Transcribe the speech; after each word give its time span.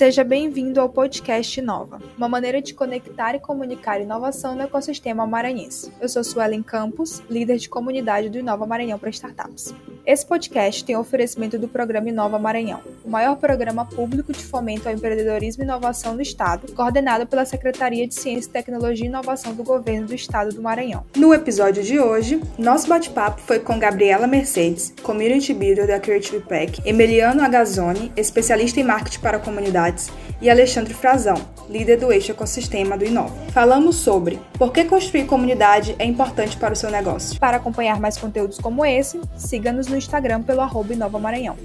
Seja 0.00 0.24
bem-vindo 0.24 0.80
ao 0.80 0.88
podcast 0.88 1.60
Nova, 1.60 2.00
uma 2.16 2.26
maneira 2.26 2.62
de 2.62 2.72
conectar 2.72 3.34
e 3.34 3.38
comunicar 3.38 4.00
inovação 4.00 4.54
no 4.54 4.62
ecossistema 4.62 5.26
maranhense. 5.26 5.92
Eu 6.00 6.08
sou 6.08 6.24
Suelen 6.24 6.62
Campos, 6.62 7.22
líder 7.28 7.58
de 7.58 7.68
comunidade 7.68 8.30
do 8.30 8.38
Inova 8.38 8.64
Maranhão 8.64 8.98
para 8.98 9.10
Startups. 9.10 9.74
Esse 10.10 10.26
podcast 10.26 10.84
tem 10.84 10.96
oferecimento 10.96 11.56
do 11.56 11.68
programa 11.68 12.08
Inova 12.08 12.36
Maranhão, 12.36 12.80
o 13.04 13.08
maior 13.08 13.36
programa 13.36 13.84
público 13.84 14.32
de 14.32 14.44
fomento 14.44 14.88
ao 14.88 14.92
empreendedorismo 14.96 15.62
e 15.62 15.64
inovação 15.64 16.16
do 16.16 16.20
Estado, 16.20 16.72
coordenado 16.72 17.28
pela 17.28 17.44
Secretaria 17.44 18.08
de 18.08 18.16
Ciência, 18.16 18.50
Tecnologia 18.52 19.06
e 19.06 19.08
Inovação 19.08 19.54
do 19.54 19.62
Governo 19.62 20.08
do 20.08 20.14
Estado 20.16 20.52
do 20.52 20.60
Maranhão. 20.60 21.04
No 21.14 21.32
episódio 21.32 21.84
de 21.84 22.00
hoje, 22.00 22.42
nosso 22.58 22.88
bate-papo 22.88 23.40
foi 23.42 23.60
com 23.60 23.78
Gabriela 23.78 24.26
Mercedes, 24.26 24.92
Community 25.00 25.54
Builder 25.54 25.86
da 25.86 26.00
Creative 26.00 26.40
Pack, 26.40 26.82
Emiliano 26.84 27.44
Agazzoni, 27.44 28.10
especialista 28.16 28.80
em 28.80 28.82
marketing 28.82 29.20
para 29.20 29.38
comunidades, 29.38 30.10
e 30.40 30.48
Alexandre 30.48 30.94
Frazão, 30.94 31.36
líder 31.68 31.98
do 31.98 32.10
eixo 32.10 32.32
ecossistema 32.32 32.96
do 32.96 33.04
Inova. 33.04 33.34
Falamos 33.52 33.96
sobre 33.96 34.40
por 34.58 34.72
que 34.72 34.84
construir 34.84 35.26
comunidade 35.26 35.94
é 35.98 36.04
importante 36.04 36.56
para 36.56 36.72
o 36.72 36.76
seu 36.76 36.90
negócio. 36.90 37.38
Para 37.38 37.58
acompanhar 37.58 38.00
mais 38.00 38.16
conteúdos 38.16 38.58
como 38.58 38.84
esse, 38.84 39.20
siga-nos 39.36 39.86
no 39.86 39.99
Instagram 40.00 40.42
pelo 40.42 40.62
arroba 40.62 40.94
Maranhão. 41.20 41.56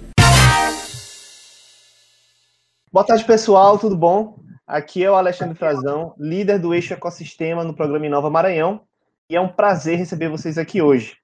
Boa 2.92 3.06
tarde, 3.06 3.24
pessoal, 3.24 3.80
tudo 3.80 3.98
bom? 3.98 4.38
Aqui 4.68 5.04
é 5.04 5.10
o 5.10 5.16
Alexandre 5.16 5.58
Frazão, 5.58 6.14
líder 6.18 6.60
do 6.60 6.74
Eixo 6.74 6.94
Ecossistema 6.94 7.64
no 7.64 7.74
programa 7.74 8.06
Inova 8.06 8.30
Maranhão, 8.30 8.82
e 9.30 9.36
é 9.36 9.42
um 9.42 9.48
prazer 9.48 9.98
receber 9.98 10.28
vocês 10.28 10.58
aqui 10.58 10.82
hoje. 10.82 11.18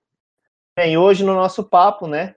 Bem, 0.76 0.98
hoje 0.98 1.26
no 1.26 1.34
nosso 1.34 1.64
papo, 1.64 2.08
né, 2.08 2.34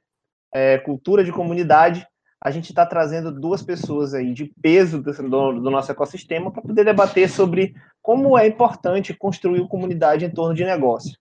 é, 0.53 0.79
cultura 0.79 1.23
de 1.23 1.31
comunidade, 1.31 2.07
a 2.43 2.51
gente 2.51 2.71
está 2.71 2.85
trazendo 2.85 3.33
duas 3.33 3.63
pessoas 3.63 4.13
aí 4.13 4.35
de 4.35 4.53
peso 4.61 5.01
do, 5.01 5.13
do 5.13 5.71
nosso 5.71 5.91
ecossistema 5.91 6.51
para 6.51 6.63
poder 6.63 6.85
debater 6.85 7.29
sobre 7.29 7.75
como 8.03 8.37
é 8.37 8.47
importante 8.47 9.15
construir 9.15 9.67
comunidade 9.69 10.25
em 10.25 10.31
torno 10.31 10.55
de 10.55 10.65
negócio. 10.65 11.17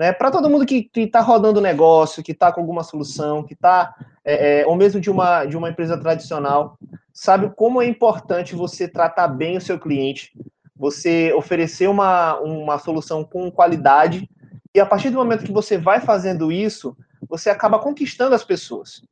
Né? 0.00 0.14
Para 0.14 0.30
todo 0.30 0.48
mundo 0.48 0.64
que 0.64 0.90
está 0.96 1.20
rodando 1.20 1.60
negócio, 1.60 2.22
que 2.22 2.32
está 2.32 2.50
com 2.50 2.62
alguma 2.62 2.82
solução, 2.82 3.42
que 3.42 3.52
está, 3.52 3.94
é, 4.24 4.62
é, 4.62 4.66
ou 4.66 4.74
mesmo 4.74 4.98
de 4.98 5.10
uma, 5.10 5.44
de 5.44 5.58
uma 5.58 5.68
empresa 5.68 5.94
tradicional, 5.94 6.78
sabe 7.12 7.50
como 7.54 7.82
é 7.82 7.86
importante 7.86 8.56
você 8.56 8.88
tratar 8.88 9.28
bem 9.28 9.58
o 9.58 9.60
seu 9.60 9.78
cliente, 9.78 10.32
você 10.74 11.34
oferecer 11.34 11.86
uma, 11.86 12.40
uma 12.40 12.78
solução 12.78 13.22
com 13.22 13.50
qualidade, 13.50 14.26
e 14.74 14.80
a 14.80 14.86
partir 14.86 15.10
do 15.10 15.18
momento 15.18 15.44
que 15.44 15.52
você 15.52 15.76
vai 15.76 16.00
fazendo 16.00 16.50
isso, 16.50 16.96
você 17.28 17.50
acaba 17.50 17.78
conquistando 17.78 18.34
as 18.34 18.42
pessoas. 18.42 19.02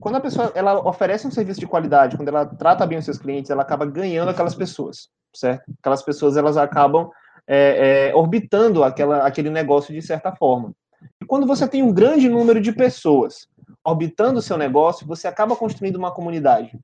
Quando 0.00 0.14
a 0.14 0.20
pessoa 0.20 0.52
ela 0.54 0.78
oferece 0.88 1.26
um 1.26 1.32
serviço 1.32 1.58
de 1.58 1.66
qualidade, 1.66 2.16
quando 2.16 2.28
ela 2.28 2.46
trata 2.46 2.86
bem 2.86 2.98
os 2.98 3.04
seus 3.04 3.18
clientes, 3.18 3.50
ela 3.50 3.62
acaba 3.62 3.84
ganhando 3.84 4.28
aquelas 4.28 4.54
pessoas, 4.54 5.08
certo? 5.34 5.64
Aquelas 5.80 6.04
pessoas 6.04 6.36
elas 6.36 6.56
acabam 6.56 7.10
é, 7.46 8.08
é, 8.08 8.14
orbitando 8.14 8.82
aquela, 8.82 9.26
aquele 9.26 9.50
negócio 9.50 9.92
de 9.92 10.02
certa 10.02 10.34
forma. 10.34 10.72
E 11.20 11.24
quando 11.24 11.46
você 11.46 11.68
tem 11.68 11.82
um 11.82 11.92
grande 11.92 12.28
número 12.28 12.60
de 12.60 12.72
pessoas 12.72 13.48
orbitando 13.84 14.38
o 14.38 14.42
seu 14.42 14.56
negócio, 14.56 15.06
você 15.06 15.28
acaba 15.28 15.54
construindo 15.54 15.96
uma 15.96 16.10
comunidade. 16.10 16.78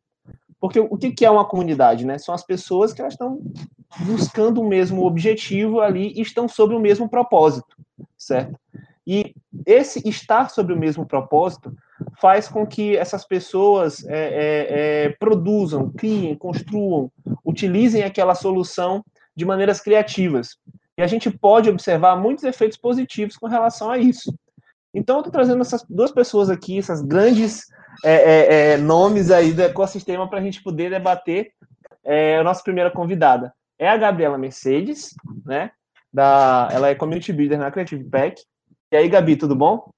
Porque 0.60 0.78
o 0.78 0.96
que 0.98 1.24
é 1.24 1.30
uma 1.30 1.46
comunidade, 1.46 2.04
né? 2.04 2.18
São 2.18 2.34
as 2.34 2.44
pessoas 2.44 2.92
que 2.92 3.00
elas 3.00 3.14
estão 3.14 3.40
buscando 4.00 4.60
o 4.60 4.68
mesmo 4.68 5.04
objetivo 5.04 5.80
ali 5.80 6.12
e 6.14 6.20
estão 6.20 6.46
sobre 6.46 6.76
o 6.76 6.80
mesmo 6.80 7.08
propósito, 7.08 7.76
certo? 8.16 8.58
E 9.06 9.34
esse 9.66 10.06
estar 10.06 10.50
sobre 10.50 10.74
o 10.74 10.78
mesmo 10.78 11.06
propósito 11.06 11.74
faz 12.20 12.46
com 12.46 12.66
que 12.66 12.96
essas 12.96 13.24
pessoas 13.24 14.04
é, 14.06 14.18
é, 14.18 15.04
é, 15.06 15.08
produzam, 15.18 15.90
criem, 15.90 16.36
construam, 16.36 17.10
utilizem 17.44 18.02
aquela 18.02 18.34
solução 18.34 19.02
de 19.36 19.44
maneiras 19.44 19.80
criativas. 19.80 20.56
E 20.98 21.02
a 21.02 21.06
gente 21.06 21.30
pode 21.30 21.68
observar 21.70 22.16
muitos 22.16 22.44
efeitos 22.44 22.76
positivos 22.76 23.36
com 23.36 23.46
relação 23.46 23.90
a 23.90 23.98
isso. 23.98 24.34
Então, 24.92 25.16
eu 25.16 25.20
estou 25.20 25.32
trazendo 25.32 25.60
essas 25.60 25.84
duas 25.88 26.10
pessoas 26.10 26.50
aqui, 26.50 26.78
essas 26.78 27.00
grandes 27.00 27.64
é, 28.04 28.14
é, 28.14 28.72
é, 28.72 28.76
nomes 28.76 29.30
aí 29.30 29.52
do 29.52 29.62
ecossistema 29.62 30.28
para 30.28 30.38
a 30.38 30.42
gente 30.42 30.62
poder 30.62 30.90
debater 30.90 31.52
a 32.38 32.42
nossa 32.42 32.62
primeira 32.62 32.90
convidada. 32.90 33.52
É 33.78 33.88
a 33.88 33.96
Gabriela 33.96 34.36
Mercedes, 34.36 35.14
né? 35.44 35.70
Da, 36.12 36.68
ela 36.72 36.88
é 36.88 36.94
Community 36.94 37.32
Builder 37.32 37.58
na 37.58 37.70
Creative 37.70 38.02
Pack. 38.04 38.42
E 38.90 38.96
aí, 38.96 39.08
Gabi, 39.08 39.36
tudo 39.36 39.54
bom? 39.54 39.90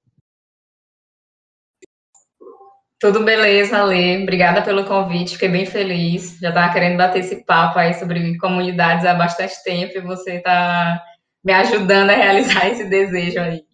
Tudo 3.03 3.21
beleza, 3.21 3.79
Ale. 3.79 4.23
Obrigada 4.23 4.61
pelo 4.61 4.85
convite, 4.85 5.33
fiquei 5.33 5.49
bem 5.49 5.65
feliz. 5.65 6.39
Já 6.39 6.47
estava 6.47 6.71
querendo 6.71 6.95
bater 6.95 7.19
esse 7.19 7.43
papo 7.43 7.77
aí 7.77 7.93
sobre 7.95 8.37
comunidades 8.37 9.05
há 9.05 9.13
bastante 9.13 9.61
tempo 9.61 9.97
e 9.97 9.99
você 9.99 10.35
está 10.35 11.03
me 11.43 11.51
ajudando 11.51 12.11
a 12.11 12.15
realizar 12.15 12.65
esse 12.71 12.85
desejo 12.85 13.41
aí. 13.41 13.65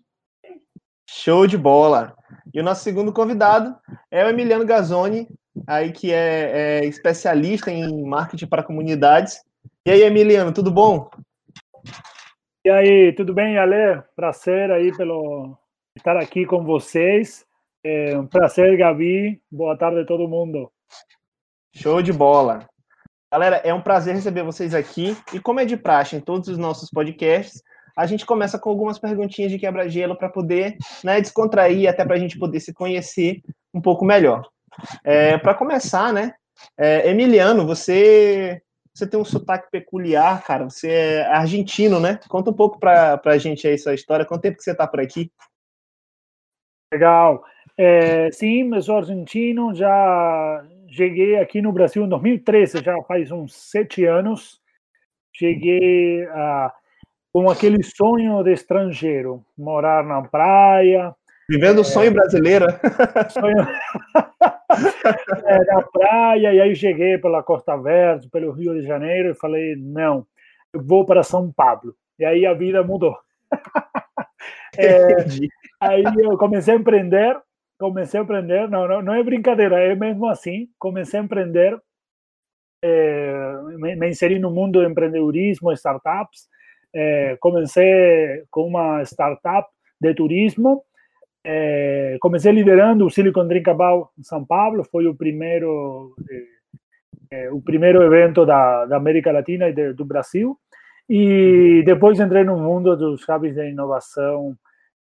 Show 1.07 1.45
de 1.45 1.59
bola! 1.59 2.15
E 2.51 2.59
o 2.59 2.63
nosso 2.63 2.83
segundo 2.83 3.13
convidado 3.13 3.75
é 4.09 4.25
o 4.25 4.29
Emiliano 4.29 4.65
Gazzoni, 4.65 5.27
aí 5.67 5.91
que 5.91 6.11
é, 6.11 6.79
é 6.79 6.85
especialista 6.85 7.69
em 7.69 8.03
marketing 8.03 8.47
para 8.47 8.63
comunidades. 8.63 9.43
E 9.85 9.91
aí, 9.91 10.01
Emiliano, 10.01 10.51
tudo 10.51 10.71
bom? 10.71 11.07
E 12.65 12.69
aí, 12.71 13.13
tudo 13.13 13.31
bem, 13.31 13.59
Ale? 13.59 14.01
Prazer 14.15 14.71
aí 14.71 14.91
pelo 14.97 15.55
estar 15.95 16.17
aqui 16.17 16.47
com 16.47 16.63
vocês. 16.63 17.47
É 17.83 18.17
um 18.17 18.27
prazer, 18.27 18.77
Gabi. 18.77 19.41
Boa 19.49 19.77
tarde 19.77 20.01
a 20.01 20.05
todo 20.05 20.27
mundo. 20.27 20.69
Show 21.73 22.01
de 22.01 22.11
bola. 22.11 22.67
Galera, 23.31 23.57
é 23.57 23.73
um 23.73 23.81
prazer 23.81 24.13
receber 24.15 24.43
vocês 24.43 24.73
aqui. 24.73 25.15
E 25.33 25.39
como 25.39 25.61
é 25.61 25.65
de 25.65 25.77
praxe 25.77 26.17
em 26.17 26.19
todos 26.19 26.49
os 26.49 26.57
nossos 26.57 26.89
podcasts, 26.89 27.63
a 27.95 28.05
gente 28.05 28.25
começa 28.25 28.59
com 28.59 28.69
algumas 28.69 28.99
perguntinhas 28.99 29.51
de 29.51 29.57
quebra-gelo 29.57 30.17
para 30.17 30.27
poder 30.27 30.75
né, 31.03 31.21
descontrair, 31.21 31.89
até 31.89 32.03
para 32.03 32.15
a 32.15 32.19
gente 32.19 32.37
poder 32.37 32.59
se 32.59 32.73
conhecer 32.73 33.41
um 33.73 33.79
pouco 33.79 34.03
melhor. 34.03 34.45
É, 35.03 35.37
para 35.37 35.53
começar, 35.53 36.11
né, 36.11 36.33
é, 36.77 37.09
Emiliano, 37.09 37.65
você 37.65 38.61
você 38.93 39.07
tem 39.07 39.17
um 39.17 39.23
sotaque 39.23 39.71
peculiar, 39.71 40.43
cara. 40.43 40.65
Você 40.65 40.89
é 40.89 41.25
argentino, 41.27 42.01
né? 42.01 42.19
Conta 42.27 42.49
um 42.49 42.53
pouco 42.53 42.77
para 42.77 43.21
a 43.23 43.37
gente 43.37 43.65
aí 43.65 43.77
sua 43.77 43.93
história. 43.93 44.25
Quanto 44.25 44.41
tempo 44.41 44.57
que 44.57 44.63
você 44.63 44.71
está 44.71 44.85
por 44.85 44.99
aqui? 44.99 45.31
Legal. 46.91 47.43
É, 47.77 48.31
sim, 48.31 48.73
eu 48.73 48.81
sou 48.81 48.97
argentino, 48.97 49.73
já 49.73 50.65
cheguei 50.89 51.37
aqui 51.37 51.61
no 51.61 51.71
Brasil 51.71 52.03
em 52.03 52.09
2013, 52.09 52.83
já 52.83 53.01
faz 53.03 53.31
uns 53.31 53.53
sete 53.53 54.05
anos. 54.05 54.59
Cheguei 55.31 56.25
a, 56.25 56.73
com 57.31 57.49
aquele 57.49 57.81
sonho 57.83 58.43
de 58.43 58.51
estrangeiro, 58.51 59.45
morar 59.57 60.03
na 60.03 60.21
praia. 60.23 61.15
Vivendo 61.47 61.77
o 61.77 61.81
é, 61.81 61.85
sonho 61.85 62.11
brasileiro. 62.11 62.65
Sonho... 63.29 63.55
é, 65.45 65.65
na 65.65 65.81
praia, 65.83 66.53
e 66.53 66.61
aí 66.61 66.75
cheguei 66.75 67.17
pela 67.17 67.43
Costa 67.43 67.77
Verde, 67.77 68.29
pelo 68.29 68.51
Rio 68.51 68.73
de 68.73 68.85
Janeiro, 68.85 69.29
e 69.31 69.35
falei, 69.35 69.75
não, 69.75 70.25
eu 70.73 70.83
vou 70.83 71.05
para 71.05 71.23
São 71.23 71.51
Paulo. 71.51 71.95
E 72.17 72.25
aí 72.25 72.45
a 72.45 72.53
vida 72.53 72.83
mudou. 72.83 73.15
É, 74.77 75.25
aí 75.79 76.03
eu 76.17 76.37
comecei 76.37 76.73
a 76.73 76.77
empreender 76.77 77.39
comecei 77.79 78.19
a 78.19 78.23
aprender, 78.23 78.69
não, 78.69 78.87
não, 78.87 79.01
não 79.01 79.13
é 79.13 79.23
brincadeira, 79.23 79.79
é 79.79 79.95
mesmo 79.95 80.27
assim, 80.27 80.67
comecei 80.77 81.19
a 81.19 81.23
empreender, 81.23 81.79
é, 82.83 83.53
me, 83.77 83.95
me, 83.95 84.09
inseri 84.09 84.37
no 84.37 84.51
mundo 84.51 84.79
do 84.79 84.85
empreendedorismo, 84.85 85.71
startups, 85.71 86.47
é, 86.93 87.37
comecei 87.39 88.43
com 88.51 88.67
uma 88.67 89.01
startup 89.03 89.67
de 89.99 90.13
turismo, 90.13 90.83
é, 91.45 92.17
comecei 92.19 92.51
liderando 92.51 93.05
o 93.05 93.09
Silicon 93.09 93.47
Drink 93.47 93.69
About 93.69 94.09
em 94.19 94.23
São 94.23 94.45
Paulo, 94.45 94.83
foi 94.83 95.07
o 95.07 95.15
primeiro 95.15 96.13
o 97.51 97.61
primeiro 97.61 98.01
evento 98.01 98.43
da, 98.43 98.87
da 98.87 98.97
América 98.97 99.31
Latina 99.31 99.69
e 99.69 99.73
de, 99.73 99.93
do 99.93 100.03
Brasil, 100.03 100.57
e 101.07 101.83
depois 101.85 102.19
entrei 102.19 102.43
no 102.43 102.57
mundo 102.57 102.97
dos 102.97 103.21
hubs 103.29 103.53
de 103.53 103.69
inovação 103.69 104.57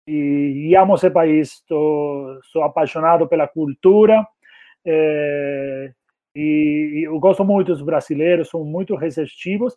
e, 0.06 0.76
amo 0.76 0.94
esse 0.94 1.10
país. 1.10 1.62
Tô, 1.66 2.40
sou 2.52 2.62
apaixonado 2.62 3.26
pela 3.26 3.48
cultura 3.48 4.26
é, 4.86 5.92
e, 6.34 7.00
e, 7.00 7.04
eu 7.04 7.18
gosto 7.18 7.44
muito 7.44 7.68
dos 7.68 7.82
brasileiros, 7.82 8.50
são 8.50 8.64
muito 8.64 8.94
receptivos 8.96 9.74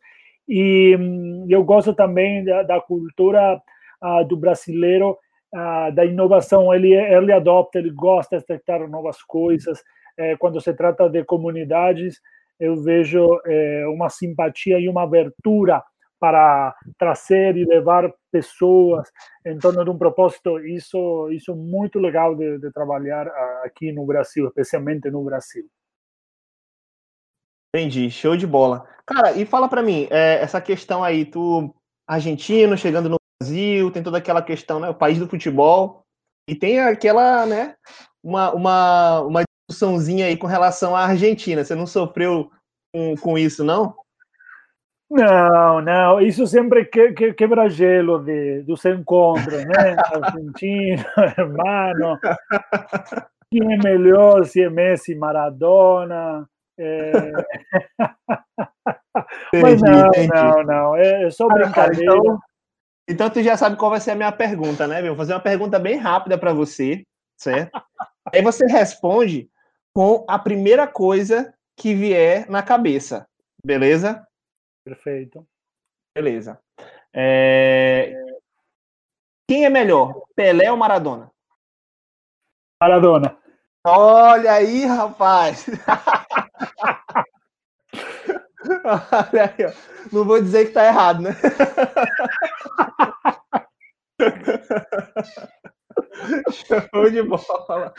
e 0.47 0.95
hum, 0.97 1.45
eu 1.49 1.63
gosto 1.63 1.93
também 1.93 2.43
da, 2.43 2.63
da 2.63 2.81
cultura 2.81 3.61
uh, 4.01 4.25
do 4.25 4.35
brasileiro, 4.37 5.17
uh, 5.53 5.91
da 5.93 6.05
inovação. 6.05 6.73
Ele 6.73 6.93
ele 6.93 7.31
adopta, 7.31 7.79
ele 7.79 7.91
gosta 7.91 8.37
de 8.37 8.45
testar 8.45 8.87
novas 8.87 9.21
coisas. 9.23 9.81
É, 10.17 10.35
quando 10.37 10.59
se 10.59 10.73
trata 10.73 11.07
de 11.09 11.23
comunidades, 11.23 12.19
eu 12.59 12.81
vejo 12.81 13.39
é, 13.45 13.85
uma 13.87 14.09
simpatia 14.09 14.79
e 14.79 14.89
uma 14.89 15.03
abertura 15.03 15.83
para 16.19 16.75
trazer 16.97 17.55
e 17.55 17.65
levar 17.65 18.11
pessoas 18.31 19.09
em 19.45 19.57
torno 19.57 19.83
de 19.83 19.89
um 19.89 19.97
propósito, 19.97 20.59
isso 20.59 21.29
isso 21.31 21.51
é 21.51 21.55
muito 21.55 21.99
legal 21.99 22.35
de, 22.35 22.59
de 22.59 22.71
trabalhar 22.71 23.27
aqui 23.63 23.91
no 23.91 24.05
Brasil, 24.05 24.47
especialmente 24.47 25.09
no 25.09 25.23
Brasil. 25.23 25.65
Entendi, 27.75 28.09
show 28.09 28.35
de 28.35 28.47
bola. 28.47 28.87
Cara, 29.05 29.33
e 29.33 29.45
fala 29.45 29.69
para 29.69 29.83
mim, 29.83 30.07
é, 30.09 30.41
essa 30.41 30.59
questão 30.59 31.03
aí, 31.03 31.25
tu 31.25 31.73
argentino 32.07 32.77
chegando 32.77 33.09
no 33.09 33.17
Brasil, 33.39 33.91
tem 33.91 34.01
toda 34.01 34.17
aquela 34.17 34.41
questão, 34.41 34.79
né, 34.79 34.89
o 34.89 34.95
país 34.95 35.19
do 35.19 35.27
futebol, 35.27 36.01
e 36.49 36.55
tem 36.55 36.79
aquela, 36.79 37.45
né, 37.45 37.75
uma, 38.23 38.53
uma, 38.53 39.21
uma 39.21 39.43
discussãozinha 39.69 40.25
aí 40.25 40.37
com 40.37 40.47
relação 40.47 40.95
à 40.95 41.05
Argentina. 41.05 41.63
Você 41.63 41.75
não 41.75 41.85
sofreu 41.85 42.49
com, 42.93 43.15
com 43.17 43.37
isso, 43.37 43.63
não? 43.63 43.95
Não, 45.09 45.81
não, 45.81 46.19
isso 46.19 46.45
sempre 46.45 46.83
que, 46.83 47.13
que, 47.13 47.33
quebra 47.33 47.69
gelo 47.69 48.19
de, 48.19 48.61
dos 48.63 48.83
encontros, 48.83 49.65
né? 49.65 49.95
Argentino, 50.13 51.03
hermano, 51.37 52.19
quem 53.49 53.73
é 53.73 53.77
melhor, 53.77 54.45
se 54.45 54.61
é 54.61 54.69
Messi, 54.69 55.15
Maradona. 55.15 56.47
É... 56.77 57.31
Mas 59.61 59.81
não, 59.81 60.07
entendi. 60.07 60.27
não, 60.27 60.63
não, 60.63 60.95
é 60.95 61.29
só 61.31 61.47
brincadeira. 61.47 62.13
Ah, 62.13 62.17
então, 62.17 62.39
então 63.09 63.29
tu 63.29 63.41
já 63.41 63.55
sabe 63.55 63.77
qual 63.77 63.91
vai 63.91 64.01
ser 64.01 64.11
a 64.11 64.15
minha 64.15 64.31
pergunta, 64.31 64.85
né? 64.85 65.01
Vou 65.01 65.15
fazer 65.15 65.33
uma 65.33 65.39
pergunta 65.39 65.79
bem 65.79 65.95
rápida 65.95 66.37
para 66.37 66.53
você, 66.53 67.03
certo? 67.37 67.81
Aí 68.33 68.41
você 68.41 68.65
responde 68.67 69.49
com 69.93 70.25
a 70.27 70.37
primeira 70.37 70.85
coisa 70.85 71.53
que 71.77 71.93
vier 71.95 72.49
na 72.49 72.61
cabeça, 72.61 73.25
beleza? 73.63 74.26
Perfeito. 74.87 75.45
Beleza. 76.15 76.57
É... 77.13 78.13
Quem 79.45 79.65
é 79.65 79.69
melhor, 79.69 80.23
Pelé 80.33 80.71
ou 80.71 80.77
Maradona? 80.77 81.29
Maradona. 82.81 83.37
Olha 83.85 84.53
aí, 84.53 84.85
rapaz. 84.85 85.65
Olha 88.63 89.43
aí. 89.43 89.73
Não 90.13 90.23
vou 90.23 90.41
dizer 90.41 90.67
que 90.67 90.71
tá 90.71 90.85
errado, 90.85 91.21
né? 91.21 91.31
Show 96.53 97.09
de 97.09 97.23
bola. 97.23 97.93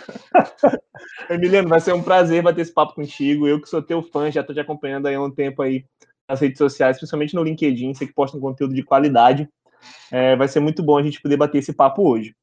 Emiliano, 1.28 1.68
vai 1.68 1.80
ser 1.80 1.92
um 1.92 2.02
prazer 2.02 2.42
bater 2.42 2.62
esse 2.62 2.72
papo 2.72 2.94
contigo. 2.94 3.46
Eu 3.46 3.60
que 3.60 3.68
sou 3.68 3.82
teu 3.82 4.02
fã, 4.02 4.30
já 4.30 4.42
tô 4.42 4.54
te 4.54 4.60
acompanhando 4.60 5.06
aí 5.06 5.14
há 5.14 5.20
um 5.20 5.30
tempo 5.30 5.60
aí 5.60 5.84
nas 6.28 6.40
redes 6.40 6.58
sociais, 6.58 6.98
principalmente 6.98 7.34
no 7.34 7.42
LinkedIn, 7.42 7.94
você 7.94 8.06
que 8.06 8.12
posta 8.12 8.36
um 8.36 8.40
conteúdo 8.40 8.74
de 8.74 8.82
qualidade. 8.82 9.48
É, 10.10 10.36
vai 10.36 10.48
ser 10.48 10.60
muito 10.60 10.82
bom 10.82 10.98
a 10.98 11.02
gente 11.02 11.20
poder 11.20 11.36
bater 11.36 11.58
esse 11.58 11.72
papo 11.72 12.08
hoje. 12.08 12.34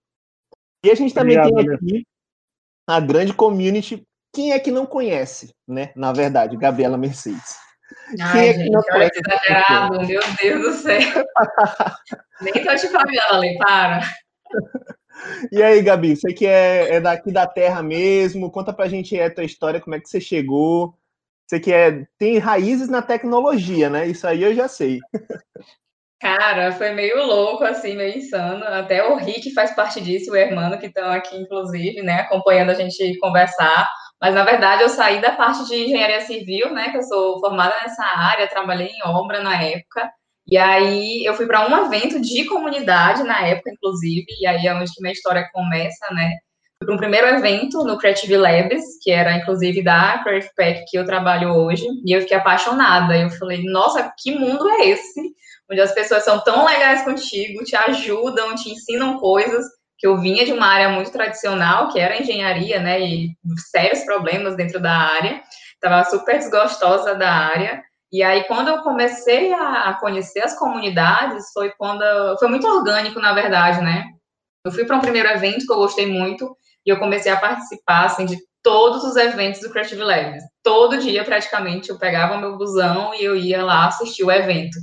E 0.83 0.89
a 0.89 0.95
gente 0.95 1.13
também 1.13 1.37
Obrigado, 1.37 1.65
tem 1.65 1.75
aqui 1.75 2.07
a 2.87 2.99
grande 2.99 3.33
community. 3.33 4.03
Quem 4.33 4.51
é 4.51 4.59
que 4.59 4.71
não 4.71 4.85
conhece, 4.85 5.53
né? 5.67 5.91
Na 5.95 6.11
verdade, 6.11 6.57
Gabriela 6.57 6.97
Mercedes. 6.97 7.57
Ai, 8.19 8.31
Quem 8.31 8.41
é 8.41 8.53
gente, 8.53 8.63
que 8.65 8.69
não 8.71 8.81
que 8.81 9.19
exagerado, 9.19 10.07
meu 10.07 10.21
Deus 10.41 10.61
do 10.61 10.73
céu. 10.73 10.99
Nem 12.41 12.53
tô 12.53 12.75
te 12.75 12.87
falando, 12.87 13.19
ali, 13.31 13.57
para. 13.57 14.01
E 15.51 15.63
aí, 15.63 15.81
Gabi, 15.81 16.15
você 16.15 16.33
que 16.33 16.45
é, 16.45 16.95
é, 16.95 17.01
daqui 17.01 17.31
da 17.31 17.47
terra 17.47 17.81
mesmo, 17.81 18.51
conta 18.51 18.73
pra 18.73 18.87
gente 18.87 19.19
a 19.19 19.33
tua 19.33 19.43
história, 19.43 19.79
como 19.79 19.95
é 19.95 19.99
que 19.99 20.09
você 20.09 20.19
chegou. 20.19 20.93
Você 21.47 21.59
que 21.59 21.71
é, 21.71 22.05
tem 22.17 22.37
raízes 22.37 22.89
na 22.89 23.01
tecnologia, 23.01 23.89
né? 23.89 24.07
Isso 24.07 24.25
aí 24.27 24.41
eu 24.43 24.53
já 24.55 24.67
sei. 24.67 24.99
Cara, 26.19 26.71
foi 26.71 26.91
meio 26.91 27.23
louco, 27.25 27.63
assim, 27.63 27.95
meio 27.95 28.17
insano. 28.17 28.63
Até 28.65 29.07
o 29.07 29.15
Rick 29.15 29.53
faz 29.53 29.75
parte 29.75 30.01
disso, 30.01 30.31
o 30.31 30.35
Hermano, 30.35 30.79
que 30.79 30.87
estão 30.87 31.11
aqui, 31.11 31.37
inclusive, 31.37 32.01
né, 32.01 32.21
acompanhando 32.21 32.71
a 32.71 32.73
gente 32.73 33.17
conversar. 33.19 33.87
Mas, 34.19 34.33
na 34.33 34.43
verdade, 34.43 34.81
eu 34.81 34.89
saí 34.89 35.21
da 35.21 35.33
parte 35.33 35.67
de 35.67 35.75
engenharia 35.75 36.21
civil, 36.21 36.73
né, 36.73 36.89
que 36.89 36.97
eu 36.97 37.03
sou 37.03 37.39
formada 37.39 37.75
nessa 37.81 38.03
área, 38.03 38.47
trabalhei 38.47 38.87
em 38.87 39.07
obra 39.07 39.43
na 39.43 39.61
época. 39.61 40.09
E 40.47 40.57
aí 40.57 41.23
eu 41.25 41.33
fui 41.35 41.47
para 41.47 41.67
um 41.67 41.85
evento 41.85 42.19
de 42.19 42.45
comunidade 42.45 43.23
na 43.23 43.41
época, 43.45 43.71
inclusive, 43.71 44.25
e 44.39 44.47
aí 44.47 44.65
é 44.67 44.73
onde 44.73 44.91
que 44.93 45.01
minha 45.01 45.13
história 45.13 45.47
começa, 45.53 46.11
né? 46.13 46.31
Fui 46.77 46.87
para 46.87 46.95
um 46.95 46.99
primeiro 46.99 47.27
evento 47.27 47.85
no 47.85 47.97
Creative 47.97 48.35
Labs, 48.35 48.83
que 49.01 49.09
era 49.09 49.37
inclusive 49.37 49.81
da 49.81 50.19
Creative 50.21 50.51
Pack 50.57 50.85
que 50.89 50.97
eu 50.97 51.05
trabalho 51.05 51.53
hoje, 51.53 51.87
e 52.05 52.11
eu 52.11 52.19
fiquei 52.21 52.35
apaixonada. 52.35 53.17
Eu 53.17 53.29
falei, 53.29 53.63
nossa, 53.63 54.13
que 54.21 54.37
mundo 54.37 54.67
é 54.69 54.89
esse? 54.89 55.33
Onde 55.71 55.79
as 55.79 55.93
pessoas 55.93 56.25
são 56.25 56.43
tão 56.43 56.65
legais 56.65 57.03
contigo, 57.03 57.63
te 57.63 57.77
ajudam, 57.77 58.55
te 58.55 58.69
ensinam 58.71 59.17
coisas, 59.19 59.65
que 59.97 60.05
eu 60.05 60.17
vinha 60.17 60.45
de 60.45 60.51
uma 60.51 60.67
área 60.67 60.89
muito 60.89 61.11
tradicional, 61.11 61.87
que 61.87 61.97
era 61.97 62.21
engenharia, 62.21 62.81
né? 62.81 62.99
E 62.99 63.29
sérios 63.71 64.03
problemas 64.03 64.57
dentro 64.57 64.79
da 64.81 64.91
área. 64.91 65.41
Estava 65.75 66.03
super 66.09 66.37
desgostosa 66.37 67.15
da 67.15 67.31
área. 67.31 67.81
E 68.11 68.21
aí, 68.21 68.43
quando 68.43 68.67
eu 68.67 68.83
comecei 68.83 69.53
a 69.53 69.97
conhecer 69.99 70.41
as 70.41 70.59
comunidades, 70.59 71.51
foi 71.53 71.71
quando. 71.77 72.03
Foi 72.37 72.49
muito 72.49 72.67
orgânico, 72.67 73.19
na 73.21 73.33
verdade, 73.33 73.81
né? 73.81 74.03
Eu 74.65 74.71
fui 74.71 74.83
para 74.83 74.97
um 74.97 75.01
primeiro 75.01 75.29
evento 75.29 75.65
que 75.65 75.71
eu 75.71 75.77
gostei 75.77 76.05
muito 76.05 76.55
e 76.85 76.89
eu 76.89 76.99
comecei 76.99 77.31
a 77.31 77.37
participar, 77.37 78.05
assim, 78.05 78.25
de 78.25 78.37
todos 78.63 79.03
os 79.03 79.15
eventos 79.15 79.61
do 79.61 79.69
Creative 79.69 80.01
Labs. 80.01 80.43
Todo 80.63 80.97
dia, 80.97 81.23
praticamente, 81.23 81.89
eu 81.89 81.97
pegava 81.97 82.37
meu 82.37 82.57
busão 82.57 83.13
e 83.13 83.23
eu 83.23 83.35
ia 83.35 83.63
lá 83.63 83.87
assistir 83.87 84.23
o 84.23 84.31
evento. 84.31 84.77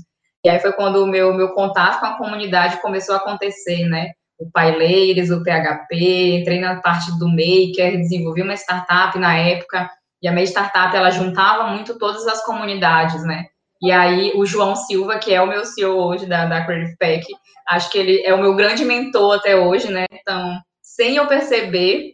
E 0.44 0.48
aí 0.48 0.58
foi 0.58 0.72
quando 0.72 1.02
o 1.02 1.06
meu, 1.06 1.32
meu 1.34 1.50
contato 1.50 2.00
com 2.00 2.06
a 2.06 2.16
comunidade 2.16 2.80
começou 2.80 3.14
a 3.14 3.18
acontecer, 3.18 3.86
né? 3.88 4.10
O 4.38 4.50
Paileiros, 4.50 5.30
o 5.30 5.42
PHP, 5.42 6.38
entrei 6.40 6.58
na 6.58 6.80
parte 6.80 7.16
do 7.18 7.28
Maker, 7.28 7.96
desenvolvi 7.98 8.42
uma 8.42 8.54
startup 8.54 9.16
na 9.18 9.36
época 9.36 9.88
e 10.22 10.28
a 10.28 10.32
minha 10.32 10.44
startup, 10.44 10.94
ela 10.94 11.10
juntava 11.10 11.68
muito 11.68 11.98
todas 11.98 12.26
as 12.28 12.44
comunidades, 12.44 13.24
né? 13.24 13.46
E 13.82 13.90
aí, 13.90 14.32
o 14.36 14.46
João 14.46 14.76
Silva, 14.76 15.18
que 15.18 15.34
é 15.34 15.42
o 15.42 15.48
meu 15.48 15.64
CEO 15.64 15.96
hoje 15.96 16.26
da, 16.26 16.46
da 16.46 16.64
Creative 16.64 16.96
Pack, 16.96 17.26
acho 17.68 17.90
que 17.90 17.98
ele 17.98 18.22
é 18.24 18.32
o 18.32 18.40
meu 18.40 18.54
grande 18.54 18.84
mentor 18.84 19.34
até 19.34 19.56
hoje, 19.56 19.90
né? 19.90 20.06
Então, 20.12 20.56
sem 21.02 21.16
eu 21.16 21.26
perceber, 21.26 22.12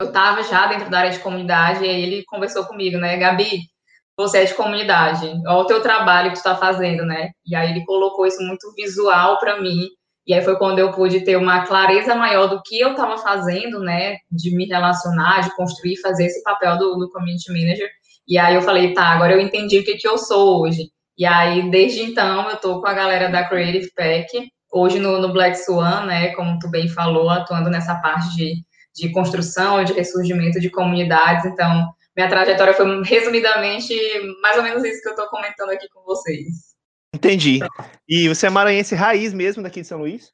eu 0.00 0.06
estava 0.06 0.44
já 0.44 0.68
dentro 0.68 0.88
da 0.88 1.00
área 1.00 1.10
de 1.10 1.18
comunidade, 1.18 1.84
e 1.84 1.88
aí 1.88 2.02
ele 2.04 2.24
conversou 2.24 2.64
comigo, 2.64 2.96
né? 2.96 3.16
Gabi, 3.16 3.62
você 4.16 4.38
é 4.38 4.44
de 4.44 4.54
comunidade, 4.54 5.26
olha 5.44 5.58
o 5.58 5.64
teu 5.64 5.82
trabalho 5.82 6.28
que 6.28 6.34
tu 6.34 6.38
está 6.38 6.54
fazendo, 6.54 7.04
né? 7.04 7.30
E 7.44 7.56
aí 7.56 7.72
ele 7.72 7.84
colocou 7.84 8.26
isso 8.26 8.40
muito 8.40 8.72
visual 8.76 9.40
para 9.40 9.60
mim, 9.60 9.88
e 10.24 10.32
aí 10.32 10.40
foi 10.40 10.56
quando 10.56 10.78
eu 10.78 10.92
pude 10.92 11.24
ter 11.24 11.36
uma 11.36 11.66
clareza 11.66 12.14
maior 12.14 12.46
do 12.46 12.62
que 12.62 12.78
eu 12.78 12.92
estava 12.92 13.18
fazendo, 13.18 13.80
né? 13.80 14.18
De 14.30 14.54
me 14.54 14.66
relacionar, 14.66 15.40
de 15.40 15.56
construir, 15.56 15.96
fazer 15.96 16.26
esse 16.26 16.40
papel 16.44 16.78
do, 16.78 16.94
do 16.94 17.10
community 17.10 17.50
manager. 17.52 17.90
E 18.28 18.38
aí 18.38 18.54
eu 18.54 18.62
falei, 18.62 18.94
tá, 18.94 19.02
agora 19.02 19.32
eu 19.32 19.40
entendi 19.40 19.80
o 19.80 19.84
que, 19.84 19.96
que 19.96 20.06
eu 20.06 20.16
sou 20.16 20.60
hoje. 20.60 20.92
E 21.16 21.26
aí, 21.26 21.68
desde 21.72 22.02
então, 22.02 22.48
eu 22.50 22.56
tô 22.58 22.80
com 22.80 22.86
a 22.86 22.94
galera 22.94 23.28
da 23.30 23.48
Creative 23.48 23.90
Pack, 23.96 24.48
hoje 24.78 24.98
no, 24.98 25.20
no 25.20 25.32
Black 25.32 25.56
Swan, 25.56 26.06
né? 26.06 26.34
Como 26.34 26.58
tu 26.58 26.68
bem 26.68 26.88
falou, 26.88 27.30
atuando 27.30 27.70
nessa 27.70 27.94
parte 27.96 28.34
de, 28.36 28.64
de 28.94 29.10
construção, 29.10 29.84
de 29.84 29.92
ressurgimento 29.92 30.60
de 30.60 30.70
comunidades. 30.70 31.44
Então, 31.44 31.92
minha 32.16 32.28
trajetória 32.28 32.74
foi 32.74 33.02
resumidamente 33.04 33.94
mais 34.42 34.56
ou 34.56 34.62
menos 34.62 34.84
isso 34.84 35.02
que 35.02 35.08
eu 35.08 35.14
tô 35.14 35.28
comentando 35.28 35.70
aqui 35.70 35.88
com 35.88 36.02
vocês. 36.02 36.68
Entendi. 37.14 37.60
E 38.08 38.28
você 38.28 38.46
é 38.46 38.50
maranhense 38.50 38.94
raiz 38.94 39.32
mesmo 39.32 39.62
daqui 39.62 39.80
de 39.80 39.86
São 39.86 40.00
Luís? 40.00 40.32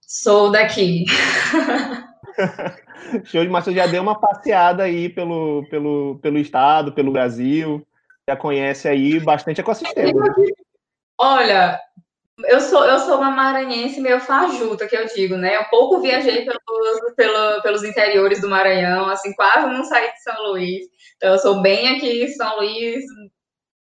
Sou 0.00 0.50
daqui. 0.50 1.04
Show 3.24 3.42
de 3.44 3.48
Você 3.48 3.72
já 3.72 3.86
deu 3.86 4.02
uma 4.02 4.18
passeada 4.18 4.84
aí 4.84 5.08
pelo, 5.08 5.66
pelo, 5.68 6.18
pelo 6.20 6.38
estado, 6.38 6.92
pelo 6.92 7.12
Brasil. 7.12 7.86
Já 8.28 8.36
conhece 8.36 8.88
aí 8.88 9.20
bastante 9.20 9.60
ecossistema. 9.60 10.34
Olha, 11.18 11.80
eu 12.44 12.60
sou, 12.60 12.84
eu 12.84 12.98
sou 12.98 13.16
uma 13.16 13.30
maranhense 13.30 14.00
meio 14.00 14.20
fajuta, 14.20 14.86
que 14.86 14.96
eu 14.96 15.06
digo, 15.06 15.36
né? 15.36 15.56
Eu 15.56 15.64
pouco 15.64 16.00
viajei 16.00 16.44
pelos, 16.44 17.14
pelo, 17.16 17.62
pelos 17.62 17.82
interiores 17.82 18.40
do 18.40 18.48
Maranhão, 18.48 19.08
assim, 19.08 19.32
quase 19.34 19.66
não 19.66 19.84
saí 19.84 20.12
de 20.12 20.22
São 20.22 20.50
Luís. 20.50 20.86
Então, 21.16 21.32
eu 21.32 21.38
sou 21.38 21.62
bem 21.62 21.96
aqui 21.96 22.24
em 22.24 22.28
São 22.28 22.56
Luís, 22.58 23.04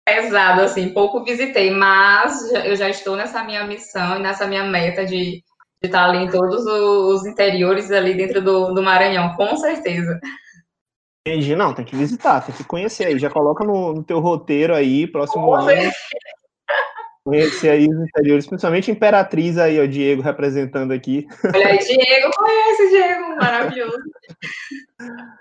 pesado, 0.06 0.62
assim, 0.62 0.88
pouco 0.88 1.22
visitei, 1.24 1.70
mas 1.70 2.50
eu 2.64 2.74
já 2.74 2.88
estou 2.88 3.16
nessa 3.16 3.44
minha 3.44 3.64
missão 3.64 4.16
e 4.16 4.22
nessa 4.22 4.46
minha 4.46 4.64
meta 4.64 5.04
de, 5.04 5.42
de 5.42 5.42
estar 5.82 6.08
ali 6.08 6.24
em 6.24 6.30
todos 6.30 6.64
os 6.64 7.26
interiores 7.26 7.90
ali 7.90 8.14
dentro 8.14 8.40
do, 8.40 8.72
do 8.72 8.82
Maranhão, 8.82 9.34
com 9.36 9.54
certeza. 9.56 10.18
Entendi, 11.26 11.54
não, 11.54 11.74
tem 11.74 11.84
que 11.84 11.94
visitar, 11.94 12.40
tem 12.40 12.54
que 12.54 12.64
conhecer 12.64 13.08
aí, 13.08 13.18
já 13.18 13.28
coloca 13.28 13.62
no, 13.62 13.92
no 13.92 14.02
teu 14.02 14.18
roteiro 14.18 14.74
aí, 14.74 15.06
próximo 15.06 15.54
ano. 15.54 15.68
Conhecer 17.28 17.68
aí 17.68 17.86
os 17.86 18.08
interiores, 18.08 18.46
principalmente 18.46 18.90
Imperatriz 18.90 19.58
aí, 19.58 19.78
o 19.78 19.86
Diego 19.86 20.22
representando 20.22 20.92
aqui. 20.92 21.26
Olha 21.54 21.66
aí, 21.66 21.76
Diego, 21.76 22.30
conhece, 22.34 22.88
Diego, 22.88 23.36
maravilhoso. 23.36 24.02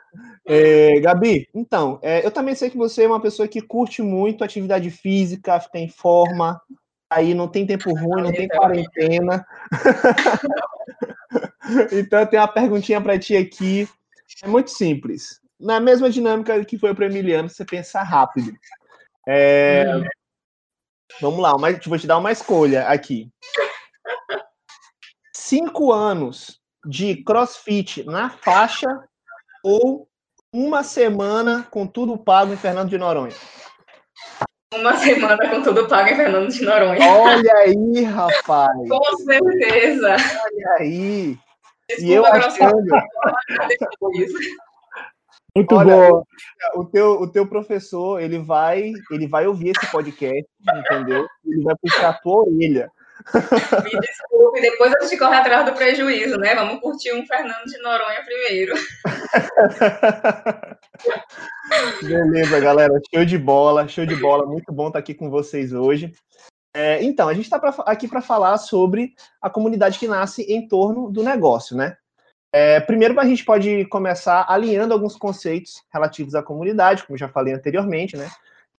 É, 0.50 0.98
Gabi, 1.02 1.50
então, 1.54 2.00
é, 2.02 2.26
eu 2.26 2.32
também 2.32 2.56
sei 2.56 2.70
que 2.70 2.78
você 2.78 3.04
é 3.04 3.08
uma 3.08 3.22
pessoa 3.22 3.50
que 3.50 3.62
curte 3.62 4.02
muito 4.02 4.46
atividade 4.46 4.90
física, 4.90 5.60
fica 5.60 5.78
em 5.78 5.90
forma, 5.90 6.62
aí 7.10 7.34
não 7.34 7.50
tem 7.50 7.68
tempo 7.68 7.94
ruim, 7.94 8.24
não 8.24 8.32
tem 8.32 8.48
quarentena. 8.48 9.46
então, 11.92 12.22
eu 12.22 12.28
tenho 12.28 12.42
uma 12.42 12.48
perguntinha 12.48 13.02
para 13.02 13.20
ti 13.20 13.36
aqui. 13.36 13.90
É 14.42 14.48
muito 14.48 14.72
simples. 14.72 15.42
na 15.60 15.82
mesma 15.82 16.10
dinâmica 16.10 16.64
que 16.64 16.78
foi 16.78 16.96
para 16.96 17.04
o 17.04 17.10
Emiliano, 17.10 17.50
você 17.50 17.66
pensar 17.66 18.04
rápido. 18.04 18.54
É, 19.28 19.98
hum. 19.98 20.06
Vamos 21.22 21.40
lá, 21.40 21.56
mas 21.58 21.84
vou 21.86 21.98
te 21.98 22.06
dar 22.06 22.18
uma 22.18 22.32
escolha 22.32 22.88
aqui. 22.88 23.30
Cinco 25.36 25.92
anos 25.92 26.60
de 26.86 27.24
crossfit 27.24 28.04
na 28.04 28.30
faixa 28.30 28.88
ou 29.64 30.08
uma 30.54 30.84
semana 30.84 31.68
com 31.70 31.88
tudo 31.88 32.18
pago 32.18 32.54
em 32.54 32.58
Fernando 32.58 32.90
de 32.90 32.98
Noronha? 32.98 33.36
Uma 34.74 34.96
semana 34.98 35.50
com 35.50 35.62
tudo 35.62 35.88
pago 35.88 36.10
em 36.10 36.16
Fernando 36.16 36.50
de 36.50 36.64
Noronha. 36.64 37.00
Olha 37.02 37.54
aí, 37.56 38.04
rapaz. 38.04 38.90
com 38.90 39.18
certeza. 39.18 40.16
Olha 40.16 40.76
aí. 40.80 41.38
Desculpa, 41.90 42.06
e 42.06 42.14
eu 42.14 42.26
achando... 42.26 42.88
Muito 45.58 45.76
Olha, 45.76 46.12
bom. 46.12 46.24
O 46.76 46.86
teu, 46.86 47.12
o 47.14 47.28
teu 47.28 47.48
professor, 47.48 48.22
ele 48.22 48.38
vai, 48.38 48.94
ele 49.10 49.28
vai 49.28 49.48
ouvir 49.48 49.72
esse 49.76 49.92
podcast, 49.92 50.46
entendeu? 50.62 51.26
Ele 51.44 51.64
vai 51.64 51.76
puxar 51.82 52.10
a 52.10 52.14
tua 52.14 52.44
orelha. 52.44 52.92
Me 53.34 54.00
desculpe, 54.00 54.62
depois 54.62 54.94
a 54.94 55.04
gente 55.04 55.18
corre 55.18 55.36
atrás 55.36 55.66
do 55.66 55.74
prejuízo, 55.74 56.38
né? 56.38 56.54
Vamos 56.54 56.80
curtir 56.80 57.12
um 57.12 57.26
Fernando 57.26 57.66
de 57.66 57.82
Noronha 57.82 58.24
primeiro. 58.24 58.76
Beleza, 62.04 62.60
galera. 62.60 62.94
Show 63.12 63.26
de 63.26 63.38
bola, 63.40 63.88
show 63.88 64.06
de 64.06 64.16
bola. 64.16 64.46
Muito 64.46 64.72
bom 64.72 64.90
estar 64.90 65.00
aqui 65.00 65.16
com 65.16 65.32
vocês 65.32 65.74
hoje. 65.74 66.14
É, 66.72 67.02
então, 67.04 67.28
a 67.28 67.34
gente 67.34 67.46
está 67.46 67.58
aqui 67.88 68.08
para 68.08 68.22
falar 68.22 68.60
sobre 68.60 69.14
a 69.42 69.50
comunidade 69.50 69.98
que 69.98 70.08
nasce 70.08 70.44
em 70.44 70.68
torno 70.68 71.10
do 71.12 71.24
negócio, 71.24 71.76
né? 71.76 71.98
É, 72.52 72.80
primeiro, 72.80 73.20
a 73.20 73.26
gente 73.26 73.44
pode 73.44 73.86
começar 73.86 74.46
alinhando 74.48 74.94
alguns 74.94 75.16
conceitos 75.16 75.84
relativos 75.94 76.34
à 76.34 76.42
comunidade, 76.42 77.04
como 77.06 77.18
já 77.18 77.28
falei 77.28 77.54
anteriormente, 77.54 78.16
né? 78.16 78.30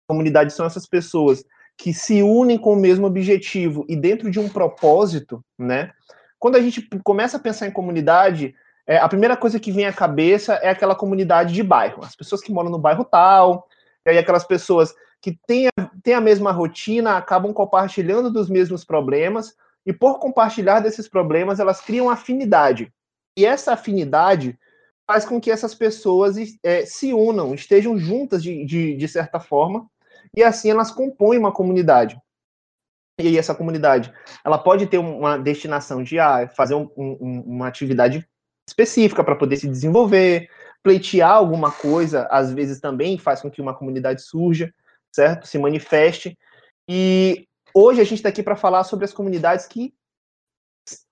Comunidade 0.08 0.54
são 0.54 0.66
essas 0.66 0.86
pessoas 0.86 1.44
que 1.78 1.94
se 1.94 2.24
unem 2.24 2.58
com 2.58 2.74
o 2.74 2.78
mesmo 2.78 3.06
objetivo 3.06 3.86
e 3.88 3.96
dentro 3.96 4.32
de 4.32 4.40
um 4.40 4.50
propósito, 4.50 5.44
né? 5.58 5.92
Quando 6.40 6.56
a 6.56 6.62
gente 6.62 6.88
começa 7.04 7.38
a 7.38 7.40
pensar 7.40 7.68
em 7.68 7.72
comunidade, 7.72 8.56
é, 8.86 8.98
a 8.98 9.08
primeira 9.08 9.36
coisa 9.36 9.60
que 9.60 9.72
vem 9.72 9.86
à 9.86 9.94
cabeça 9.94 10.54
é 10.56 10.70
aquela 10.70 10.96
comunidade 10.96 11.54
de 11.54 11.62
bairro, 11.62 12.04
as 12.04 12.16
pessoas 12.16 12.42
que 12.42 12.52
moram 12.52 12.70
no 12.70 12.80
bairro 12.80 13.04
tal, 13.04 13.68
e 14.06 14.12
aí 14.12 14.18
aquelas 14.18 14.46
pessoas 14.46 14.94
que 15.22 15.38
têm 15.46 15.68
a, 15.68 15.72
têm 16.02 16.14
a 16.14 16.22
mesma 16.22 16.52
rotina, 16.52 17.18
acabam 17.18 17.54
compartilhando 17.54 18.32
dos 18.32 18.50
mesmos 18.50 18.86
problemas, 18.86 19.54
e 19.86 19.92
por 19.92 20.20
compartilhar 20.20 20.80
desses 20.80 21.08
problemas, 21.08 21.60
elas 21.60 21.82
criam 21.82 22.10
afinidade. 22.10 22.92
E 23.38 23.46
essa 23.46 23.74
afinidade 23.74 24.58
faz 25.06 25.24
com 25.24 25.40
que 25.40 25.52
essas 25.52 25.76
pessoas 25.76 26.36
é, 26.64 26.86
se 26.86 27.14
unam, 27.14 27.54
estejam 27.54 27.98
juntas 27.98 28.42
de, 28.42 28.66
de, 28.66 28.98
de 28.98 29.08
certa 29.08 29.40
forma, 29.40 29.88
e 30.36 30.44
assim 30.44 30.72
elas 30.72 30.92
compõem 30.92 31.38
uma 31.38 31.54
comunidade. 31.54 32.20
E 33.20 33.28
aí 33.28 33.38
essa 33.38 33.56
comunidade, 33.56 34.12
ela 34.44 34.58
pode 34.58 34.88
ter 34.88 34.98
uma 34.98 35.38
destinação 35.38 36.04
de 36.04 36.20
ah, 36.20 36.48
fazer 36.50 36.76
um, 36.76 36.90
um, 36.98 37.44
uma 37.46 37.68
atividade 37.68 38.28
específica 38.68 39.24
para 39.24 39.36
poder 39.36 39.58
se 39.58 39.68
desenvolver, 39.68 40.50
pleitear 40.84 41.32
alguma 41.32 41.72
coisa, 41.72 42.28
às 42.30 42.52
vezes 42.52 42.80
também 42.80 43.18
faz 43.18 43.42
com 43.42 43.50
que 43.50 43.62
uma 43.62 43.74
comunidade 43.74 44.22
surja, 44.22 44.74
certo? 45.12 45.48
Se 45.48 45.58
manifeste. 45.58 46.38
E 46.88 47.48
hoje 47.74 48.02
a 48.02 48.04
gente 48.04 48.16
está 48.16 48.30
aqui 48.30 48.44
para 48.44 48.56
falar 48.56 48.84
sobre 48.84 49.06
as 49.06 49.14
comunidades 49.14 49.66
que 49.68 49.94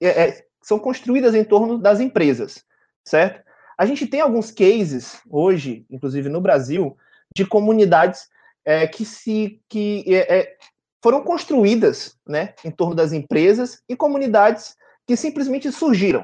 é, 0.01 0.07
é, 0.07 0.44
são 0.65 0.79
construídas 0.79 1.35
em 1.35 1.43
torno 1.43 1.77
das 1.77 1.99
empresas, 1.99 2.65
certo? 3.03 3.45
A 3.77 3.85
gente 3.85 4.07
tem 4.07 4.19
alguns 4.19 4.49
cases 4.49 5.21
hoje, 5.29 5.85
inclusive 5.91 6.27
no 6.27 6.41
Brasil, 6.41 6.97
de 7.35 7.45
comunidades 7.45 8.27
é, 8.65 8.87
que 8.87 9.05
se 9.05 9.61
que 9.69 10.03
é, 10.07 10.39
é, 10.39 10.57
foram 11.03 11.23
construídas, 11.23 12.17
né, 12.27 12.55
em 12.63 12.71
torno 12.71 12.95
das 12.95 13.13
empresas 13.13 13.83
e 13.87 13.95
comunidades 13.95 14.75
que 15.05 15.15
simplesmente 15.15 15.71
surgiram, 15.71 16.23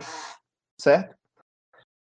certo? 0.76 1.16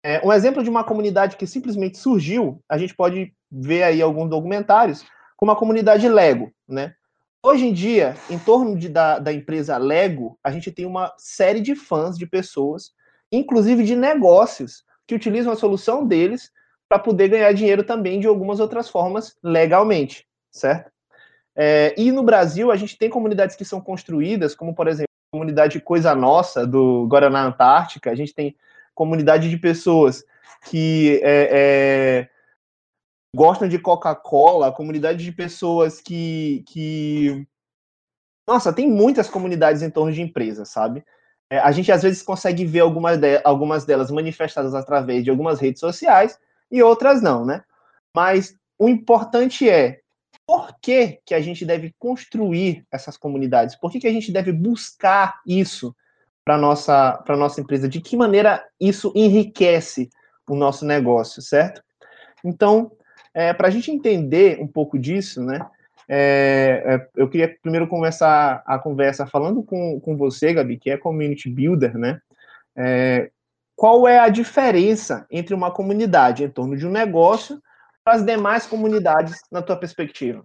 É, 0.03 0.27
um 0.27 0.33
exemplo 0.33 0.63
de 0.63 0.71
uma 0.71 0.85
comunidade 0.85 1.37
que 1.37 1.47
simplesmente 1.47 1.99
surgiu, 1.99 2.65
a 2.67 2.79
gente 2.79 2.95
pode 2.95 3.35
ver 3.51 3.83
aí 3.83 4.01
alguns 4.01 4.31
documentários, 4.31 5.05
como 5.37 5.53
a 5.53 5.57
comunidade 5.57 6.09
Lego, 6.09 6.51
né? 6.67 6.95
Hoje 7.45 7.67
em 7.67 7.73
dia, 7.73 8.15
em 8.31 8.39
torno 8.39 8.79
de, 8.79 8.89
da, 8.89 9.19
da 9.19 9.33
empresa 9.33 9.77
Lego, 9.77 10.39
a 10.45 10.53
gente 10.53 10.71
tem 10.71 10.87
uma 10.87 11.13
série 11.19 11.61
de 11.61 11.75
fãs, 11.75 12.17
de 12.17 12.25
pessoas, 12.25 12.93
inclusive 13.33 13.83
de 13.83 13.97
negócios, 13.97 14.85
que 15.09 15.15
utilizam 15.15 15.53
a 15.53 15.57
solução 15.57 16.07
deles 16.07 16.53
para 16.89 17.01
poder 17.01 17.27
ganhar 17.27 17.53
dinheiro 17.53 17.83
também 17.83 18.21
de 18.21 18.29
algumas 18.29 18.61
outras 18.61 18.89
formas 18.89 19.37
legalmente, 19.43 20.25
certo? 20.53 20.93
É, 21.57 21.93
e 21.99 22.13
no 22.13 22.23
Brasil, 22.23 22.71
a 22.71 22.77
gente 22.77 22.97
tem 22.97 23.11
comunidades 23.11 23.57
que 23.57 23.65
são 23.65 23.81
construídas, 23.81 24.55
como, 24.55 24.73
por 24.73 24.87
exemplo, 24.87 25.11
a 25.33 25.37
comunidade 25.37 25.81
Coisa 25.81 26.15
Nossa, 26.15 26.65
do 26.65 27.09
Guaraná 27.09 27.45
Antártica, 27.45 28.13
a 28.13 28.15
gente 28.15 28.33
tem 28.33 28.55
comunidade 28.95 29.51
de 29.51 29.57
pessoas 29.57 30.25
que 30.67 31.21
é, 31.25 31.49
é, 31.51 32.29
gostam 33.35 33.69
de 33.69 33.79
Coca-Cola, 33.79 34.73
comunidade 34.73 35.25
de 35.25 35.33
pessoas 35.33 36.01
que, 36.01 36.63
que. 36.69 37.47
Nossa, 38.47 38.73
tem 38.73 38.91
muitas 38.91 39.29
comunidades 39.29 39.83
em 39.83 39.91
torno 39.91 40.13
de 40.13 40.21
empresas, 40.21 40.69
sabe? 40.69 41.05
É, 41.51 41.59
a 41.59 41.71
gente 41.71 41.91
às 41.91 42.03
vezes 42.03 42.23
consegue 42.23 42.65
ver 42.65 42.81
algumas, 42.81 43.19
de, 43.19 43.41
algumas 43.45 43.85
delas 43.85 44.11
manifestadas 44.11 44.75
através 44.75 45.25
de 45.25 45.31
algumas 45.31 45.61
redes 45.61 45.81
sociais 45.81 46.39
e 46.71 46.83
outras 46.83 47.23
não, 47.23 47.45
né? 47.45 47.63
Mas 48.15 48.57
o 48.79 48.89
importante 48.89 49.69
é 49.69 50.01
por 50.47 50.75
que, 50.81 51.21
que 51.25 51.35
a 51.35 51.41
gente 51.41 51.65
deve 51.65 51.95
construir 51.99 52.85
essas 52.91 53.17
comunidades? 53.17 53.77
Por 53.77 53.91
que, 53.91 54.01
que 54.01 54.07
a 54.07 54.13
gente 54.13 54.33
deve 54.33 54.53
buscar 54.53 55.41
isso 55.47 55.95
para 56.45 56.59
nossa 56.59 57.23
para 57.25 57.37
nossa 57.37 57.61
empresa? 57.61 57.89
De 57.89 58.01
que 58.01 58.17
maneira 58.17 58.63
isso 58.81 59.13
enriquece 59.15 60.11
o 60.49 60.57
nosso 60.57 60.85
negócio, 60.85 61.41
certo? 61.41 61.83
Então, 62.45 62.93
é, 63.35 63.53
Para 63.53 63.69
a 63.69 63.71
gente 63.71 63.91
entender 63.91 64.61
um 64.61 64.67
pouco 64.67 64.99
disso, 64.99 65.43
né? 65.43 65.65
É, 66.09 66.83
é, 66.85 67.09
eu 67.17 67.29
queria 67.29 67.57
primeiro 67.63 67.87
começar 67.87 68.63
a 68.67 68.79
conversa 68.79 69.27
falando 69.27 69.63
com, 69.63 70.01
com 70.01 70.17
você, 70.17 70.53
Gabi, 70.53 70.77
que 70.77 70.91
é 70.91 70.97
community 70.97 71.49
builder, 71.49 71.97
né? 71.97 72.21
É, 72.77 73.31
qual 73.75 74.07
é 74.07 74.19
a 74.19 74.29
diferença 74.29 75.27
entre 75.31 75.55
uma 75.55 75.71
comunidade 75.71 76.45
em 76.45 76.49
torno 76.49 76.77
de 76.77 76.87
um 76.87 76.91
negócio 76.91 77.63
para 78.05 78.15
as 78.15 78.25
demais 78.25 78.67
comunidades, 78.67 79.41
na 79.51 79.63
tua 79.63 79.77
perspectiva? 79.77 80.45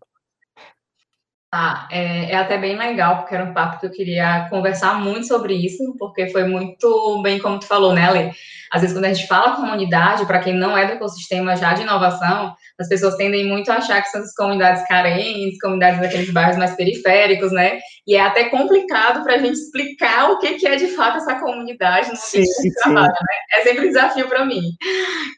Ah, 1.51 1.87
é, 1.89 2.31
é, 2.31 2.35
até 2.35 2.57
bem 2.57 2.77
legal, 2.77 3.17
porque 3.17 3.33
era 3.33 3.45
um 3.45 3.53
papo 3.53 3.79
que 3.79 3.85
eu 3.85 3.91
queria 3.91 4.47
conversar 4.49 4.99
muito 4.99 5.27
sobre 5.27 5.53
isso, 5.53 5.95
porque 5.97 6.27
foi 6.27 6.43
muito 6.43 7.21
bem 7.23 7.39
como 7.39 7.57
tu 7.57 7.65
falou, 7.65 7.93
né, 7.93 8.03
Ale? 8.03 8.31
Às 8.71 8.81
vezes, 8.81 8.95
quando 8.95 9.05
a 9.05 9.13
gente 9.13 9.27
fala 9.27 9.55
comunidade, 9.55 10.25
para 10.25 10.39
quem 10.39 10.53
não 10.53 10.77
é 10.77 10.85
do 10.85 10.93
ecossistema 10.93 11.55
já 11.55 11.73
de 11.73 11.83
inovação, 11.83 12.53
as 12.79 12.87
pessoas 12.87 13.15
tendem 13.15 13.47
muito 13.47 13.71
a 13.71 13.75
achar 13.75 14.01
que 14.01 14.09
são 14.09 14.21
as 14.21 14.33
comunidades 14.33 14.87
carentes, 14.87 15.59
comunidades 15.59 15.99
daqueles 15.99 16.31
bairros 16.31 16.57
mais 16.57 16.75
periféricos, 16.75 17.51
né? 17.51 17.79
E 18.05 18.15
é 18.15 18.21
até 18.21 18.45
complicado 18.49 19.23
para 19.23 19.35
a 19.35 19.37
gente 19.37 19.55
explicar 19.55 20.31
o 20.31 20.39
que, 20.39 20.55
que 20.55 20.67
é 20.67 20.75
de 20.75 20.87
fato 20.87 21.17
essa 21.17 21.39
comunidade 21.39 22.09
no 22.09 22.15
sim, 22.15 22.41
de 22.41 22.73
trabalho, 22.75 23.07
né? 23.07 23.59
É 23.59 23.63
sempre 23.63 23.85
um 23.85 23.89
desafio 23.89 24.27
para 24.27 24.45
mim. 24.45 24.61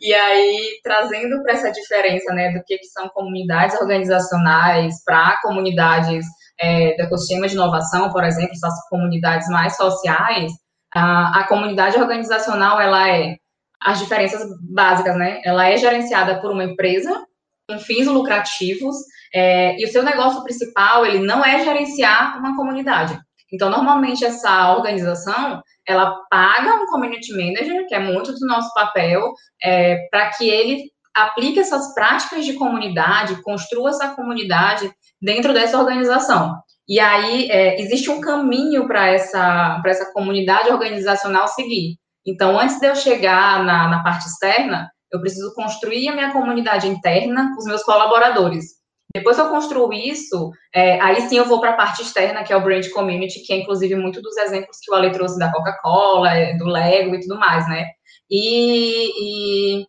E 0.01 0.13
aí, 0.13 0.79
trazendo 0.83 1.41
para 1.43 1.53
essa 1.53 1.71
diferença, 1.71 2.33
né, 2.33 2.51
do 2.51 2.63
que, 2.65 2.77
que 2.77 2.85
são 2.85 3.09
comunidades 3.09 3.79
organizacionais 3.79 5.03
para 5.03 5.39
comunidades 5.41 6.25
é, 6.59 6.95
do 6.95 7.03
ecossistema 7.03 7.47
de 7.47 7.53
inovação, 7.53 8.11
por 8.11 8.23
exemplo, 8.23 8.51
essas 8.51 8.87
comunidades 8.89 9.47
mais 9.49 9.75
sociais, 9.75 10.51
a, 10.93 11.39
a 11.39 11.47
comunidade 11.47 11.97
organizacional, 11.97 12.79
ela 12.79 13.09
é 13.09 13.37
as 13.81 13.99
diferenças 13.99 14.43
básicas, 14.61 15.15
né? 15.17 15.41
Ela 15.43 15.69
é 15.69 15.77
gerenciada 15.77 16.41
por 16.41 16.51
uma 16.51 16.63
empresa 16.63 17.25
com 17.67 17.79
fins 17.79 18.07
lucrativos 18.07 18.95
é, 19.33 19.79
e 19.79 19.85
o 19.85 19.91
seu 19.91 20.03
negócio 20.03 20.43
principal 20.43 21.05
ele 21.05 21.19
não 21.19 21.45
é 21.45 21.63
gerenciar 21.63 22.37
uma 22.39 22.55
comunidade. 22.55 23.17
Então, 23.51 23.69
normalmente 23.69 24.25
essa 24.25 24.75
organização 24.75 25.61
ela 25.87 26.19
paga 26.29 26.75
um 26.75 26.85
community 26.85 27.31
manager, 27.31 27.87
que 27.87 27.95
é 27.95 27.99
muito 27.99 28.31
do 28.33 28.45
nosso 28.45 28.71
papel, 28.75 29.33
é, 29.63 30.07
para 30.11 30.29
que 30.29 30.47
ele 30.47 30.83
aplique 31.15 31.59
essas 31.59 31.93
práticas 31.95 32.45
de 32.45 32.53
comunidade, 32.53 33.41
construa 33.41 33.89
essa 33.89 34.09
comunidade 34.09 34.91
dentro 35.19 35.51
dessa 35.51 35.79
organização. 35.79 36.55
E 36.89 36.99
aí 36.99 37.47
é, 37.51 37.79
existe 37.79 38.09
um 38.09 38.19
caminho 38.19 38.87
para 38.87 39.09
essa, 39.09 39.79
essa 39.85 40.11
comunidade 40.11 40.71
organizacional 40.71 41.47
seguir. 41.47 41.97
Então, 42.25 42.59
antes 42.59 42.79
de 42.79 42.87
eu 42.87 42.95
chegar 42.95 43.63
na, 43.63 43.87
na 43.87 44.03
parte 44.03 44.27
externa, 44.27 44.89
eu 45.11 45.21
preciso 45.21 45.53
construir 45.53 46.07
a 46.09 46.15
minha 46.15 46.33
comunidade 46.33 46.87
interna 46.87 47.51
com 47.53 47.59
os 47.59 47.65
meus 47.65 47.83
colaboradores. 47.83 48.79
Depois 49.13 49.35
que 49.35 49.41
eu 49.41 49.49
construo 49.49 49.93
isso, 49.93 50.51
é, 50.73 50.99
aí 50.99 51.21
sim 51.21 51.37
eu 51.37 51.45
vou 51.45 51.59
para 51.59 51.71
a 51.71 51.77
parte 51.77 52.01
externa, 52.01 52.43
que 52.43 52.51
é 52.51 52.57
o 52.57 52.63
brand 52.63 52.87
community, 52.89 53.43
que 53.45 53.53
é 53.53 53.57
inclusive 53.57 53.95
muito 53.95 54.21
dos 54.21 54.35
exemplos 54.37 54.77
que 54.81 54.91
o 54.91 54.95
Ale 54.95 55.11
trouxe 55.11 55.37
da 55.37 55.51
Coca-Cola, 55.51 56.31
do 56.57 56.65
Lego 56.65 57.15
e 57.15 57.19
tudo 57.19 57.39
mais, 57.39 57.67
né? 57.67 57.85
E, 58.29 59.79
e 59.81 59.85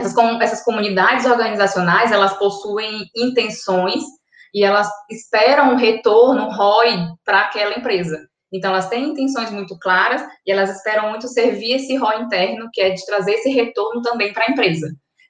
essas, 0.00 0.16
essas 0.40 0.64
comunidades 0.64 1.26
organizacionais, 1.26 2.10
elas 2.10 2.36
possuem 2.38 3.04
intenções 3.16 4.02
e 4.54 4.64
elas 4.64 4.88
esperam 5.10 5.72
um 5.72 5.76
retorno, 5.76 6.46
um 6.46 6.52
ROI, 6.52 6.96
para 7.24 7.42
aquela 7.42 7.76
empresa. 7.76 8.18
Então, 8.52 8.70
elas 8.70 8.88
têm 8.88 9.10
intenções 9.10 9.50
muito 9.50 9.78
claras 9.78 10.22
e 10.46 10.50
elas 10.50 10.70
esperam 10.76 11.10
muito 11.10 11.28
servir 11.28 11.74
esse 11.74 11.96
ROI 11.96 12.22
interno, 12.22 12.68
que 12.72 12.80
é 12.80 12.90
de 12.90 13.04
trazer 13.06 13.32
esse 13.32 13.50
retorno 13.50 14.02
também 14.02 14.32
para 14.32 14.44
a 14.46 14.50
empresa. 14.50 14.88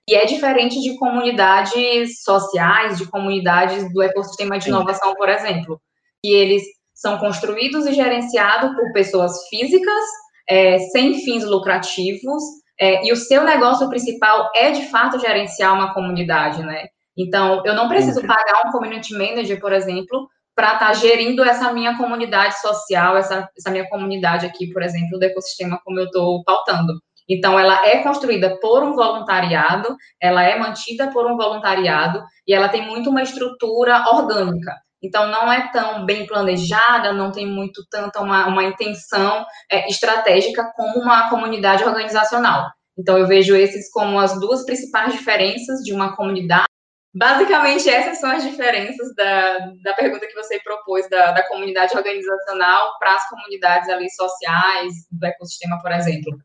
E 0.09 0.15
é 0.15 0.25
diferente 0.25 0.81
de 0.81 0.97
comunidades 0.97 2.23
sociais, 2.23 2.99
de 2.99 3.07
comunidades 3.07 3.93
do 3.93 4.03
ecossistema 4.03 4.59
de 4.59 4.69
inovação, 4.69 5.15
por 5.15 5.29
exemplo, 5.29 5.81
que 6.23 6.33
eles 6.33 6.63
são 6.95 7.19
construídos 7.19 7.87
e 7.87 7.93
gerenciados 7.93 8.75
por 8.75 8.93
pessoas 8.93 9.33
físicas, 9.49 10.05
é, 10.49 10.79
sem 10.79 11.15
fins 11.23 11.45
lucrativos, 11.45 12.43
é, 12.79 13.07
e 13.07 13.13
o 13.13 13.17
seu 13.17 13.45
negócio 13.45 13.89
principal 13.89 14.51
é, 14.55 14.71
de 14.71 14.87
fato, 14.89 15.21
gerenciar 15.21 15.75
uma 15.75 15.93
comunidade, 15.93 16.63
né? 16.63 16.89
Então, 17.21 17.63
eu 17.67 17.75
não 17.75 17.87
preciso 17.87 18.27
pagar 18.27 18.67
um 18.67 18.73
community 18.73 19.13
manager, 19.13 19.61
por 19.61 19.73
exemplo, 19.73 20.27
para 20.55 20.73
estar 20.73 20.87
tá 20.87 20.93
gerindo 20.95 21.45
essa 21.45 21.71
minha 21.71 21.97
comunidade 21.99 22.59
social, 22.61 23.17
essa, 23.17 23.47
essa 23.57 23.71
minha 23.71 23.87
comunidade 23.91 24.47
aqui, 24.47 24.73
por 24.73 24.83
exemplo, 24.83 25.19
do 25.19 25.25
ecossistema 25.25 25.79
como 25.85 26.01
eu 26.01 26.07
estou 26.07 26.43
pautando. 26.45 26.95
Então, 27.29 27.59
ela 27.59 27.87
é 27.87 28.03
construída 28.03 28.59
por 28.59 28.83
um 28.83 28.95
voluntariado, 28.95 29.95
ela 30.21 30.43
é 30.43 30.59
mantida 30.59 31.13
por 31.13 31.31
um 31.31 31.37
voluntariado 31.37 32.25
e 32.47 32.55
ela 32.55 32.71
tem 32.71 32.87
muito 32.87 33.11
uma 33.11 33.23
estrutura 33.23 34.03
orgânica. 34.09 34.75
Então, 35.03 35.29
não 35.29 35.53
é 35.53 35.71
tão 35.73 36.05
bem 36.07 36.27
planejada, 36.27 37.13
não 37.13 37.31
tem 37.31 37.47
muito 37.47 37.85
tanta 37.91 38.21
uma, 38.21 38.47
uma 38.47 38.65
intenção 38.65 39.45
é, 39.71 39.89
estratégica 39.89 40.73
como 40.75 40.99
uma 41.01 41.29
comunidade 41.29 41.85
organizacional. 41.85 42.67
Então, 42.99 43.17
eu 43.17 43.27
vejo 43.27 43.55
esses 43.55 43.91
como 43.93 44.19
as 44.19 44.39
duas 44.41 44.65
principais 44.65 45.13
diferenças 45.13 45.81
de 45.81 45.93
uma 45.93 46.17
comunidade. 46.17 46.70
Basicamente, 47.13 47.89
essas 47.89 48.21
são 48.21 48.31
as 48.31 48.45
diferenças 48.45 49.15
da, 49.17 49.59
da 49.83 49.95
pergunta 49.95 50.27
que 50.27 50.35
você 50.35 50.61
propôs 50.61 51.09
da, 51.11 51.33
da 51.33 51.47
comunidade 51.49 51.97
organizacional 51.97 52.97
para 53.01 53.15
as 53.15 53.29
comunidades 53.29 53.89
ali 53.89 54.09
sociais, 54.11 54.93
do 55.11 55.27
ecossistema, 55.27 55.81
por 55.83 55.91
exemplo. 55.91 56.39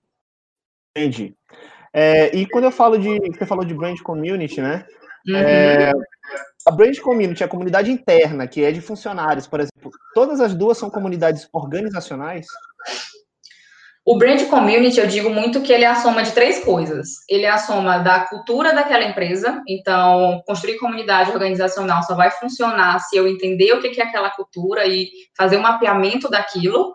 Entendi. 0.98 1.36
É, 1.94 2.36
e 2.36 2.48
quando 2.50 2.66
eu 2.66 2.72
falo 2.72 2.98
de. 2.98 3.20
Você 3.32 3.46
falou 3.46 3.64
de 3.64 3.76
brand 3.76 4.00
community, 4.02 4.60
né? 4.60 4.86
Uhum. 5.28 5.36
É, 5.36 5.92
a 6.66 6.72
brand 6.72 6.98
community, 7.00 7.44
a 7.44 7.48
comunidade 7.48 7.92
interna, 7.92 8.48
que 8.48 8.64
é 8.64 8.72
de 8.72 8.82
funcionários, 8.82 9.46
por 9.46 9.60
exemplo, 9.60 9.92
todas 10.16 10.42
as 10.42 10.56
duas 10.56 10.78
são 10.78 10.90
comunidades 10.90 11.48
organizacionais? 11.54 12.48
O 14.06 14.20
brand 14.20 14.48
community, 14.50 15.00
eu 15.00 15.08
digo 15.08 15.32
muito 15.32 15.62
que 15.62 15.74
ele 15.74 15.84
é 15.84 15.88
a 15.88 15.96
soma 15.96 16.22
de 16.22 16.32
três 16.32 16.64
coisas. 16.64 17.08
Ele 17.28 17.44
é 17.44 17.50
a 17.50 17.58
soma 17.58 17.98
da 17.98 18.20
cultura 18.20 18.72
daquela 18.72 19.04
empresa. 19.04 19.64
Então, 19.68 20.44
construir 20.46 20.78
comunidade 20.78 21.32
organizacional 21.32 22.04
só 22.04 22.14
vai 22.14 22.30
funcionar 22.30 23.00
se 23.00 23.18
eu 23.18 23.28
entender 23.28 23.74
o 23.74 23.82
que 23.82 24.00
é 24.00 24.04
aquela 24.04 24.30
cultura 24.30 24.86
e 24.86 25.10
fazer 25.36 25.58
um 25.58 25.64
mapeamento 25.64 26.30
daquilo, 26.30 26.94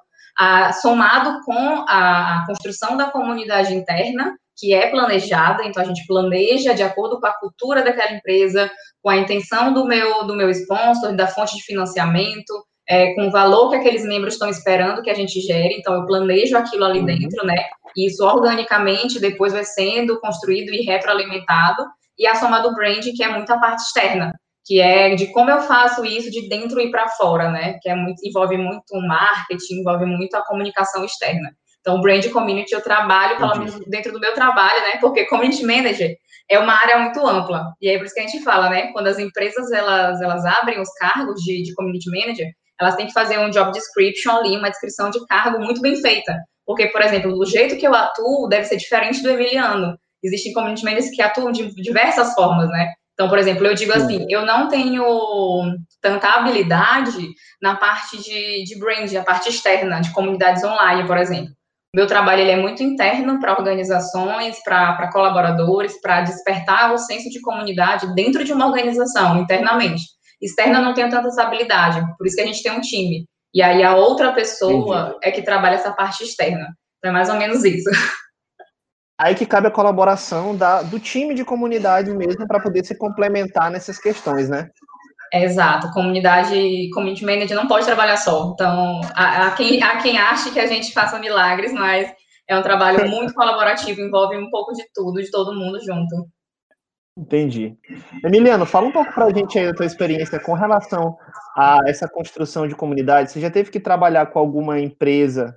somado 0.80 1.40
com 1.44 1.84
a, 1.88 2.42
a 2.42 2.46
construção 2.46 2.96
da 2.96 3.10
comunidade 3.10 3.74
interna, 3.74 4.32
que 4.56 4.72
é 4.72 4.88
planejada, 4.88 5.64
então 5.64 5.82
a 5.82 5.86
gente 5.86 6.06
planeja 6.06 6.74
de 6.74 6.82
acordo 6.84 7.18
com 7.18 7.26
a 7.26 7.36
cultura 7.40 7.82
daquela 7.82 8.12
empresa, 8.12 8.70
com 9.02 9.10
a 9.10 9.16
intenção 9.16 9.72
do 9.72 9.84
meu, 9.84 10.24
do 10.26 10.36
meu 10.36 10.48
sponsor, 10.50 11.16
da 11.16 11.26
fonte 11.26 11.56
de 11.56 11.62
financiamento, 11.62 12.54
é, 12.90 13.14
com 13.14 13.28
o 13.28 13.30
valor 13.30 13.70
que 13.70 13.76
aqueles 13.76 14.04
membros 14.04 14.34
estão 14.34 14.50
esperando 14.50 15.00
que 15.00 15.10
a 15.10 15.14
gente 15.14 15.40
gere, 15.40 15.76
então 15.78 15.94
eu 15.94 16.06
planejo 16.06 16.56
aquilo 16.56 16.84
ali 16.84 16.98
uhum. 16.98 17.06
dentro, 17.06 17.46
né? 17.46 17.56
E 17.96 18.08
isso 18.08 18.24
organicamente 18.24 19.20
depois 19.20 19.52
vai 19.52 19.62
sendo 19.62 20.20
construído 20.20 20.74
e 20.74 20.82
retroalimentado, 20.82 21.84
e 22.18 22.26
a 22.26 22.34
soma 22.34 22.58
do 22.58 22.74
brand, 22.74 23.04
que 23.14 23.22
é 23.22 23.28
muito 23.28 23.48
a 23.52 23.58
parte 23.58 23.82
externa, 23.82 24.34
que 24.66 24.80
é 24.80 25.14
de 25.14 25.28
como 25.28 25.50
eu 25.50 25.60
faço 25.60 26.04
isso 26.04 26.32
de 26.32 26.48
dentro 26.48 26.80
e 26.80 26.90
para 26.90 27.08
fora, 27.10 27.48
né? 27.48 27.78
Que 27.80 27.88
é 27.88 27.94
muito, 27.94 28.26
envolve 28.26 28.56
muito 28.56 28.92
o 28.92 29.06
marketing, 29.06 29.80
envolve 29.80 30.04
muito 30.04 30.34
a 30.34 30.44
comunicação 30.44 31.04
externa. 31.04 31.52
Então, 31.80 32.00
brand 32.00 32.28
community 32.30 32.74
eu 32.74 32.82
trabalho, 32.82 33.38
pelo 33.38 33.56
menos 33.56 33.78
dentro 33.86 34.12
do 34.12 34.18
meu 34.18 34.34
trabalho, 34.34 34.80
né? 34.80 34.98
Porque 35.00 35.26
community 35.26 35.64
manager 35.64 36.16
é 36.50 36.58
uma 36.58 36.74
área 36.74 36.98
muito 36.98 37.24
ampla. 37.24 37.72
E 37.80 37.88
é 37.88 37.96
por 37.96 38.06
isso 38.06 38.14
que 38.14 38.20
a 38.20 38.26
gente 38.26 38.42
fala, 38.42 38.68
né? 38.68 38.88
Quando 38.92 39.06
as 39.06 39.18
empresas 39.20 39.70
elas, 39.70 40.20
elas 40.20 40.44
abrem 40.44 40.80
os 40.80 40.92
cargos 40.94 41.40
de, 41.40 41.62
de 41.62 41.72
community 41.74 42.10
manager, 42.10 42.48
elas 42.80 42.96
têm 42.96 43.06
que 43.06 43.12
fazer 43.12 43.38
um 43.38 43.50
job 43.50 43.70
description 43.72 44.36
ali, 44.36 44.56
uma 44.56 44.70
descrição 44.70 45.10
de 45.10 45.24
cargo 45.26 45.58
muito 45.60 45.80
bem 45.80 45.96
feita. 46.00 46.34
Porque, 46.66 46.86
por 46.86 47.02
exemplo, 47.02 47.36
o 47.36 47.44
jeito 47.44 47.76
que 47.76 47.86
eu 47.86 47.94
atuo 47.94 48.48
deve 48.48 48.64
ser 48.64 48.76
diferente 48.76 49.22
do 49.22 49.30
Emiliano. 49.30 49.98
Existem 50.22 50.52
community 50.52 50.84
managers 50.84 51.10
que 51.10 51.22
atuam 51.22 51.50
de 51.50 51.74
diversas 51.74 52.34
formas, 52.34 52.68
né? 52.68 52.92
Então, 53.14 53.28
por 53.28 53.38
exemplo, 53.38 53.66
eu 53.66 53.74
digo 53.74 53.92
assim, 53.92 54.24
eu 54.30 54.46
não 54.46 54.68
tenho 54.68 55.04
tanta 56.00 56.28
habilidade 56.28 57.28
na 57.60 57.76
parte 57.76 58.16
de, 58.16 58.64
de 58.64 58.78
brand, 58.78 59.10
na 59.12 59.22
parte 59.22 59.50
externa, 59.50 60.00
de 60.00 60.12
comunidades 60.12 60.64
online, 60.64 61.06
por 61.06 61.18
exemplo. 61.18 61.52
Meu 61.94 62.06
trabalho 62.06 62.40
ele 62.40 62.52
é 62.52 62.56
muito 62.56 62.82
interno 62.82 63.40
para 63.40 63.52
organizações, 63.52 64.62
para 64.62 65.10
colaboradores, 65.12 66.00
para 66.00 66.22
despertar 66.22 66.94
o 66.94 66.98
senso 66.98 67.28
de 67.28 67.40
comunidade 67.40 68.14
dentro 68.14 68.44
de 68.44 68.52
uma 68.52 68.68
organização, 68.68 69.40
internamente. 69.40 70.04
Externa 70.40 70.80
não 70.80 70.94
tenho 70.94 71.10
tanta 71.10 71.28
essa 71.28 71.42
habilidade, 71.42 72.00
por 72.16 72.26
isso 72.26 72.36
que 72.36 72.42
a 72.42 72.46
gente 72.46 72.62
tem 72.62 72.72
um 72.72 72.80
time. 72.80 73.26
E 73.52 73.62
aí 73.62 73.82
a 73.82 73.94
outra 73.96 74.32
pessoa 74.32 75.00
Entendi. 75.00 75.18
é 75.24 75.30
que 75.30 75.42
trabalha 75.42 75.74
essa 75.74 75.92
parte 75.92 76.22
externa. 76.24 76.68
Então 76.98 77.10
é 77.10 77.12
mais 77.12 77.28
ou 77.28 77.36
menos 77.36 77.64
isso. 77.64 77.90
Aí 79.20 79.34
que 79.34 79.44
cabe 79.44 79.66
a 79.66 79.70
colaboração 79.70 80.56
da, 80.56 80.80
do 80.80 80.98
time 80.98 81.34
de 81.34 81.44
comunidade 81.44 82.10
mesmo 82.10 82.46
para 82.46 82.58
poder 82.58 82.86
se 82.86 82.96
complementar 82.96 83.70
nessas 83.70 83.98
questões, 83.98 84.48
né? 84.48 84.70
Exato, 85.30 85.90
comunidade, 85.92 86.88
community 86.94 87.22
manager 87.26 87.54
não 87.54 87.68
pode 87.68 87.84
trabalhar 87.84 88.16
só. 88.16 88.50
Então, 88.54 89.02
há, 89.14 89.50
quem, 89.50 89.82
há 89.82 89.98
quem 89.98 90.18
ache 90.18 90.50
que 90.50 90.58
a 90.58 90.66
gente 90.66 90.94
faça 90.94 91.18
milagres, 91.18 91.70
mas 91.70 92.10
é 92.48 92.58
um 92.58 92.62
trabalho 92.62 93.08
muito 93.10 93.34
colaborativo, 93.34 94.00
envolve 94.00 94.38
um 94.38 94.48
pouco 94.48 94.72
de 94.72 94.84
tudo, 94.94 95.22
de 95.22 95.30
todo 95.30 95.54
mundo 95.54 95.78
junto. 95.84 96.26
Entendi. 97.16 97.76
Emiliano, 98.24 98.64
fala 98.64 98.86
um 98.86 98.92
pouco 98.92 99.12
para 99.12 99.26
a 99.26 99.32
gente 99.32 99.58
aí 99.58 99.66
da 99.66 99.74
tua 99.74 99.84
experiência 99.84 100.38
com 100.40 100.54
relação 100.54 101.18
a 101.56 101.80
essa 101.86 102.08
construção 102.08 102.66
de 102.66 102.74
comunidade. 102.74 103.30
Você 103.30 103.40
já 103.40 103.50
teve 103.50 103.70
que 103.70 103.80
trabalhar 103.80 104.26
com 104.26 104.38
alguma 104.38 104.80
empresa 104.80 105.56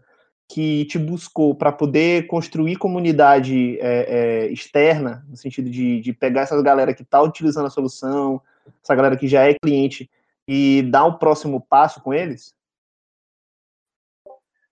que 0.50 0.86
te 0.86 1.00
buscou 1.00 1.56
para 1.56 1.72
poder 1.72 2.28
construir 2.28 2.76
comunidade 2.76 3.80
é, 3.80 3.86
é, 3.86 4.48
externa, 4.48 5.26
no 5.30 5.38
sentido 5.38 5.70
de, 5.70 6.02
de 6.02 6.14
pegar 6.14 6.42
essa 6.42 6.62
galera 6.62 6.94
que 6.94 7.04
está 7.04 7.22
utilizando 7.22 7.68
a 7.68 7.72
solução, 7.72 8.42
essa 8.84 8.94
galera 8.94 9.18
que 9.18 9.28
já 9.28 9.48
é 9.48 9.54
cliente 9.54 10.10
e 10.48 10.84
dar 10.84 11.06
o 11.06 11.18
próximo 11.18 11.62
passo 11.62 12.02
com 12.02 12.14
eles? 12.14 12.54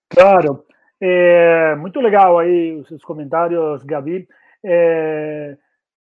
Claro, 0.08 0.64
é, 1.00 1.74
muito 1.76 2.00
legal 2.00 2.38
aí 2.38 2.74
os 2.74 2.86
seus 2.88 3.02
comentários, 3.02 3.82
Gabi. 3.82 4.28
É, 4.62 5.56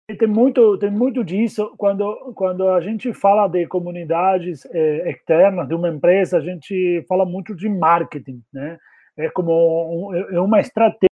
tem 0.06 0.28
muito 0.28 0.76
tem 0.78 0.90
muito 0.90 1.24
disso. 1.24 1.74
Quando 1.78 2.32
quando 2.34 2.68
a 2.68 2.80
gente 2.80 3.12
fala 3.12 3.48
de 3.48 3.66
comunidades 3.66 4.66
é, 4.66 5.10
externas 5.10 5.66
de 5.66 5.74
uma 5.74 5.88
empresa 5.88 6.38
a 6.38 6.40
gente 6.40 7.04
fala 7.08 7.24
muito 7.24 7.54
de 7.54 7.68
marketing 7.68 8.42
né? 8.52 8.78
É 9.16 9.30
como 9.30 10.10
um, 10.10 10.14
é 10.14 10.40
uma 10.40 10.60
estratégia 10.60 11.08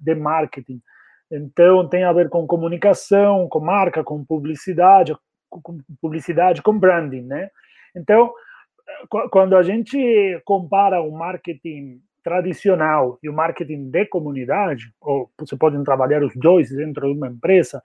de 0.00 0.14
marketing. 0.14 0.80
Então, 1.30 1.88
tem 1.88 2.04
a 2.04 2.12
ver 2.12 2.28
com 2.28 2.46
comunicação, 2.46 3.48
com 3.48 3.58
marca, 3.58 4.04
com 4.04 4.24
publicidade, 4.24 5.14
com 5.48 5.78
publicidade, 6.00 6.62
com 6.62 6.78
branding, 6.78 7.22
né? 7.22 7.50
Então, 7.96 8.32
quando 9.30 9.56
a 9.56 9.62
gente 9.62 10.40
compara 10.44 11.00
o 11.00 11.10
marketing 11.10 12.00
tradicional 12.22 13.18
e 13.22 13.28
o 13.28 13.32
marketing 13.32 13.90
de 13.90 14.06
comunidade, 14.06 14.92
ou 15.00 15.30
você 15.38 15.56
pode 15.56 15.82
trabalhar 15.84 16.22
os 16.22 16.34
dois 16.36 16.70
dentro 16.70 17.06
de 17.06 17.18
uma 17.18 17.28
empresa, 17.28 17.82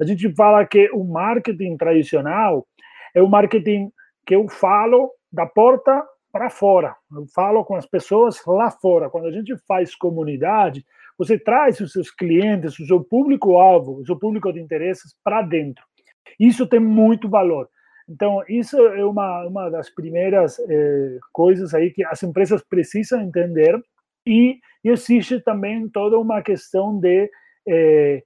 a 0.00 0.04
gente 0.04 0.32
fala 0.34 0.64
que 0.66 0.90
o 0.92 1.04
marketing 1.04 1.76
tradicional 1.76 2.66
é 3.14 3.22
o 3.22 3.28
marketing 3.28 3.90
que 4.26 4.34
eu 4.34 4.48
falo 4.48 5.10
da 5.32 5.46
porta 5.46 6.02
para 6.32 6.48
fora, 6.48 6.96
eu 7.12 7.26
falo 7.34 7.64
com 7.64 7.76
as 7.76 7.84
pessoas 7.84 8.40
lá 8.46 8.70
fora. 8.70 9.10
Quando 9.10 9.26
a 9.26 9.30
gente 9.32 9.54
faz 9.68 9.94
comunidade, 9.94 10.84
você 11.18 11.38
traz 11.38 11.78
os 11.80 11.92
seus 11.92 12.10
clientes, 12.10 12.78
o 12.78 12.86
seu 12.86 13.04
público-alvo, 13.04 14.00
o 14.00 14.06
seu 14.06 14.18
público 14.18 14.52
de 14.52 14.60
interesses 14.60 15.14
para 15.22 15.42
dentro. 15.42 15.84
Isso 16.40 16.66
tem 16.66 16.80
muito 16.80 17.28
valor. 17.28 17.68
Então, 18.12 18.42
isso 18.46 18.76
é 18.78 19.04
uma, 19.04 19.46
uma 19.46 19.70
das 19.70 19.88
primeiras 19.88 20.58
eh, 20.58 21.18
coisas 21.32 21.72
aí 21.72 21.90
que 21.90 22.04
as 22.04 22.22
empresas 22.22 22.62
precisam 22.62 23.22
entender. 23.22 23.80
E, 24.26 24.60
existe 24.84 25.40
também 25.40 25.88
toda 25.88 26.18
uma 26.18 26.42
questão 26.42 26.98
de 27.00 27.30
eh, 27.66 28.22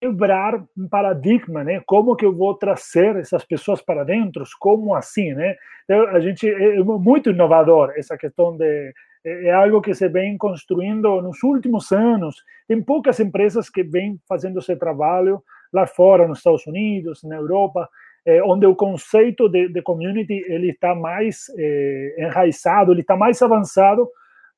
quebrar 0.00 0.64
um 0.76 0.88
paradigma, 0.88 1.62
né? 1.62 1.82
Como 1.84 2.16
que 2.16 2.24
eu 2.24 2.34
vou 2.34 2.54
trazer 2.54 3.16
essas 3.16 3.44
pessoas 3.44 3.82
para 3.82 4.04
dentro? 4.04 4.42
Como 4.58 4.94
assim, 4.94 5.34
né? 5.34 5.54
Então, 5.84 6.06
a 6.08 6.20
gente 6.20 6.48
é 6.48 6.82
muito 6.82 7.30
inovador 7.30 7.92
essa 7.96 8.16
questão 8.16 8.56
de 8.56 8.92
é, 9.24 9.48
é 9.48 9.52
algo 9.52 9.82
que 9.82 9.94
se 9.94 10.08
vem 10.08 10.38
construindo 10.38 11.20
nos 11.20 11.42
últimos 11.42 11.92
anos. 11.92 12.36
Tem 12.66 12.80
poucas 12.82 13.20
empresas 13.20 13.68
que 13.68 13.82
vêm 13.82 14.18
fazendo 14.26 14.60
esse 14.60 14.74
trabalho 14.76 15.42
lá 15.72 15.86
fora, 15.86 16.26
nos 16.26 16.38
Estados 16.38 16.66
Unidos, 16.66 17.22
na 17.22 17.36
Europa, 17.36 17.88
é, 18.26 18.42
onde 18.42 18.66
o 18.66 18.74
conceito 18.74 19.48
de, 19.48 19.68
de, 19.68 19.80
community 19.80 20.44
ele 20.48 20.70
está 20.70 20.94
mais 20.94 21.46
é, 21.56 22.16
enraizado, 22.18 22.92
ele 22.92 23.02
está 23.02 23.16
mais 23.16 23.40
avançado, 23.40 24.08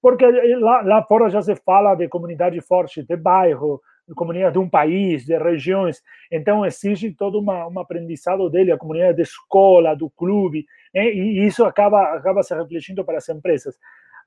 porque 0.00 0.24
lá, 0.56 0.80
lá 0.80 1.02
fora 1.02 1.28
já 1.28 1.42
se 1.42 1.54
fala 1.56 1.94
de 1.94 2.08
comunidade 2.08 2.58
forte, 2.62 3.02
de 3.02 3.16
bairro, 3.16 3.80
de 4.08 4.14
comunidade 4.14 4.54
de 4.54 4.58
um 4.58 4.70
país, 4.70 5.26
de 5.26 5.36
regiões. 5.36 6.02
Então, 6.32 6.64
exige 6.64 7.12
todo 7.12 7.38
uma, 7.38 7.68
um 7.68 7.78
aprendizado 7.78 8.48
dele, 8.48 8.72
a 8.72 8.78
comunidade 8.78 9.16
de 9.16 9.22
escola, 9.22 9.94
do 9.94 10.08
clube, 10.08 10.64
né? 10.94 11.12
e 11.12 11.44
isso 11.44 11.62
acaba, 11.64 12.14
acaba 12.14 12.42
se 12.42 12.54
refletindo 12.54 13.04
para 13.04 13.18
as 13.18 13.28
empresas 13.28 13.76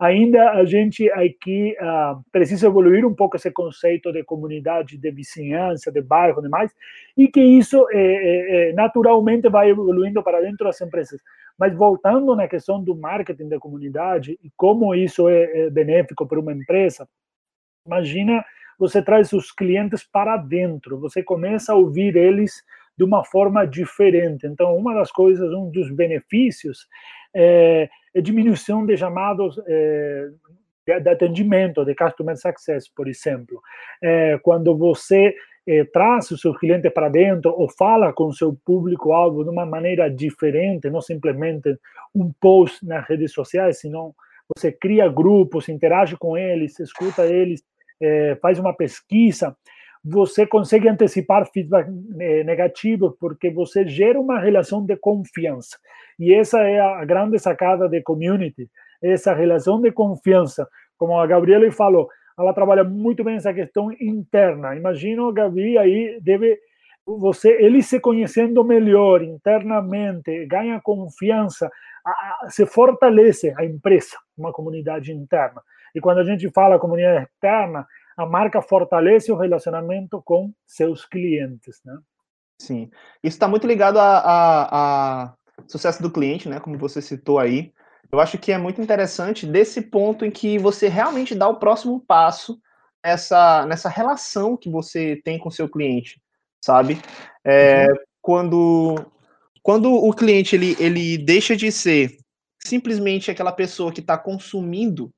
ainda 0.02 0.54
a 0.54 0.66
gente 0.66 1.12
aqui 1.12 1.78
uh, 1.80 2.20
precisa 2.32 2.66
evoluir 2.66 3.06
um 3.06 3.14
pouco 3.14 3.36
esse 3.36 3.52
conceito 3.52 4.12
de 4.12 4.24
comunidade, 4.24 4.98
de 4.98 5.12
vizinhança, 5.12 5.92
de 5.92 6.02
bairro 6.02 6.42
demais, 6.42 6.74
e 7.16 7.28
que 7.28 7.40
isso 7.40 7.86
é, 7.92 8.70
é, 8.70 8.74
naturalmente 8.74 9.48
vai 9.48 9.70
evoluindo 9.70 10.24
para 10.24 10.42
dentro 10.42 10.66
das 10.66 10.82
empresas. 10.82 11.22
Mas 11.56 11.76
voltando 11.76 12.36
na 12.36 12.48
questão 12.48 12.84
do 12.84 12.96
marketing 12.96 13.48
da 13.48 13.60
comunidade 13.60 14.40
e 14.44 14.50
como 14.58 14.96
isso 14.96 15.30
é, 15.30 15.44
é 15.44 15.70
benéfico 15.70 16.28
para 16.28 16.40
uma 16.40 16.52
empresa, 16.52 17.08
imagina 17.86 18.44
você 18.80 19.04
traz 19.04 19.32
os 19.34 19.52
clientes 19.52 20.04
para 20.04 20.36
dentro, 20.36 21.00
você 21.00 21.22
começa 21.22 21.74
a 21.74 21.76
ouvir 21.76 22.16
eles 22.16 22.64
de 22.98 23.04
uma 23.04 23.24
forma 23.24 23.68
diferente. 23.68 24.48
Então, 24.48 24.76
uma 24.76 24.96
das 24.96 25.12
coisas, 25.12 25.54
um 25.54 25.70
dos 25.70 25.92
benefícios 25.92 26.88
é 27.36 27.88
diminuição 28.20 28.86
de 28.86 28.98
chamados 28.98 29.60
é, 29.68 30.30
de, 31.00 31.10
atendimento, 31.10 31.86
de 31.86 31.96
customer 31.96 32.36
success, 32.38 32.90
por 32.90 33.08
exemplo. 33.08 33.62
É, 34.04 34.40
quando 34.42 34.76
você 34.76 35.36
é, 35.68 35.84
traz 35.86 36.32
o 36.32 36.38
seu 36.38 36.54
cliente 36.54 36.90
para 36.90 37.10
dentro 37.10 37.52
ou 37.52 37.70
fala 37.70 38.12
com 38.12 38.32
seu 38.32 38.58
público-alvo 38.66 39.44
de 39.44 39.50
uma 39.50 39.66
maneira 39.66 40.10
diferente, 40.10 40.90
não 40.90 41.02
simplesmente 41.02 41.78
um 42.14 42.32
post 42.40 42.86
nas 42.86 43.08
redes 43.08 43.32
sociais, 43.32 43.80
senão 43.80 44.14
você 44.54 44.72
cria 44.72 45.08
grupos, 45.08 45.70
interage 45.70 46.18
com 46.18 46.38
eles, 46.38 46.80
escuta 46.80 47.26
eles, 47.26 47.64
é, 48.02 48.36
faz 48.42 48.60
uma 48.60 48.74
pesquisa, 48.74 49.56
você 50.04 50.48
consegue 50.48 50.90
antecipar 50.90 51.50
feedback 51.52 51.88
é, 52.20 52.44
negativo 52.44 53.16
porque 53.20 53.52
você 53.52 53.88
gera 53.88 54.20
uma 54.20 54.40
relação 54.40 54.84
de 54.84 54.96
confiança. 54.98 55.78
E 56.20 56.34
essa 56.34 56.60
é 56.62 56.80
a 56.80 57.06
grande 57.06 57.38
sacada 57.40 57.88
de 57.88 58.02
community, 58.02 58.70
essa 59.02 59.34
relação 59.34 59.80
de 59.80 59.92
confiança. 59.92 60.68
Como 60.98 61.20
a 61.20 61.28
Gabriela 61.28 61.72
falou, 61.72 62.10
ela 62.38 62.54
trabalha 62.54 62.84
muito 62.84 63.24
bem 63.24 63.36
essa 63.36 63.54
questão 63.54 63.92
interna. 64.00 64.76
Imagino 64.76 65.30
a 65.30 65.34
Gabi 65.34 65.78
aí 65.78 66.20
deve 66.22 66.60
você 67.06 67.50
ele 67.60 67.82
se 67.82 68.00
conhecendo 68.00 68.64
melhor 68.64 69.24
internamente, 69.24 70.46
ganha 70.46 70.80
confiança, 70.82 71.70
se 72.48 72.66
fortalece 72.66 73.54
a 73.58 73.66
empresa, 73.66 74.18
uma 74.38 74.52
comunidade 74.52 75.12
interna. 75.12 75.62
E 75.96 76.00
quando 76.00 76.20
a 76.20 76.24
gente 76.24 76.50
fala 76.52 76.80
comunidade 76.80 77.26
externa, 77.26 77.86
a 78.22 78.26
marca 78.26 78.62
fortalece 78.62 79.32
o 79.32 79.38
relacionamento 79.38 80.22
com 80.24 80.54
seus 80.66 81.06
clientes, 81.06 81.80
né? 81.84 81.98
Sim, 82.60 82.90
isso 83.24 83.36
está 83.36 83.48
muito 83.48 83.66
ligado 83.66 83.98
a, 83.98 84.18
a, 84.20 85.24
a, 85.24 85.34
sucesso 85.68 86.02
do 86.02 86.12
cliente, 86.12 86.48
né? 86.48 86.60
Como 86.60 86.78
você 86.78 87.02
citou 87.02 87.40
aí. 87.40 87.74
Eu 88.12 88.20
acho 88.20 88.38
que 88.38 88.52
é 88.52 88.58
muito 88.58 88.82
interessante 88.82 89.46
desse 89.46 89.82
ponto 89.82 90.26
em 90.26 90.32
que 90.32 90.60
você 90.60 90.88
realmente 90.88 91.34
dá 91.34 91.48
o 91.48 91.58
próximo 91.58 92.00
passo 92.06 92.60
nessa, 93.04 93.66
nessa 93.66 93.90
relação 93.90 94.58
que 94.58 94.70
você 94.70 95.20
tem 95.24 95.40
com 95.40 95.50
seu 95.50 95.68
cliente, 95.68 96.22
sabe? 96.64 97.02
É, 97.44 97.88
uhum. 97.90 97.98
Quando 98.22 99.12
quando 99.64 99.94
o 99.94 100.14
cliente 100.14 100.56
ele, 100.56 100.76
ele 100.80 101.18
deixa 101.18 101.56
de 101.56 101.72
ser 101.72 102.18
simplesmente 102.60 103.30
aquela 103.30 103.52
pessoa 103.52 103.92
que 103.92 104.00
está 104.00 104.18
consumindo 104.18 105.12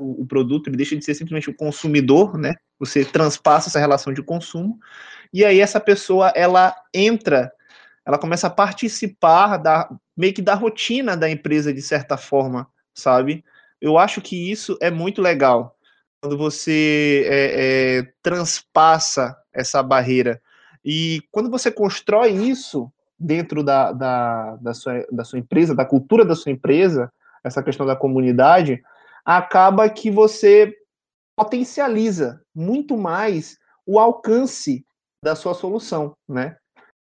o, 0.00 0.26
produto, 0.26 0.68
ele 0.68 0.76
deixa 0.76 0.96
de 0.96 1.04
ser 1.04 1.14
simplesmente 1.14 1.50
o 1.50 1.54
consumidor, 1.54 2.38
né? 2.38 2.54
Você 2.78 3.04
transpassa 3.04 3.68
essa 3.68 3.78
relação 3.78 4.12
de 4.12 4.22
consumo 4.22 4.78
e 5.32 5.44
aí 5.44 5.60
essa 5.60 5.78
pessoa 5.78 6.32
ela 6.34 6.74
entra 6.92 7.52
ela 8.06 8.18
começa 8.18 8.46
a 8.46 8.50
participar 8.50 9.56
da 9.58 9.88
meio 10.16 10.34
que 10.34 10.42
da 10.42 10.54
rotina 10.54 11.16
da 11.16 11.30
empresa 11.30 11.72
de 11.72 11.82
certa 11.82 12.16
forma, 12.16 12.66
sabe? 12.94 13.44
Eu 13.80 13.98
acho 13.98 14.20
que 14.20 14.50
isso 14.50 14.76
é 14.80 14.90
muito 14.90 15.22
legal 15.22 15.76
quando 16.20 16.36
você 16.36 17.24
é, 17.26 17.98
é, 17.98 18.12
transpassa 18.22 19.36
essa 19.52 19.82
barreira 19.82 20.40
e 20.84 21.22
quando 21.30 21.50
você 21.50 21.70
constrói 21.70 22.30
isso 22.30 22.90
dentro 23.18 23.62
da, 23.62 23.92
da, 23.92 24.56
da, 24.56 24.74
sua, 24.74 25.06
da 25.12 25.24
sua 25.24 25.38
empresa, 25.38 25.74
da 25.74 25.84
cultura 25.84 26.24
da 26.24 26.34
sua 26.34 26.52
empresa, 26.52 27.12
essa 27.44 27.62
questão 27.62 27.86
da 27.86 27.96
comunidade, 27.96 28.82
acaba 29.24 29.88
que 29.88 30.10
você 30.10 30.74
potencializa 31.36 32.42
muito 32.54 32.96
mais 32.96 33.58
o 33.86 33.98
alcance 33.98 34.84
da 35.24 35.34
sua 35.34 35.54
solução, 35.54 36.12
né? 36.28 36.56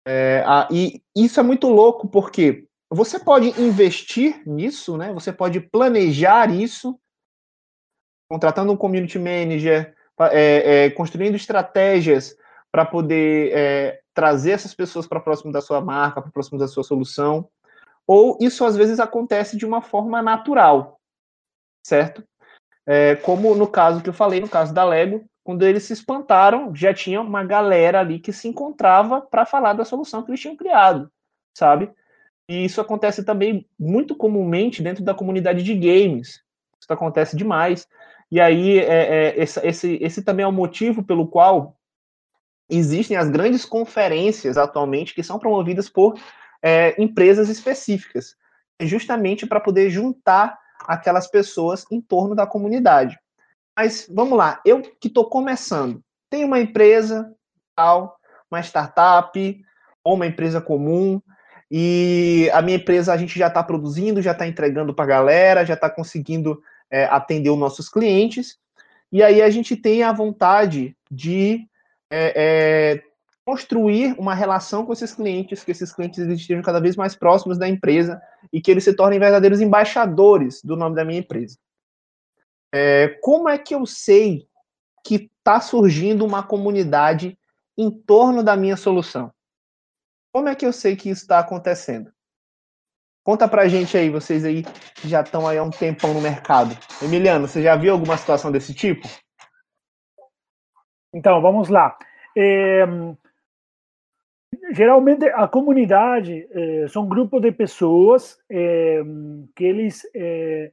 É, 0.08 0.44
a, 0.46 0.68
e 0.72 1.02
isso 1.16 1.40
é 1.40 1.44
muito 1.44 1.68
louco, 1.68 2.08
porque 2.08 2.68
você 2.90 3.20
pode 3.20 3.50
investir 3.60 4.42
nisso, 4.48 4.98
né? 4.98 5.12
Você 5.14 5.34
pode 5.34 5.60
planejar 5.60 6.52
isso, 6.52 7.00
contratando 8.30 8.72
um 8.72 8.78
community 8.78 9.18
manager, 9.18 9.96
é, 10.32 10.86
é, 10.86 10.90
construindo 10.92 11.36
estratégias 11.36 12.36
para 12.72 12.86
poder 12.86 13.52
é, 13.54 14.02
trazer 14.14 14.52
essas 14.52 14.74
pessoas 14.74 15.08
para 15.08 15.20
próximo 15.20 15.52
da 15.52 15.62
sua 15.62 15.82
marca, 15.82 16.22
para 16.22 16.32
próximo 16.32 16.60
da 16.60 16.68
sua 16.68 16.84
solução. 16.84 17.50
Ou 18.08 18.38
isso 18.40 18.64
às 18.64 18.76
vezes 18.76 19.00
acontece 19.00 19.58
de 19.58 19.66
uma 19.66 19.82
forma 19.82 20.22
natural, 20.22 21.00
certo? 21.86 22.24
É, 22.88 23.16
como 23.18 23.54
no 23.54 23.68
caso 23.68 24.02
que 24.02 24.10
eu 24.10 24.14
falei, 24.14 24.40
no 24.40 24.50
caso 24.50 24.74
da 24.74 24.84
Lego, 24.84 25.24
quando 25.44 25.64
eles 25.64 25.84
se 25.84 25.94
espantaram, 25.94 26.74
já 26.74 26.92
tinha 26.92 27.22
uma 27.22 27.44
galera 27.44 28.00
ali 28.00 28.20
que 28.20 28.34
se 28.34 28.48
encontrava 28.48 29.22
para 29.22 29.46
falar 29.46 29.74
da 29.74 29.86
solução 29.86 30.24
que 30.24 30.32
eles 30.32 30.40
tinham 30.40 30.56
criado, 30.56 31.12
sabe? 31.56 31.92
E 32.50 32.66
isso 32.66 32.82
acontece 32.82 33.24
também 33.24 33.68
muito 33.80 34.16
comumente 34.16 34.82
dentro 34.82 35.04
da 35.04 35.14
comunidade 35.14 35.62
de 35.62 35.76
games. 35.76 36.42
Isso 36.80 36.92
acontece 36.92 37.38
demais. 37.38 37.88
E 38.32 38.42
aí, 38.42 38.80
é, 38.80 39.28
é, 39.28 39.40
esse, 39.40 39.60
esse, 39.66 40.00
esse 40.02 40.24
também 40.24 40.44
é 40.44 40.48
o 40.48 40.52
motivo 40.52 41.04
pelo 41.04 41.28
qual 41.28 41.78
existem 42.68 43.16
as 43.16 43.30
grandes 43.30 43.64
conferências 43.64 44.58
atualmente 44.58 45.14
que 45.14 45.22
são 45.22 45.38
promovidas 45.38 45.88
por 45.88 46.20
é, 46.64 47.00
empresas 47.02 47.48
específicas, 47.48 48.36
justamente 48.82 49.46
para 49.46 49.60
poder 49.60 49.92
juntar 49.92 50.58
aquelas 50.88 51.28
pessoas 51.28 51.86
em 51.92 52.02
torno 52.02 52.36
da 52.36 52.48
comunidade. 52.48 53.18
Mas 53.78 54.08
vamos 54.10 54.38
lá, 54.38 54.62
eu 54.66 54.82
que 54.82 55.08
estou 55.08 55.30
começando, 55.30 56.02
tenho 56.30 56.48
uma 56.48 56.60
empresa, 56.60 57.34
tal, 57.76 58.18
uma 58.50 58.62
startup 58.62 59.66
ou 60.04 60.14
uma 60.14 60.28
empresa 60.28 60.62
comum, 60.62 61.22
e 61.70 62.50
a 62.54 62.62
minha 62.62 62.78
empresa 62.78 63.12
a 63.12 63.18
gente 63.18 63.38
já 63.38 63.48
está 63.48 63.64
produzindo, 63.64 64.22
já 64.22 64.32
está 64.32 64.48
entregando 64.48 64.94
para 64.94 65.04
a 65.04 65.08
galera, 65.08 65.66
já 65.66 65.74
está 65.74 65.90
conseguindo 65.90 66.62
é, 66.90 67.06
atender 67.06 67.50
os 67.50 67.58
nossos 67.58 67.90
clientes, 67.90 68.58
e 69.12 69.24
aí 69.24 69.42
a 69.42 69.50
gente 69.50 69.76
tem 69.76 70.04
a 70.04 70.12
vontade 70.12 70.96
de 71.10 71.68
é, 72.10 72.34
é, 72.36 73.04
construir 73.46 74.16
uma 74.18 74.34
relação 74.34 74.84
com 74.86 74.92
esses 74.92 75.14
clientes, 75.14 75.64
que 75.64 75.72
esses 75.72 75.94
clientes 75.94 76.18
estejam 76.18 76.64
cada 76.64 76.82
vez 76.82 76.96
mais 76.96 77.16
próximos 77.16 77.60
da 77.60 77.70
empresa 77.70 78.20
e 78.52 78.60
que 78.60 78.72
eles 78.72 78.84
se 78.84 78.96
tornem 78.96 79.20
verdadeiros 79.20 79.62
embaixadores 79.62 80.64
do 80.64 80.76
nome 80.76 80.96
da 80.96 81.06
minha 81.06 81.20
empresa. 81.20 81.58
É, 82.74 83.10
como 83.22 83.48
é 83.48 83.58
que 83.60 83.76
eu 83.76 83.86
sei 83.86 84.48
que 85.04 85.30
está 85.38 85.62
surgindo 85.62 86.26
uma 86.26 86.42
comunidade 86.42 87.38
em 87.78 87.92
torno 87.92 88.42
da 88.42 88.58
minha 88.58 88.76
solução? 88.76 89.32
Como 90.34 90.50
é 90.50 90.56
que 90.56 90.66
eu 90.66 90.74
sei 90.74 90.96
que 90.96 91.10
isso 91.10 91.22
está 91.22 91.38
acontecendo? 91.38 92.12
Conta 93.24 93.48
pra 93.48 93.68
gente 93.68 93.96
aí, 93.96 94.10
vocês 94.10 94.44
aí 94.44 94.64
que 94.96 95.08
já 95.08 95.22
estão 95.22 95.48
aí 95.48 95.58
há 95.58 95.64
um 95.64 95.70
tempão 95.70 96.14
no 96.14 96.22
mercado. 96.22 96.76
Emiliano, 97.02 97.48
você 97.48 97.62
já 97.62 97.76
viu 97.76 97.94
alguma 97.94 98.18
situação 98.18 98.52
desse 98.52 98.74
tipo? 98.74 99.08
Então, 101.14 101.42
vamos 101.42 101.70
lá. 101.70 101.98
É, 102.38 102.84
geralmente 104.72 105.26
a 105.26 105.48
comunidade 105.48 106.48
é, 106.52 106.88
são 106.88 107.08
grupos 107.08 107.42
de 107.42 107.52
pessoas 107.52 108.38
é, 108.50 109.02
que 109.56 109.64
eles 109.64 110.02
é, 110.16 110.72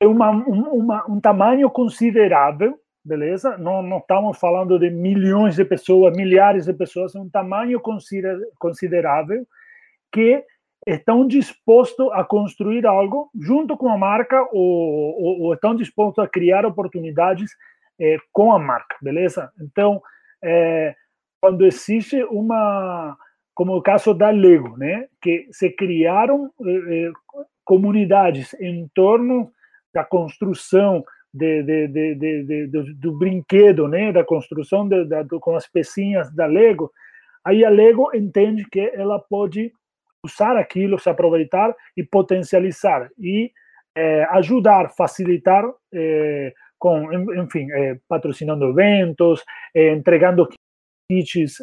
é 0.00 0.06
uma, 0.06 0.30
uma, 0.30 1.10
um 1.10 1.20
tamanho 1.20 1.70
considerável, 1.70 2.78
beleza? 3.04 3.56
Não, 3.58 3.82
não 3.82 3.98
estamos 3.98 4.38
falando 4.38 4.78
de 4.78 4.90
milhões 4.90 5.56
de 5.56 5.64
pessoas, 5.64 6.16
milhares 6.16 6.66
de 6.66 6.72
pessoas, 6.72 7.14
é 7.14 7.20
um 7.20 7.28
tamanho 7.28 7.80
considerável 8.58 9.46
que 10.12 10.44
estão 10.86 11.26
dispostos 11.26 12.10
a 12.12 12.22
construir 12.24 12.86
algo 12.86 13.30
junto 13.40 13.76
com 13.76 13.88
a 13.88 13.96
marca 13.96 14.42
ou, 14.52 15.18
ou, 15.18 15.40
ou 15.42 15.54
estão 15.54 15.74
dispostos 15.74 16.22
a 16.22 16.28
criar 16.28 16.66
oportunidades 16.66 17.50
é, 17.98 18.18
com 18.32 18.52
a 18.52 18.58
marca, 18.58 18.96
beleza? 19.00 19.50
Então, 19.60 20.02
é, 20.42 20.94
quando 21.44 21.66
existe 21.66 22.24
uma, 22.30 23.18
como 23.54 23.76
o 23.76 23.82
caso 23.82 24.14
da 24.14 24.30
Lego, 24.30 24.78
né, 24.78 25.08
que 25.20 25.46
se 25.50 25.68
criaram 25.68 26.50
é, 26.66 27.10
comunidades 27.62 28.54
em 28.58 28.88
torno 28.94 29.52
da 29.92 30.02
construção 30.02 31.04
de, 31.34 31.62
de, 31.62 31.88
de, 31.88 32.66
do, 32.68 32.94
do, 32.94 33.18
brinquedo, 33.18 33.86
né, 33.86 34.10
da 34.10 34.24
construção 34.24 34.88
da, 34.88 35.22
com 35.38 35.54
as 35.54 35.68
pecinhas 35.68 36.34
da 36.34 36.46
Lego, 36.46 36.90
aí 37.44 37.62
a 37.62 37.68
Lego 37.68 38.08
entende 38.16 38.64
que 38.64 38.80
ela 38.94 39.18
pode 39.18 39.70
usar 40.24 40.56
aquilo, 40.56 40.98
se 40.98 41.10
aproveitar 41.10 41.76
e 41.94 42.02
potencializar 42.02 43.10
e 43.18 43.52
é, 43.94 44.24
ajudar, 44.30 44.94
facilitar 44.96 45.62
é, 45.92 46.54
com, 46.78 47.12
enfim, 47.34 47.70
é, 47.70 47.98
patrocinando 48.08 48.70
eventos, 48.70 49.44
entregando 49.74 50.48
kits, 51.08 51.58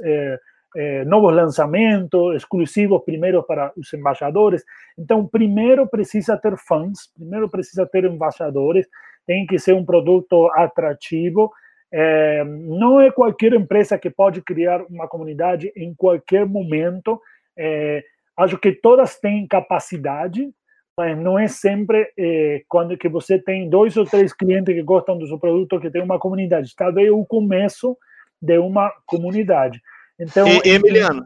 novos 1.06 1.34
lançamentos 1.34 2.36
exclusivos 2.36 3.04
primeiro 3.04 3.44
para 3.44 3.74
os 3.76 3.92
embaixadores. 3.94 4.64
Então, 4.98 5.28
primeiro 5.28 5.88
precisa 5.88 6.38
ter 6.38 6.58
fãs, 6.58 7.12
primeiro 7.16 7.50
precisa 7.50 7.86
ter 7.86 8.06
embaixadores, 8.06 8.88
tem 9.28 9.46
que 9.46 9.60
ser 9.60 9.74
um 9.74 9.86
produto 9.86 10.50
atrativo. 10.56 11.52
É, 11.94 12.46
não 12.46 13.02
é 13.02 13.12
qualquer 13.12 13.52
empresa 13.54 13.98
que 14.00 14.10
pode 14.10 14.42
criar 14.42 14.82
uma 14.84 15.10
comunidade 15.10 15.72
em 15.76 15.94
qualquer 15.94 16.46
momento. 16.46 17.20
É, 17.58 18.02
Acho 18.38 18.58
que 18.58 18.72
todas 18.72 19.20
têm 19.20 19.46
capacidade, 19.46 20.50
mas 20.98 21.18
não 21.18 21.38
é 21.38 21.48
sempre 21.48 22.12
eh, 22.18 22.64
quando 22.68 22.98
que 22.98 23.10
você 23.10 23.38
tem 23.38 23.70
dois 23.70 23.96
ou 23.98 24.06
três 24.06 24.34
clientes 24.34 24.74
que 24.74 24.82
gostam 24.82 25.18
do 25.18 25.28
seu 25.28 25.38
produto 25.38 25.80
que 25.80 25.92
tem 25.92 26.02
uma 26.02 26.18
comunidade. 26.18 26.74
Talvez 26.76 27.12
o 27.12 27.26
começo 27.26 27.96
de 28.42 28.58
uma 28.58 28.92
comunidade. 29.06 29.82
Então, 30.20 30.48
e, 30.48 30.70
Emiliano, 30.70 31.26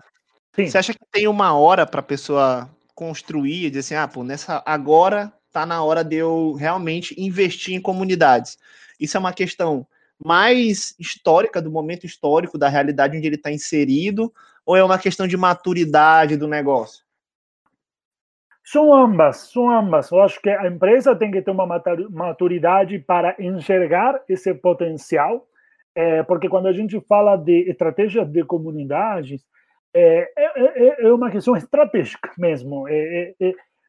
sim. 0.55 0.67
você 0.67 0.77
acha 0.77 0.93
que 0.93 0.99
tem 1.11 1.27
uma 1.27 1.57
hora 1.57 1.85
para 1.85 1.99
a 1.99 2.03
pessoa 2.03 2.69
construir, 2.93 3.69
dizer 3.69 3.79
assim, 3.79 3.95
ah, 3.95 4.07
pô, 4.07 4.23
nessa 4.23 4.63
agora 4.65 5.31
está 5.47 5.65
na 5.65 5.83
hora 5.83 6.03
de 6.03 6.17
eu 6.17 6.53
realmente 6.53 7.15
investir 7.17 7.75
em 7.75 7.81
comunidades. 7.81 8.57
Isso 8.99 9.15
é 9.15 9.19
uma 9.19 9.33
questão 9.33 9.87
mais 10.23 10.95
histórica 10.99 11.61
do 11.61 11.71
momento 11.71 12.05
histórico 12.05 12.57
da 12.57 12.69
realidade 12.69 13.17
onde 13.17 13.27
ele 13.27 13.35
está 13.35 13.51
inserido, 13.51 14.33
ou 14.65 14.75
é 14.75 14.83
uma 14.83 14.97
questão 14.97 15.27
de 15.27 15.37
maturidade 15.37 16.37
do 16.37 16.47
negócio? 16.47 17.05
São 18.63 18.91
ambas, 18.93 19.37
são 19.51 19.69
ambas. 19.69 20.09
Eu 20.09 20.21
acho 20.21 20.41
que 20.41 20.49
a 20.49 20.67
empresa 20.67 21.15
tem 21.15 21.29
que 21.29 21.41
ter 21.41 21.51
uma 21.51 21.67
maturidade 22.09 22.97
para 22.97 23.35
enxergar 23.37 24.19
esse 24.27 24.53
potencial, 24.55 25.47
é, 25.95 26.23
porque 26.23 26.49
quando 26.49 26.67
a 26.67 26.73
gente 26.73 26.99
fala 27.07 27.37
de 27.37 27.69
estratégias 27.69 28.27
de 28.27 28.43
comunidades, 28.43 29.41
é, 29.93 30.29
é, 30.37 31.07
é 31.07 31.13
uma 31.13 31.31
questão 31.31 31.55
estratégica 31.55 32.29
mesmo. 32.37 32.85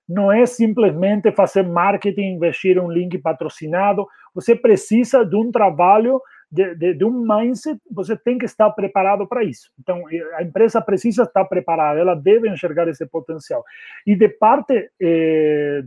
não 0.08 0.30
é 0.30 0.46
simplesmente 0.46 1.32
fazer 1.32 1.64
marketing, 1.64 2.34
investir 2.36 2.78
um 2.78 2.88
link 2.88 3.18
patrocinado. 3.18 4.06
Você 4.32 4.54
precisa 4.54 5.24
de 5.24 5.34
um 5.34 5.50
trabalho 5.50 6.20
de, 6.50 6.76
de, 6.76 6.94
de, 6.94 7.04
um 7.04 7.24
mindset, 7.26 7.80
você 7.90 8.16
tem 8.16 8.38
que 8.38 8.44
estar 8.44 8.70
preparado 8.70 9.26
para 9.26 9.42
isso. 9.42 9.68
Então, 9.80 10.04
a 10.34 10.44
empresa 10.44 10.80
precisa 10.80 11.24
estar 11.24 11.44
preparada, 11.44 11.98
ela 11.98 12.14
deve 12.14 12.48
enxergar 12.48 12.86
esse 12.86 13.04
potencial. 13.04 13.64
E 14.06 14.14
de 14.14 14.28
parte 14.28 14.88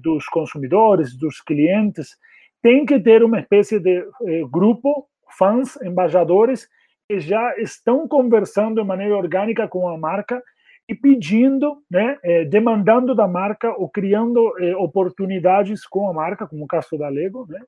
dos 0.02 0.26
consumidores, 0.28 1.18
dos 1.18 1.40
clientes, 1.40 2.18
tem 2.62 2.86
que 2.86 3.00
ter 3.00 3.24
uma 3.24 3.40
espécie 3.40 3.80
de 3.80 4.06
grupo, 4.52 5.09
fãs, 5.38 5.76
embaixadores, 5.82 6.68
que 7.08 7.20
já 7.20 7.56
estão 7.58 8.08
conversando 8.08 8.82
de 8.82 8.88
maneira 8.88 9.18
orgânica 9.18 9.68
com 9.68 9.88
a 9.88 9.98
marca 9.98 10.42
e 10.88 10.96
pedindo, 10.96 11.84
né, 11.90 12.18
eh, 12.24 12.46
demandando 12.46 13.14
da 13.14 13.28
marca 13.28 13.72
ou 13.78 13.88
criando 13.90 14.54
eh, 14.60 14.76
oportunidades 14.76 15.86
com 15.86 16.10
a 16.10 16.14
marca, 16.14 16.48
como 16.48 16.64
o 16.64 16.68
caso 16.68 16.98
da 16.98 17.08
Lego, 17.10 17.46
né, 17.48 17.60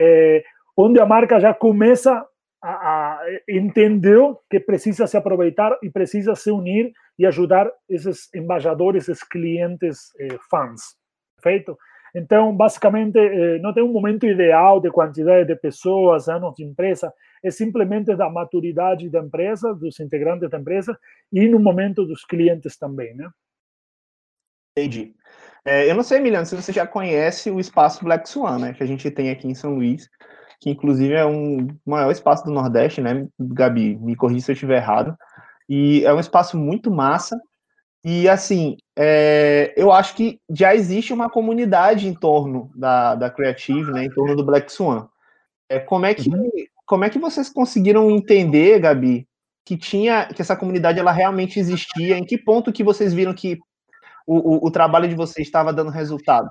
eh, 0.00 0.42
onde 0.76 0.98
a 0.98 1.06
marca 1.06 1.38
já 1.38 1.54
começa 1.54 2.26
a, 2.60 2.70
a, 2.70 3.20
entendeu 3.48 4.40
que 4.50 4.58
precisa 4.58 5.06
se 5.06 5.16
aproveitar 5.16 5.78
e 5.82 5.90
precisa 5.90 6.34
se 6.34 6.50
unir 6.50 6.92
e 7.16 7.24
ajudar 7.24 7.70
esses 7.88 8.32
embaixadores, 8.34 9.08
esses 9.08 9.22
clientes 9.22 10.10
fãs. 10.50 10.96
Perfeito? 11.36 11.78
Então, 12.14 12.54
basicamente, 12.56 13.18
eh, 13.18 13.58
não 13.58 13.74
tem 13.74 13.82
um 13.82 13.92
momento 13.92 14.24
ideal 14.24 14.80
de 14.80 14.90
quantidade 14.90 15.46
de 15.46 15.56
pessoas, 15.56 16.28
anos 16.28 16.54
de 16.54 16.64
empresa, 16.64 17.12
é 17.42 17.50
simplesmente 17.50 18.14
da 18.14 18.30
maturidade 18.30 19.10
da 19.10 19.20
empresa, 19.20 19.74
dos 19.74 19.98
integrantes 19.98 20.48
da 20.48 20.58
empresa 20.58 20.96
e 21.32 21.48
no 21.48 21.58
momento 21.58 22.04
dos 22.04 22.24
clientes 22.24 22.76
também, 22.76 23.14
né? 23.14 23.28
Entendi. 24.76 25.14
É, 25.64 25.90
eu 25.90 25.94
não 25.94 26.02
sei, 26.02 26.18
Emiliano, 26.18 26.46
se 26.46 26.54
você 26.54 26.72
já 26.72 26.86
conhece 26.86 27.50
o 27.50 27.58
espaço 27.58 28.04
Black 28.04 28.28
Swan, 28.28 28.58
né, 28.58 28.74
que 28.74 28.82
a 28.82 28.86
gente 28.86 29.10
tem 29.10 29.30
aqui 29.30 29.48
em 29.48 29.54
São 29.54 29.74
Luís 29.74 30.08
que 30.64 30.70
inclusive 30.70 31.12
é 31.12 31.26
um 31.26 31.68
maior 31.84 32.10
espaço 32.10 32.42
do 32.46 32.50
Nordeste, 32.50 33.02
né? 33.02 33.28
Gabi, 33.38 33.96
me 33.96 34.16
corrija 34.16 34.46
se 34.46 34.50
eu 34.52 34.54
estiver 34.54 34.78
errado. 34.78 35.14
E 35.68 36.02
é 36.06 36.12
um 36.14 36.18
espaço 36.18 36.56
muito 36.56 36.90
massa. 36.90 37.38
E 38.04 38.28
assim, 38.28 38.76
é, 38.96 39.72
eu 39.76 39.90
acho 39.90 40.14
que 40.14 40.38
já 40.50 40.74
existe 40.74 41.10
uma 41.12 41.30
comunidade 41.30 42.06
em 42.06 42.12
torno 42.12 42.70
da, 42.74 43.14
da 43.14 43.30
Creative, 43.30 43.90
né? 43.90 44.04
Em 44.04 44.10
torno 44.10 44.36
do 44.36 44.44
Black 44.44 44.70
Swan. 44.70 45.08
É, 45.70 45.78
como, 45.78 46.04
é 46.04 46.12
que, 46.12 46.28
uhum. 46.28 46.50
como 46.84 47.04
é 47.04 47.10
que 47.10 47.18
vocês 47.18 47.48
conseguiram 47.48 48.10
entender, 48.10 48.78
Gabi, 48.78 49.26
que 49.64 49.78
tinha 49.78 50.26
que 50.26 50.42
essa 50.42 50.54
comunidade 50.54 50.98
ela 50.98 51.12
realmente 51.12 51.58
existia? 51.58 52.18
Em 52.18 52.24
que 52.24 52.36
ponto 52.36 52.72
que 52.72 52.84
vocês 52.84 53.14
viram 53.14 53.32
que 53.32 53.58
o, 54.26 54.36
o, 54.36 54.66
o 54.66 54.70
trabalho 54.70 55.08
de 55.08 55.14
vocês 55.14 55.46
estava 55.46 55.72
dando 55.72 55.90
resultado? 55.90 56.50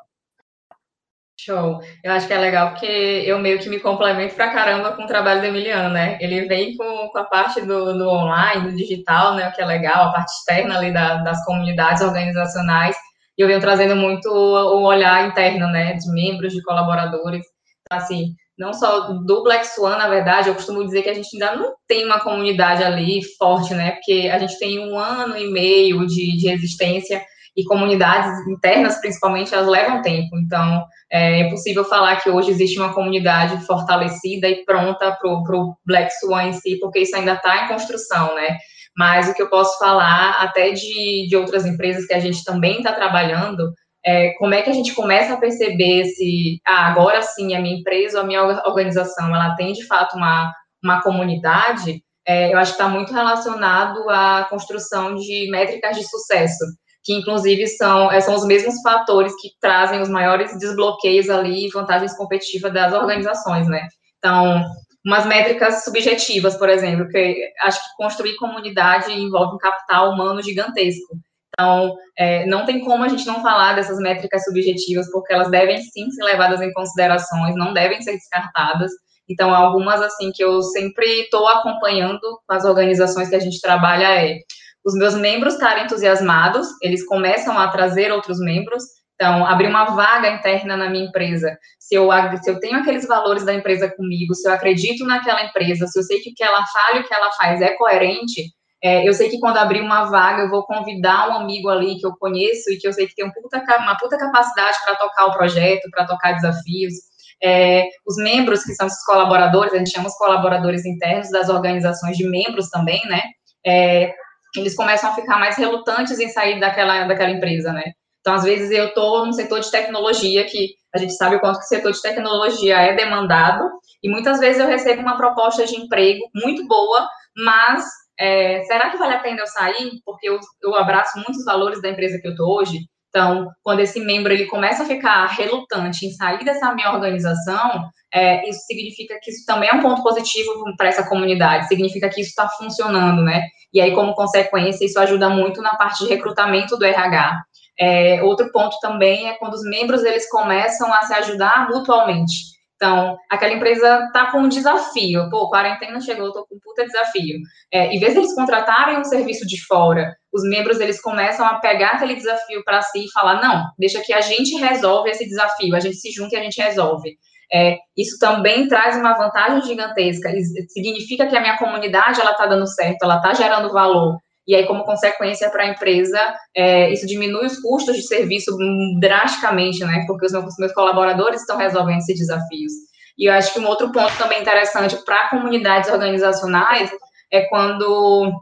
Show. 1.39 1.81
Eu 2.03 2.11
acho 2.11 2.27
que 2.27 2.33
é 2.33 2.37
legal 2.37 2.69
porque 2.69 2.85
eu 2.85 3.39
meio 3.39 3.59
que 3.59 3.67
me 3.67 3.79
complemento 3.79 4.35
pra 4.35 4.51
caramba 4.51 4.93
com 4.93 5.03
o 5.03 5.07
trabalho 5.07 5.41
do 5.41 5.47
Emiliano, 5.47 5.89
né? 5.89 6.17
Ele 6.21 6.45
vem 6.45 6.77
com, 6.77 7.09
com 7.09 7.17
a 7.17 7.23
parte 7.23 7.59
do, 7.61 7.97
do 7.97 8.07
online, 8.07 8.69
do 8.69 8.77
digital, 8.77 9.35
né? 9.35 9.49
O 9.49 9.51
que 9.51 9.61
é 9.61 9.65
legal, 9.65 10.05
a 10.05 10.11
parte 10.11 10.31
externa 10.31 10.77
ali 10.77 10.93
da, 10.93 11.17
das 11.17 11.43
comunidades 11.43 12.01
organizacionais. 12.01 12.95
E 13.37 13.41
eu 13.41 13.47
venho 13.47 13.59
trazendo 13.59 13.95
muito 13.95 14.29
o 14.29 14.83
olhar 14.83 15.27
interno, 15.27 15.67
né? 15.67 15.93
De 15.93 16.09
membros, 16.13 16.53
de 16.53 16.61
colaboradores. 16.61 17.43
Então, 17.81 17.97
assim, 17.97 18.35
não 18.57 18.71
só 18.71 19.11
do 19.11 19.43
Black 19.43 19.65
Swan, 19.67 19.97
na 19.97 20.07
verdade, 20.07 20.47
eu 20.47 20.55
costumo 20.55 20.85
dizer 20.85 21.01
que 21.01 21.09
a 21.09 21.13
gente 21.13 21.29
ainda 21.33 21.55
não 21.55 21.73
tem 21.87 22.05
uma 22.05 22.19
comunidade 22.19 22.83
ali 22.83 23.21
forte, 23.37 23.73
né? 23.73 23.93
Porque 23.93 24.29
a 24.31 24.37
gente 24.37 24.57
tem 24.59 24.79
um 24.79 24.97
ano 24.97 25.35
e 25.35 25.51
meio 25.51 26.05
de, 26.05 26.37
de 26.37 26.49
existência 26.49 27.21
e 27.55 27.63
comunidades 27.65 28.47
internas, 28.47 28.99
principalmente, 28.99 29.53
elas 29.53 29.67
levam 29.67 30.01
tempo. 30.01 30.37
Então, 30.37 30.83
é, 31.11 31.41
é 31.41 31.49
possível 31.49 31.85
falar 31.85 32.15
que 32.17 32.29
hoje 32.29 32.51
existe 32.51 32.79
uma 32.79 32.93
comunidade 32.93 33.63
fortalecida 33.65 34.49
e 34.49 34.65
pronta 34.65 35.11
para 35.11 35.29
o 35.29 35.75
Black 35.85 36.11
Swan 36.19 36.45
em 36.45 36.53
si, 36.53 36.77
porque 36.79 36.99
isso 36.99 37.15
ainda 37.15 37.33
está 37.33 37.65
em 37.65 37.67
construção, 37.67 38.33
né? 38.35 38.57
Mas 38.97 39.29
o 39.29 39.33
que 39.33 39.41
eu 39.41 39.49
posso 39.49 39.77
falar, 39.77 40.41
até 40.41 40.71
de, 40.71 41.27
de 41.27 41.35
outras 41.35 41.65
empresas 41.65 42.05
que 42.05 42.13
a 42.13 42.19
gente 42.19 42.43
também 42.43 42.77
está 42.77 42.91
trabalhando, 42.91 43.71
é, 44.05 44.33
como 44.37 44.53
é 44.53 44.61
que 44.61 44.69
a 44.69 44.73
gente 44.73 44.93
começa 44.93 45.33
a 45.33 45.37
perceber 45.37 46.05
se 46.05 46.59
ah, 46.67 46.87
agora 46.87 47.21
sim 47.21 47.55
a 47.55 47.61
minha 47.61 47.79
empresa 47.79 48.19
a 48.19 48.23
minha 48.23 48.43
organização 48.43 49.33
ela 49.33 49.55
tem 49.55 49.71
de 49.71 49.85
fato 49.87 50.17
uma, 50.17 50.53
uma 50.83 51.01
comunidade, 51.01 52.03
é, 52.27 52.53
eu 52.53 52.57
acho 52.57 52.75
que 52.75 52.81
está 52.81 52.89
muito 52.89 53.13
relacionado 53.13 54.09
à 54.09 54.45
construção 54.49 55.15
de 55.15 55.49
métricas 55.49 55.95
de 55.95 56.03
sucesso 56.03 56.63
que 57.03 57.13
inclusive 57.13 57.67
são, 57.67 58.11
eh, 58.11 58.21
são 58.21 58.35
os 58.35 58.45
mesmos 58.45 58.81
fatores 58.81 59.33
que 59.41 59.49
trazem 59.59 60.01
os 60.01 60.09
maiores 60.09 60.57
desbloqueios 60.57 61.29
ali 61.29 61.67
e 61.67 61.69
vantagens 61.69 62.15
competitivas 62.15 62.73
das 62.73 62.93
organizações, 62.93 63.67
né? 63.67 63.87
Então, 64.17 64.63
umas 65.05 65.25
métricas 65.25 65.83
subjetivas, 65.83 66.55
por 66.55 66.69
exemplo, 66.69 67.07
que 67.09 67.51
acho 67.61 67.79
que 67.79 67.95
construir 67.97 68.35
comunidade 68.37 69.11
envolve 69.11 69.55
um 69.55 69.59
capital 69.59 70.11
humano 70.11 70.41
gigantesco. 70.41 71.17
Então, 71.49 71.95
é, 72.17 72.45
não 72.47 72.65
tem 72.65 72.79
como 72.79 73.03
a 73.03 73.07
gente 73.07 73.27
não 73.27 73.41
falar 73.41 73.73
dessas 73.73 73.99
métricas 73.99 74.43
subjetivas, 74.45 75.11
porque 75.11 75.33
elas 75.33 75.51
devem 75.51 75.77
sim 75.81 76.09
ser 76.09 76.23
levadas 76.23 76.61
em 76.61 76.71
considerações, 76.73 77.55
não 77.55 77.73
devem 77.73 78.01
ser 78.01 78.13
descartadas. 78.13 78.91
Então, 79.29 79.53
algumas, 79.53 80.01
assim, 80.01 80.31
que 80.31 80.43
eu 80.43 80.61
sempre 80.61 81.05
estou 81.21 81.47
acompanhando 81.47 82.19
com 82.47 82.55
as 82.55 82.65
organizações 82.65 83.29
que 83.29 83.35
a 83.35 83.39
gente 83.39 83.61
trabalha 83.61 84.25
é 84.25 84.37
os 84.85 84.93
meus 84.95 85.15
membros 85.15 85.53
estarem 85.53 85.85
entusiasmados, 85.85 86.67
eles 86.81 87.05
começam 87.05 87.57
a 87.57 87.67
trazer 87.69 88.11
outros 88.11 88.39
membros. 88.39 88.83
Então, 89.15 89.45
abrir 89.45 89.67
uma 89.67 89.85
vaga 89.85 90.29
interna 90.29 90.75
na 90.75 90.89
minha 90.89 91.05
empresa. 91.05 91.55
Se 91.79 91.95
eu, 91.95 92.09
se 92.41 92.49
eu 92.49 92.59
tenho 92.59 92.79
aqueles 92.79 93.07
valores 93.07 93.45
da 93.45 93.53
empresa 93.53 93.89
comigo, 93.95 94.33
se 94.33 94.47
eu 94.47 94.53
acredito 94.53 95.05
naquela 95.05 95.43
empresa, 95.43 95.87
se 95.87 95.97
eu 95.97 96.03
sei 96.03 96.19
que 96.19 96.31
o 96.31 96.33
que 96.35 96.43
ela 96.43 96.65
fala 96.65 96.97
e 96.97 97.01
o 97.01 97.07
que 97.07 97.13
ela 97.13 97.31
faz 97.33 97.61
é 97.61 97.71
coerente, 97.77 98.41
É, 98.85 99.07
eu 99.07 99.13
sei 99.13 99.29
que 99.29 99.39
quando 99.39 99.55
abrir 99.57 99.79
uma 99.79 100.09
vaga, 100.09 100.41
eu 100.41 100.49
vou 100.49 100.65
convidar 100.65 101.29
um 101.29 101.37
amigo 101.37 101.69
ali 101.69 101.97
que 101.97 102.05
eu 102.05 102.13
conheço 102.19 102.69
e 102.69 102.77
que 102.77 102.85
eu 102.85 102.91
sei 102.91 103.07
que 103.07 103.15
tem 103.15 103.25
um 103.25 103.31
puta, 103.31 103.63
uma 103.79 103.95
puta 103.97 104.17
capacidade 104.17 104.77
para 104.83 104.95
tocar 104.97 105.27
o 105.27 105.31
projeto, 105.31 105.89
para 105.89 106.05
tocar 106.05 106.33
desafios. 106.33 106.93
É, 107.41 107.85
os 108.05 108.17
membros, 108.17 108.65
que 108.65 108.73
são 108.75 108.87
os 108.87 109.05
colaboradores, 109.05 109.73
a 109.73 109.77
gente 109.77 109.91
chama 109.91 110.09
os 110.09 110.17
colaboradores 110.17 110.85
internos 110.85 111.29
das 111.31 111.47
organizações 111.47 112.17
de 112.17 112.25
membros 112.27 112.69
também, 112.69 113.01
né? 113.07 113.21
É, 113.65 114.13
eles 114.59 114.75
começam 114.75 115.09
a 115.09 115.15
ficar 115.15 115.39
mais 115.39 115.57
relutantes 115.57 116.19
em 116.19 116.29
sair 116.29 116.59
daquela, 116.59 117.05
daquela 117.05 117.31
empresa, 117.31 117.71
né? 117.71 117.83
Então, 118.21 118.35
às 118.35 118.43
vezes, 118.43 118.71
eu 118.71 118.87
estou 118.87 119.25
no 119.25 119.33
setor 119.33 119.59
de 119.59 119.69
tecnologia, 119.69 120.45
que 120.45 120.75
a 120.95 120.97
gente 120.97 121.13
sabe 121.13 121.35
o 121.35 121.39
quanto 121.39 121.59
que 121.59 121.65
o 121.65 121.67
setor 121.67 121.91
de 121.91 122.01
tecnologia 122.01 122.77
é 122.77 122.95
demandado, 122.95 123.69
e 124.01 124.09
muitas 124.09 124.39
vezes 124.39 124.61
eu 124.61 124.67
recebo 124.67 125.01
uma 125.01 125.17
proposta 125.17 125.65
de 125.65 125.75
emprego 125.75 126.23
muito 126.33 126.65
boa, 126.67 127.07
mas 127.35 127.83
é, 128.19 128.61
será 128.63 128.89
que 128.89 128.97
vale 128.97 129.15
a 129.15 129.19
pena 129.19 129.41
eu 129.41 129.47
sair? 129.47 129.91
Porque 130.05 130.29
eu, 130.29 130.39
eu 130.61 130.75
abraço 130.75 131.17
muitos 131.17 131.43
valores 131.43 131.81
da 131.81 131.89
empresa 131.89 132.19
que 132.19 132.27
eu 132.27 132.31
estou 132.31 132.47
hoje. 132.59 132.79
Então, 133.15 133.47
quando 133.61 133.79
esse 133.81 133.99
membro 133.99 134.33
ele 134.33 134.47
começa 134.47 134.81
a 134.81 134.87
ficar 134.87 135.27
relutante 135.27 136.03
em 136.03 136.11
sair 136.11 136.43
dessa 136.43 136.73
minha 136.73 136.91
organização, 136.91 137.87
é, 138.11 138.49
isso 138.49 138.61
significa 138.65 139.19
que 139.21 139.29
isso 139.29 139.45
também 139.45 139.69
é 139.71 139.75
um 139.75 139.83
ponto 139.83 140.01
positivo 140.01 140.51
para 140.75 140.87
essa 140.87 141.07
comunidade, 141.07 141.67
significa 141.67 142.09
que 142.09 142.21
isso 142.21 142.31
está 142.31 142.49
funcionando, 142.49 143.21
né? 143.21 143.43
E 143.71 143.79
aí, 143.79 143.93
como 143.93 144.15
consequência, 144.15 144.83
isso 144.83 144.99
ajuda 144.99 145.29
muito 145.29 145.61
na 145.61 145.75
parte 145.75 146.03
de 146.03 146.09
recrutamento 146.09 146.75
do 146.75 146.85
RH. 146.85 147.39
É, 147.79 148.23
outro 148.23 148.51
ponto 148.51 148.77
também 148.81 149.29
é 149.29 149.33
quando 149.33 149.53
os 149.53 149.63
membros 149.63 150.03
eles 150.03 150.27
começam 150.29 150.91
a 150.91 151.03
se 151.03 151.13
ajudar 151.13 151.69
mutualmente. 151.69 152.33
Então, 152.75 153.15
aquela 153.29 153.53
empresa 153.53 154.05
está 154.07 154.31
com 154.31 154.39
um 154.39 154.49
desafio. 154.49 155.29
Pô, 155.29 155.49
quarentena 155.49 156.01
chegou, 156.01 156.27
estou 156.27 156.47
com 156.47 156.55
um 156.55 156.59
puta 156.59 156.83
desafio. 156.83 157.37
É, 157.71 157.93
em 157.93 157.99
vez 157.99 158.13
de 158.13 158.19
eles 158.19 158.33
contratarem 158.33 158.97
um 158.97 159.03
serviço 159.03 159.45
de 159.45 159.63
fora, 159.65 160.15
os 160.33 160.43
membros 160.43 160.79
eles 160.79 160.99
começam 160.99 161.45
a 161.45 161.59
pegar 161.59 161.91
aquele 161.91 162.15
desafio 162.15 162.63
para 162.63 162.81
si 162.81 163.05
e 163.05 163.11
falar: 163.11 163.41
não, 163.41 163.65
deixa 163.77 164.01
que 164.01 164.11
a 164.11 164.21
gente 164.21 164.55
resolve 164.55 165.09
esse 165.11 165.25
desafio, 165.25 165.75
a 165.75 165.79
gente 165.79 165.97
se 165.97 166.11
junta 166.11 166.35
e 166.35 166.39
a 166.39 166.43
gente 166.43 166.61
resolve. 166.61 167.17
É, 167.53 167.77
isso 167.95 168.17
também 168.19 168.67
traz 168.67 168.97
uma 168.97 169.13
vantagem 169.13 169.61
gigantesca. 169.61 170.31
Significa 170.69 171.27
que 171.27 171.37
a 171.37 171.41
minha 171.41 171.57
comunidade 171.57 172.19
ela 172.19 172.31
está 172.31 172.47
dando 172.47 172.65
certo, 172.65 173.03
ela 173.03 173.17
está 173.17 173.33
gerando 173.33 173.71
valor. 173.71 174.17
E 174.47 174.55
aí, 174.55 174.65
como 174.65 174.83
consequência 174.83 175.49
para 175.51 175.63
a 175.63 175.67
empresa, 175.67 176.19
é, 176.55 176.91
isso 176.91 177.05
diminui 177.05 177.45
os 177.45 177.59
custos 177.61 177.95
de 177.95 178.01
serviço 178.01 178.51
drasticamente, 178.99 179.85
né? 179.85 180.03
Porque 180.07 180.25
os 180.25 180.31
meus, 180.31 180.57
meus 180.57 180.73
colaboradores 180.73 181.41
estão 181.41 181.57
resolvendo 181.57 181.99
esses 181.99 182.17
desafios. 182.17 182.73
E 183.17 183.29
eu 183.29 183.33
acho 183.33 183.53
que 183.53 183.59
um 183.59 183.67
outro 183.67 183.91
ponto 183.91 184.17
também 184.17 184.41
interessante 184.41 184.97
para 185.05 185.29
comunidades 185.29 185.89
organizacionais 185.89 186.91
é 187.31 187.41
quando 187.47 188.33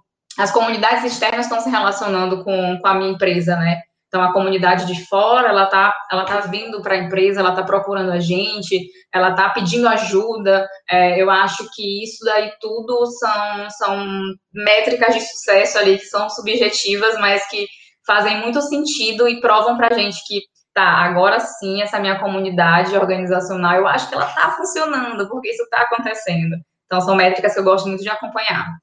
as 0.42 0.52
comunidades 0.52 1.04
externas 1.04 1.46
estão 1.46 1.60
se 1.60 1.70
relacionando 1.70 2.44
com, 2.44 2.80
com 2.80 2.88
a 2.88 2.94
minha 2.96 3.12
empresa, 3.12 3.56
né? 3.56 3.82
Então, 4.08 4.22
a 4.22 4.34
comunidade 4.34 4.86
de 4.88 5.06
fora, 5.06 5.48
ela 5.48 5.64
está 5.64 5.94
ela 6.12 6.26
tá 6.26 6.42
vindo 6.42 6.82
para 6.82 6.96
a 6.96 6.98
empresa, 6.98 7.40
ela 7.40 7.52
está 7.52 7.64
procurando 7.64 8.12
a 8.12 8.20
gente, 8.20 8.90
ela 9.14 9.30
está 9.30 9.50
pedindo 9.52 9.88
ajuda. 9.88 10.68
É, 10.90 11.22
eu 11.22 11.30
acho 11.30 11.70
que 11.74 12.04
isso 12.04 12.26
daí 12.26 12.52
tudo 12.60 13.06
são, 13.06 13.70
são 13.70 14.06
métricas 14.54 15.14
de 15.16 15.22
sucesso 15.22 15.78
ali, 15.78 15.98
que 15.98 16.06
são 16.06 16.30
subjetivas, 16.30 17.18
mas 17.20 17.48
que 17.48 17.66
fazem 18.06 18.42
muito 18.42 18.62
sentido 18.62 19.30
e 19.30 19.40
provam 19.40 19.78
para 19.78 19.88
a 19.94 19.98
gente 19.98 20.22
que, 20.28 20.42
tá, 20.74 20.84
agora 20.84 21.40
sim, 21.40 21.82
essa 21.82 22.00
minha 22.00 22.20
comunidade 22.20 22.94
organizacional, 22.98 23.76
eu 23.76 23.88
acho 23.88 24.10
que 24.10 24.16
ela 24.16 24.28
está 24.28 24.52
funcionando, 24.52 25.30
porque 25.30 25.52
isso 25.52 25.64
está 25.64 25.84
acontecendo. 25.84 26.58
Então, 26.86 27.00
são 27.00 27.16
métricas 27.16 27.54
que 27.54 27.60
eu 27.60 27.64
gosto 27.64 27.88
muito 27.88 28.04
de 28.04 28.10
acompanhar. 28.10 28.76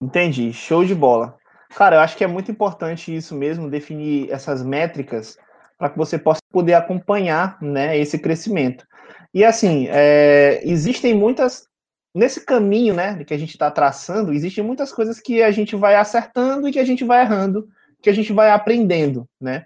Entendi, 0.00 0.52
show 0.52 0.84
de 0.84 0.94
bola. 0.94 1.36
Cara, 1.70 1.96
eu 1.96 2.00
acho 2.00 2.16
que 2.16 2.24
é 2.24 2.26
muito 2.26 2.50
importante 2.50 3.14
isso 3.14 3.34
mesmo, 3.34 3.68
definir 3.68 4.30
essas 4.30 4.62
métricas 4.62 5.36
para 5.76 5.90
que 5.90 5.98
você 5.98 6.18
possa 6.18 6.40
poder 6.50 6.74
acompanhar 6.74 7.60
né, 7.60 7.98
esse 7.98 8.18
crescimento. 8.18 8.86
E 9.34 9.44
assim, 9.44 9.86
é, 9.90 10.60
existem 10.64 11.14
muitas. 11.14 11.66
Nesse 12.14 12.44
caminho 12.44 12.94
né, 12.94 13.22
que 13.22 13.34
a 13.34 13.38
gente 13.38 13.50
está 13.50 13.70
traçando, 13.70 14.32
existem 14.32 14.64
muitas 14.64 14.92
coisas 14.92 15.20
que 15.20 15.42
a 15.42 15.50
gente 15.50 15.76
vai 15.76 15.94
acertando 15.94 16.66
e 16.66 16.72
que 16.72 16.78
a 16.78 16.84
gente 16.84 17.04
vai 17.04 17.20
errando, 17.22 17.68
que 18.02 18.08
a 18.08 18.14
gente 18.14 18.32
vai 18.32 18.50
aprendendo. 18.50 19.28
Né? 19.40 19.64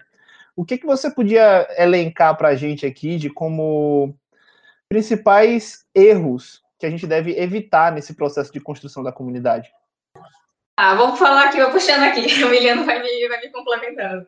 O 0.55 0.65
que, 0.65 0.77
que 0.77 0.85
você 0.85 1.09
podia 1.09 1.67
elencar 1.77 2.35
para 2.37 2.49
a 2.49 2.55
gente 2.55 2.85
aqui 2.85 3.17
de 3.17 3.29
como 3.29 4.13
principais 4.89 5.85
erros 5.95 6.61
que 6.77 6.85
a 6.85 6.89
gente 6.89 7.07
deve 7.07 7.39
evitar 7.39 7.91
nesse 7.91 8.13
processo 8.13 8.51
de 8.51 8.59
construção 8.59 9.01
da 9.01 9.11
comunidade? 9.11 9.71
Ah, 10.75 10.95
vamos 10.95 11.19
falar 11.19 11.45
aqui, 11.45 11.61
vou 11.61 11.69
puxando 11.69 12.01
aqui, 12.01 12.21
o 12.43 12.49
Miliano 12.49 12.83
vai 12.83 13.01
me, 13.01 13.27
vai 13.27 13.39
me 13.39 13.51
complementando. 13.51 14.25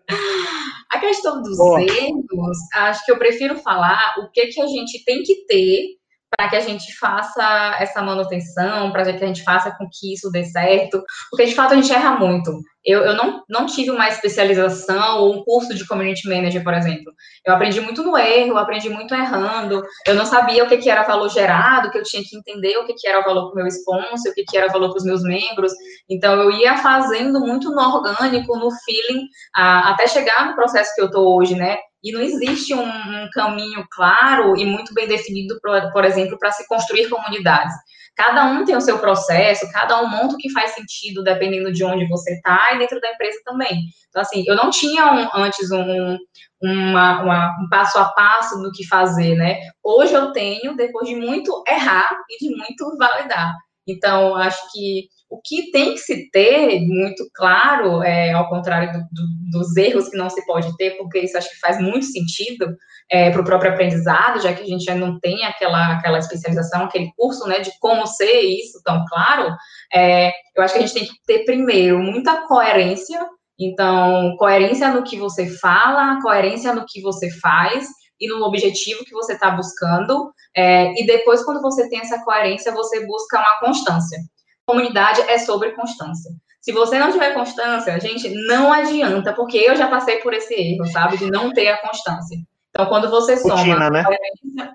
A 0.92 1.00
questão 1.00 1.42
dos 1.42 1.60
oh. 1.60 1.80
erros, 1.80 2.58
acho 2.74 3.04
que 3.04 3.12
eu 3.12 3.18
prefiro 3.18 3.58
falar 3.58 4.14
o 4.20 4.30
que, 4.32 4.48
que 4.48 4.62
a 4.62 4.68
gente 4.68 5.04
tem 5.04 5.24
que 5.24 5.46
ter 5.48 5.98
para 6.38 6.50
que 6.50 6.56
a 6.56 6.62
gente 6.62 6.98
faça 6.98 7.76
essa 7.80 8.02
manutenção, 8.02 8.92
para 8.92 9.04
que 9.04 9.24
a 9.24 9.28
gente 9.28 9.44
faça 9.44 9.72
com 9.72 9.88
que 9.92 10.14
isso 10.14 10.30
dê 10.32 10.44
certo, 10.44 11.04
porque 11.30 11.46
de 11.46 11.56
fato 11.56 11.74
a 11.74 11.76
gente 11.76 11.92
erra 11.92 12.12
muito. 12.12 12.52
Eu, 12.86 13.02
eu 13.02 13.16
não, 13.16 13.44
não 13.50 13.66
tive 13.66 13.90
uma 13.90 14.08
especialização 14.08 15.20
ou 15.20 15.34
um 15.34 15.44
curso 15.44 15.74
de 15.74 15.88
community 15.88 16.30
manager, 16.30 16.64
por 16.64 16.74
exemplo. 16.76 17.12
Eu 17.44 17.56
aprendi 17.56 17.82
muito 17.82 18.04
no 18.04 18.16
erro, 18.16 18.58
aprendi 18.58 18.90
muito 18.90 19.16
errando. 19.16 19.82
Eu 20.06 20.14
não 20.14 20.26
sabia 20.26 20.64
o 20.64 20.68
que, 20.68 20.78
que 20.78 20.90
era 20.90 21.02
valor 21.02 21.30
gerado, 21.30 21.90
que 21.90 21.98
eu 21.98 22.04
tinha 22.04 22.22
que 22.24 22.38
entender 22.38 22.78
o 22.78 22.86
que, 22.86 22.94
que 22.94 23.08
era 23.08 23.24
valor 23.24 23.50
para 23.50 23.54
o 23.54 23.56
meu 23.56 23.68
sponsor, 23.68 24.32
o 24.32 24.36
que, 24.36 24.44
que 24.44 24.56
era 24.56 24.72
valor 24.72 24.90
para 24.90 25.00
os 25.00 25.04
meus 25.04 25.24
membros. 25.24 25.74
Então, 26.08 26.40
eu 26.40 26.52
ia 26.52 26.78
fazendo 26.78 27.40
muito 27.40 27.72
no 27.72 27.82
orgânico, 27.82 28.56
no 28.56 28.70
feeling, 28.70 29.24
a, 29.56 29.90
até 29.90 30.06
chegar 30.06 30.46
no 30.46 30.56
processo 30.56 30.94
que 30.94 31.02
eu 31.02 31.08
estou 31.08 31.36
hoje, 31.36 31.56
né? 31.56 31.78
E 32.06 32.12
não 32.12 32.22
existe 32.22 32.72
um, 32.76 32.86
um 32.86 33.28
caminho 33.34 33.84
claro 33.92 34.56
e 34.56 34.64
muito 34.64 34.94
bem 34.94 35.08
definido, 35.08 35.60
por, 35.60 35.92
por 35.92 36.06
exemplo, 36.06 36.38
para 36.38 36.52
se 36.52 36.68
construir 36.68 37.10
comunidades. 37.10 37.74
Cada 38.16 38.46
um 38.46 38.64
tem 38.64 38.76
o 38.76 38.82
seu 38.82 39.00
processo, 39.00 39.70
cada 39.72 40.00
um 40.00 40.08
monta 40.08 40.36
o 40.36 40.38
que 40.38 40.52
faz 40.52 40.76
sentido 40.76 41.24
dependendo 41.24 41.74
de 41.74 41.84
onde 41.84 42.08
você 42.08 42.36
está 42.36 42.74
e 42.74 42.78
dentro 42.78 43.02
da 43.02 43.12
empresa 43.12 43.40
também. 43.44 43.88
Então, 44.08 44.22
assim, 44.22 44.44
eu 44.48 44.56
não 44.56 44.70
tinha 44.70 45.12
um, 45.12 45.28
antes 45.34 45.72
um, 45.72 46.16
uma, 46.62 47.24
uma, 47.24 47.58
um 47.60 47.68
passo 47.70 47.98
a 47.98 48.06
passo 48.06 48.62
do 48.62 48.72
que 48.72 48.88
fazer, 48.88 49.36
né? 49.36 49.58
Hoje 49.84 50.14
eu 50.14 50.32
tenho, 50.32 50.76
depois 50.76 51.10
de 51.10 51.16
muito 51.16 51.64
errar 51.68 52.10
e 52.30 52.38
de 52.38 52.56
muito 52.56 52.96
validar. 52.98 53.52
Então, 53.88 54.36
acho 54.36 54.72
que 54.72 55.08
o 55.36 55.42
que 55.44 55.70
tem 55.72 55.94
que 55.94 56.00
se 56.00 56.30
ter 56.32 56.80
muito 56.82 57.28
claro, 57.34 58.02
é, 58.02 58.32
ao 58.32 58.48
contrário 58.48 58.94
do, 58.94 59.00
do, 59.00 59.60
dos 59.60 59.76
erros 59.76 60.08
que 60.08 60.18
não 60.18 60.30
se 60.30 60.44
pode 60.46 60.76
ter, 60.78 60.92
porque 60.98 61.20
isso 61.20 61.38
acho 61.38 61.50
que 61.50 61.60
faz 61.60 61.80
muito 61.80 62.06
sentido 62.06 62.74
é, 63.12 63.30
para 63.30 63.42
o 63.42 63.46
próprio 63.46 63.72
aprendizado, 63.72 64.42
já 64.42 64.54
que 64.54 64.64
a 64.64 64.66
gente 64.66 64.84
já 64.84 64.96
não 64.96 65.20
tem 65.20 65.44
aquela, 65.44 65.94
aquela 65.94 66.20
especialização, 66.20 66.86
aquele 66.86 67.12
curso 67.18 67.48
né, 67.48 67.60
de 67.60 67.72
como 67.80 68.08
ser 68.08 68.42
isso 68.42 68.82
tão 68.84 69.04
claro, 69.06 69.54
é, 69.94 70.32
eu 70.56 70.64
acho 70.64 70.74
que 70.74 70.80
a 70.80 70.86
gente 70.86 70.94
tem 70.94 71.06
que 71.06 71.14
ter 71.28 71.44
primeiro 71.44 72.00
muita 72.00 72.48
coerência, 72.48 73.20
então, 73.60 74.36
coerência 74.38 74.90
no 74.90 75.04
que 75.04 75.18
você 75.18 75.48
fala, 75.48 76.22
coerência 76.22 76.74
no 76.74 76.86
que 76.86 77.02
você 77.02 77.30
faz, 77.40 77.88
e 78.20 78.28
no 78.28 78.44
objetivo 78.44 79.04
que 79.04 79.14
você 79.14 79.34
está 79.34 79.52
buscando. 79.52 80.32
É, 80.56 80.92
e 81.02 81.06
depois, 81.06 81.44
quando 81.44 81.62
você 81.62 81.90
tem 81.90 82.00
essa 82.00 82.24
coerência, 82.24 82.72
você 82.72 83.06
busca 83.06 83.38
uma 83.38 83.60
constância. 83.60 84.20
Comunidade 84.66 85.22
é 85.22 85.38
sobre 85.38 85.72
constância. 85.72 86.32
Se 86.60 86.72
você 86.72 86.98
não 86.98 87.12
tiver 87.12 87.34
constância, 87.34 88.00
gente, 88.00 88.28
não 88.48 88.74
adianta, 88.74 89.34
porque 89.34 89.58
eu 89.58 89.76
já 89.76 89.88
passei 89.88 90.18
por 90.18 90.34
esse 90.34 90.54
erro, 90.56 90.86
sabe, 90.88 91.18
de 91.18 91.30
não 91.30 91.54
ter 91.54 91.68
a 91.68 91.78
constância. 91.78 92.38
Então, 92.72 92.88
quando 92.88 93.10
você 93.10 93.38
soma 93.38 93.56
Rotina, 93.56 93.90
né? 93.90 94.04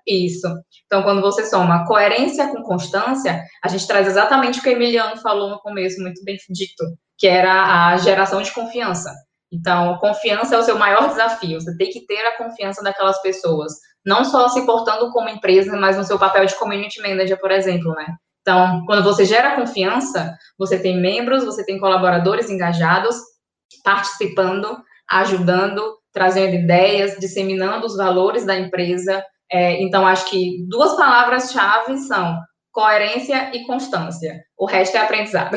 isso. 0.07 0.47
Então, 0.87 1.03
quando 1.03 1.21
você 1.21 1.45
soma 1.45 1.85
coerência 1.87 2.49
com 2.49 2.63
constância, 2.63 3.43
a 3.63 3.69
gente 3.69 3.87
traz 3.87 4.07
exatamente 4.07 4.59
o 4.59 4.63
que 4.63 4.69
o 4.69 4.73
Emiliano 4.73 5.21
falou 5.21 5.51
no 5.51 5.59
começo, 5.59 6.01
muito 6.01 6.23
bem 6.25 6.39
dito, 6.49 6.85
que 7.19 7.27
era 7.27 7.89
a 7.89 7.97
geração 7.99 8.41
de 8.41 8.53
confiança. 8.53 9.13
Então, 9.53 9.99
confiança 9.99 10.55
é 10.55 10.59
o 10.59 10.63
seu 10.63 10.79
maior 10.79 11.09
desafio. 11.09 11.61
Você 11.61 11.77
tem 11.77 11.91
que 11.91 12.07
ter 12.07 12.25
a 12.25 12.39
confiança 12.39 12.83
daquelas 12.83 13.21
pessoas, 13.21 13.73
não 14.07 14.25
só 14.25 14.49
se 14.49 14.65
portando 14.65 15.11
como 15.11 15.29
empresa, 15.29 15.77
mas 15.77 15.97
no 15.97 16.05
seu 16.05 16.19
papel 16.19 16.47
de 16.47 16.55
community 16.55 17.03
manager, 17.03 17.39
por 17.39 17.51
exemplo, 17.51 17.93
né? 17.95 18.07
Então, 18.43 18.85
quando 18.87 19.05
você 19.05 19.25
gera 19.25 19.57
confiança, 19.57 20.35
você 20.59 20.79
tem 20.79 21.01
membros, 21.01 21.45
você 21.45 21.65
tem 21.65 21.79
colaboradores 21.79 22.49
engajados, 22.49 23.17
participando, 23.85 24.79
ajudando, 25.09 25.99
trazendo 26.13 26.55
ideias, 26.55 27.17
disseminando 27.19 27.87
os 27.87 27.97
valores 27.97 28.45
da 28.45 28.59
empresa. 28.59 29.23
É, 29.51 29.83
então, 29.83 30.07
acho 30.07 30.29
que 30.31 30.65
duas 30.69 30.97
palavras-chave 30.97 31.99
são 31.99 32.39
coerência 32.73 33.55
e 33.55 33.67
constância. 33.67 34.43
O 34.57 34.67
resto 34.67 34.97
é 34.97 35.01
aprendizado. 35.01 35.57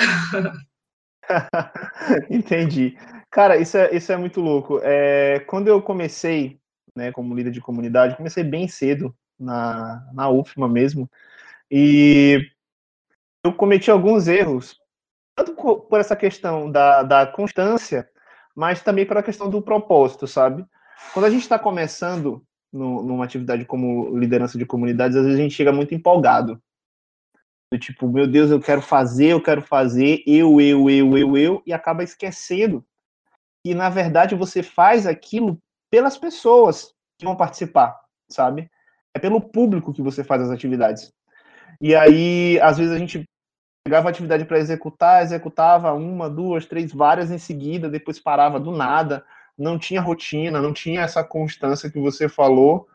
Entendi. 2.30 2.98
Cara, 3.32 3.58
isso 3.58 3.78
é, 3.78 3.96
isso 3.96 4.12
é 4.12 4.18
muito 4.18 4.42
louco. 4.42 4.80
É, 4.84 5.40
quando 5.48 5.68
eu 5.68 5.82
comecei, 5.82 6.60
né, 6.96 7.12
como 7.12 7.34
líder 7.34 7.52
de 7.52 7.62
comunidade, 7.62 8.18
comecei 8.18 8.44
bem 8.44 8.68
cedo, 8.68 9.16
na, 9.40 10.04
na 10.14 10.30
UFMA 10.30 10.68
mesmo, 10.68 11.10
e 11.70 12.40
eu 13.44 13.54
cometi 13.54 13.92
alguns 13.92 14.28
erros 14.28 14.82
tanto 15.36 15.56
por 15.56 16.00
essa 16.00 16.16
questão 16.16 16.72
da, 16.72 17.04
da 17.04 17.28
constância, 17.28 18.08
mas 18.56 18.82
também 18.82 19.06
pela 19.06 19.24
questão 19.24 19.50
do 19.50 19.62
propósito, 19.62 20.28
sabe? 20.28 20.66
Quando 21.14 21.26
a 21.26 21.30
gente 21.30 21.42
está 21.42 21.58
começando 21.58 22.46
no, 22.72 23.02
numa 23.04 23.26
atividade 23.26 23.66
como 23.66 24.18
liderança 24.18 24.58
de 24.58 24.66
comunidades, 24.66 25.18
às 25.18 25.24
vezes 25.24 25.40
a 25.40 25.42
gente 25.42 25.56
chega 25.56 25.72
muito 25.72 25.94
empolgado. 25.94 26.62
Do 27.72 27.80
tipo, 27.80 28.08
meu 28.08 28.28
Deus, 28.28 28.52
eu 28.52 28.60
quero 28.60 28.82
fazer, 28.82 29.30
eu 29.30 29.42
quero 29.42 29.62
fazer, 29.62 30.24
eu, 30.28 30.62
eu, 30.62 30.90
eu, 30.90 31.18
eu, 31.18 31.38
eu, 31.38 31.64
e 31.66 31.74
acaba 31.74 32.04
esquecendo 32.04 32.86
que, 33.66 33.74
na 33.74 33.90
verdade, 33.90 34.36
você 34.36 34.62
faz 34.62 35.08
aquilo 35.08 35.58
pelas 35.90 36.18
pessoas 36.18 36.94
que 37.18 37.26
vão 37.26 37.36
participar, 37.36 38.00
sabe? 38.30 38.70
É 39.16 39.20
pelo 39.20 39.42
público 39.42 39.94
que 39.94 40.02
você 40.02 40.24
faz 40.24 40.44
as 40.44 40.52
atividades. 40.52 41.12
E 41.82 41.96
aí, 41.96 42.60
às 42.62 42.78
vezes, 42.78 42.94
a 42.94 43.00
gente 43.00 43.28
pegava 43.84 44.10
atividade 44.10 44.46
para 44.46 44.60
executar, 44.60 45.22
executava 45.22 45.94
uma, 45.94 46.30
duas, 46.30 46.66
três, 46.66 46.92
várias 46.94 47.30
em 47.30 47.38
seguida, 47.38 47.90
depois 47.90 48.18
parava 48.20 48.60
do 48.60 48.72
nada, 48.72 49.26
não 49.58 49.78
tinha 49.78 50.02
rotina, 50.02 50.62
não 50.62 50.74
tinha 50.74 51.02
essa 51.02 51.24
constância 51.24 51.92
que 51.92 52.00
você 52.00 52.30
falou, 52.30 52.88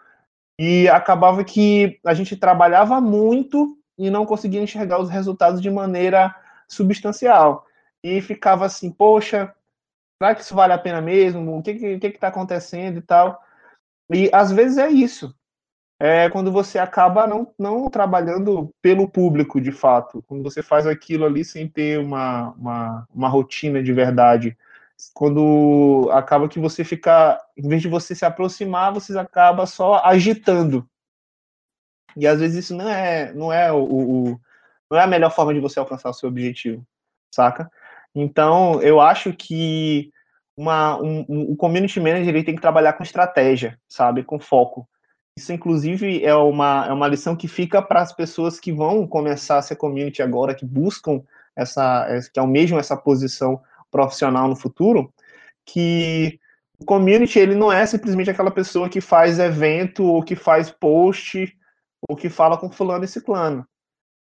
e 0.59 0.89
acabava 0.89 1.45
que 1.45 2.01
a 2.05 2.15
gente 2.15 2.37
trabalhava 2.37 3.01
muito 3.01 3.79
e 3.99 4.11
não 4.11 4.25
conseguia 4.25 4.63
enxergar 4.63 4.99
os 4.99 5.11
resultados 5.11 5.61
de 5.61 5.71
maneira 5.71 6.35
substancial. 6.67 7.67
E 8.03 8.21
ficava 8.21 8.65
assim, 8.67 8.91
poxa, 8.91 9.55
será 10.21 10.35
que 10.35 10.41
isso 10.41 10.55
vale 10.55 10.73
a 10.73 10.79
pena 10.79 11.01
mesmo? 11.01 11.59
O 11.59 11.63
que 11.63 11.99
que 11.99 12.07
está 12.07 12.29
acontecendo 12.29 12.99
e 12.99 13.03
tal? 13.03 13.41
E 14.11 14.31
às 14.33 14.51
vezes 14.51 14.79
é 14.79 14.89
isso 14.89 15.38
é 16.01 16.31
quando 16.31 16.53
você 16.53 16.79
acaba 16.79 17.27
não, 17.27 17.53
não 17.59 17.91
trabalhando 17.91 18.73
pelo 18.81 19.09
público 19.09 19.61
de 19.61 19.73
fato, 19.73 20.23
quando 20.27 20.43
você 20.43 20.63
faz 20.63 20.87
aquilo 20.87 21.27
ali 21.27 21.45
sem 21.45 21.69
ter 21.69 21.99
uma, 21.99 22.51
uma, 22.53 23.07
uma 23.13 23.29
rotina 23.29 23.83
de 23.83 23.93
verdade. 23.93 24.57
Quando 25.15 26.09
acaba 26.13 26.49
que 26.49 26.59
você 26.59 26.85
fica, 26.85 27.41
em 27.57 27.69
vez 27.69 27.83
de 27.83 27.89
você 27.89 28.15
se 28.15 28.25
aproximar, 28.25 28.93
você 28.93 29.17
acaba 29.19 29.67
só 29.67 30.03
agitando. 30.05 30.89
E 32.17 32.27
às 32.27 32.41
vezes 32.41 32.65
isso 32.65 32.77
não 32.77 32.89
é, 32.89 33.33
não 33.33 33.53
é 33.53 33.73
o, 33.73 33.83
o 33.83 34.41
não 34.91 34.99
é 34.99 35.03
a 35.03 35.07
melhor 35.07 35.31
forma 35.31 35.53
de 35.55 35.61
você 35.61 35.79
alcançar 35.79 36.11
o 36.11 36.15
seu 36.15 36.29
objetivo, 36.29 36.85
saca? 37.33 37.71
Então, 38.15 38.81
eu 38.83 39.01
acho 39.01 39.33
que 39.33 40.11
uma, 40.57 41.01
um, 41.01 41.25
um, 41.29 41.53
o 41.53 41.57
community 41.57 42.01
manager 42.01 42.29
ele 42.29 42.43
tem 42.45 42.55
que 42.57 42.61
trabalhar 42.61 42.95
com 42.95 43.03
estratégia, 43.03 43.79
sabe? 43.89 44.25
Com 44.25 44.41
foco. 44.41 44.89
Isso, 45.39 45.53
inclusive, 45.53 46.25
é 46.25 46.35
uma, 46.35 46.87
é 46.89 46.93
uma 46.93 47.07
lição 47.07 47.37
que 47.37 47.47
fica 47.47 47.81
para 47.81 48.03
as 48.03 48.13
pessoas 48.13 48.59
que 48.59 48.73
vão 48.73 49.07
começar 49.07 49.59
a 49.59 49.63
ser 49.63 49.77
community 49.77 50.21
agora, 50.21 50.53
que 50.53 50.67
buscam 50.67 51.23
essa, 51.55 52.09
que 52.35 52.41
almejam 52.41 52.77
essa 52.77 52.97
posição 52.97 53.63
profissional 53.89 54.49
no 54.49 54.57
futuro, 54.57 55.15
que 55.65 56.41
o 56.81 56.85
community 56.85 57.39
ele 57.39 57.55
não 57.55 57.71
é 57.71 57.87
simplesmente 57.87 58.29
aquela 58.29 58.51
pessoa 58.51 58.89
que 58.89 59.01
faz 59.01 59.39
evento 59.39 60.03
ou 60.03 60.25
que 60.25 60.35
faz 60.35 60.73
post 60.73 61.57
ou 62.09 62.17
que 62.17 62.29
fala 62.29 62.59
com 62.59 62.69
fulano 62.69 63.05
e 63.05 63.09
ciclano. 63.09 63.65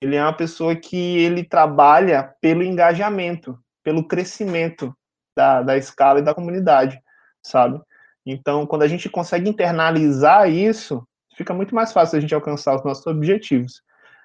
Ele 0.01 0.15
é 0.15 0.23
uma 0.23 0.33
pessoa 0.33 0.77
que 0.77 1.19
ele 1.19 1.43
trabalha 1.43 2.33
pelo 2.41 2.63
engajamento, 2.63 3.59
pelo 3.83 4.07
crescimento 4.07 4.97
da, 5.37 5.61
da 5.61 5.77
escala 5.77 6.21
e 6.21 6.23
da 6.23 6.35
comunidade, 6.35 7.03
sabe? 7.43 7.81
Então, 8.25 8.66
quando 8.66 8.83
a 8.83 8.89
gente 8.89 9.09
consegue 9.09 9.49
internalizar 9.49 10.51
isso, 10.51 11.07
fica 11.37 11.55
muito 11.55 11.75
mais 11.75 11.93
fácil 11.93 12.18
a 12.18 12.21
gente 12.21 12.35
alcançar 12.35 12.77
os 12.77 12.85
nossos 12.85 13.07
objetivos. 13.07 13.83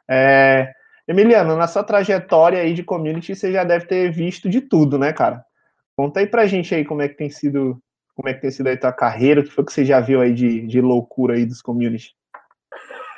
É... 0.10 0.72
Emiliano, 1.08 1.56
na 1.56 1.68
sua 1.68 1.84
trajetória 1.84 2.60
aí 2.60 2.74
de 2.74 2.84
community, 2.84 3.36
você 3.36 3.52
já 3.52 3.64
deve 3.64 3.86
ter 3.86 4.12
visto 4.12 4.50
de 4.50 4.60
tudo, 4.60 4.98
né, 4.98 5.14
cara? 5.14 5.44
Conta 5.96 6.20
aí 6.20 6.28
pra 6.28 6.48
gente 6.48 6.74
aí 6.74 6.84
como 6.84 7.02
é 7.02 7.08
que 7.08 7.16
tem 7.16 7.30
sido, 7.30 7.80
como 8.16 8.28
é 8.28 8.34
que 8.34 8.42
tem 8.42 8.52
sido 8.52 8.68
aí 8.68 8.76
tua 8.76 8.92
carreira, 8.92 9.42
o 9.42 9.44
que 9.44 9.52
foi 9.52 9.64
que 9.64 9.72
você 9.72 9.86
já 9.86 10.00
viu 10.00 10.20
aí 10.20 10.34
de, 10.34 10.66
de 10.66 10.82
loucura 10.82 11.36
aí 11.36 11.46
dos 11.46 11.62
community? 11.62 12.14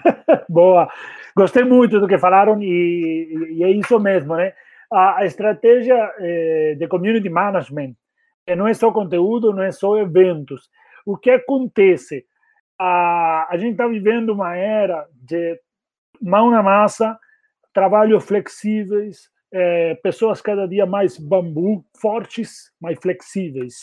Boa, 0.50 0.90
gostei 1.36 1.64
muito 1.64 2.00
do 2.00 2.08
que 2.08 2.18
falaram 2.18 2.62
e, 2.62 3.56
e 3.58 3.64
é 3.64 3.70
isso 3.70 3.98
mesmo, 4.00 4.36
né? 4.36 4.54
A, 4.92 5.20
a 5.20 5.26
estratégia 5.26 6.14
eh, 6.20 6.76
de 6.78 6.88
community 6.88 7.30
management 7.30 7.94
não 8.56 8.68
é 8.68 8.74
só 8.74 8.92
conteúdo, 8.92 9.54
não 9.54 9.64
é 9.64 9.72
só 9.72 9.98
eventos. 9.98 10.70
O 11.06 11.18
que 11.18 11.30
acontece? 11.30 12.26
A, 12.80 13.48
a 13.50 13.58
gente 13.58 13.72
está 13.72 13.88
vivendo 13.88 14.30
uma 14.30 14.56
era 14.56 15.08
de 15.14 15.60
mão 16.22 16.50
na 16.52 16.62
massa, 16.62 17.18
trabalhos 17.74 18.26
flexíveis, 18.26 19.30
é, 19.52 19.96
pessoas 19.96 20.42
cada 20.42 20.68
dia 20.68 20.86
mais 20.86 21.18
bambu, 21.18 21.86
fortes, 22.00 22.72
mais 22.80 22.98
flexíveis. 23.00 23.76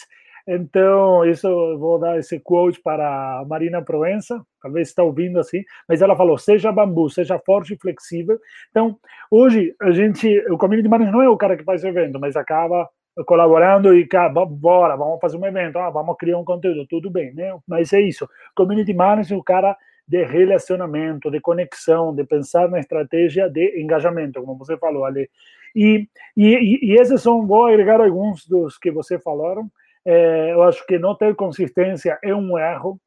Então, 0.47 1.25
isso 1.25 1.47
eu 1.47 1.79
vou 1.79 1.99
dar 1.99 2.19
esse 2.19 2.39
quote 2.39 2.81
para 2.83 3.41
a 3.41 3.45
Marina 3.47 3.81
Proença, 3.81 4.45
talvez 4.61 4.89
está 4.89 5.03
ouvindo 5.03 5.39
assim, 5.39 5.65
mas 5.89 6.03
ela 6.03 6.15
falou: 6.15 6.37
seja 6.37 6.71
bambu, 6.71 7.09
seja 7.09 7.39
forte 7.39 7.75
e 7.75 7.79
flexível. 7.79 8.39
Então, 8.71 8.99
hoje, 9.31 9.75
a 9.81 9.91
gente, 9.91 10.29
o 10.51 10.59
community 10.59 10.89
manager 10.89 11.13
não 11.13 11.23
é 11.23 11.29
o 11.29 11.37
cara 11.37 11.57
que 11.57 11.65
faz 11.65 11.83
evento, 11.83 12.21
mas 12.21 12.37
acaba 12.37 12.89
colaborando 13.27 13.97
e, 13.97 14.07
cara, 14.07 14.29
bora, 14.45 14.97
vamos 14.97 15.21
fazer 15.21 15.37
um 15.37 15.47
evento, 15.47 15.79
ah, 15.79 15.91
vamos 15.91 16.17
criar 16.17 16.39
um 16.39 16.45
conteúdo, 16.45 16.87
tudo 16.87 17.11
bem, 17.11 17.33
né? 17.35 17.57
Mas 17.67 17.93
é 17.93 18.01
isso. 18.01 18.29
Community 18.57 18.93
manager, 18.93 19.39
o 19.39 19.43
cara 19.43 19.77
de 20.07 20.23
relacionamento, 20.25 21.31
de 21.31 21.41
conexão, 21.41 22.15
de 22.15 22.25
pensar 22.25 22.69
na 22.69 22.79
estratégia 22.79 23.49
de 23.49 23.81
engajamento, 23.81 24.43
como 24.43 24.59
você 24.59 24.77
falou, 24.77 25.05
Ali. 25.05 25.31
E, 25.75 26.09
e, 26.37 26.93
e 26.93 27.01
esses 27.01 27.23
são, 27.23 27.47
vou 27.47 27.67
agregar 27.67 28.01
alguns 28.01 28.47
dos 28.47 28.79
que 28.79 28.91
você 28.91 29.19
falaram. 29.19 29.71
É, 30.05 30.53
eu 30.53 30.63
acho 30.63 30.87
que 30.87 30.99
não 30.99 31.17
ter 31.17 31.35
consistência 31.35 32.19
é 32.23 32.35
um 32.35 32.59
erro 32.59 33.01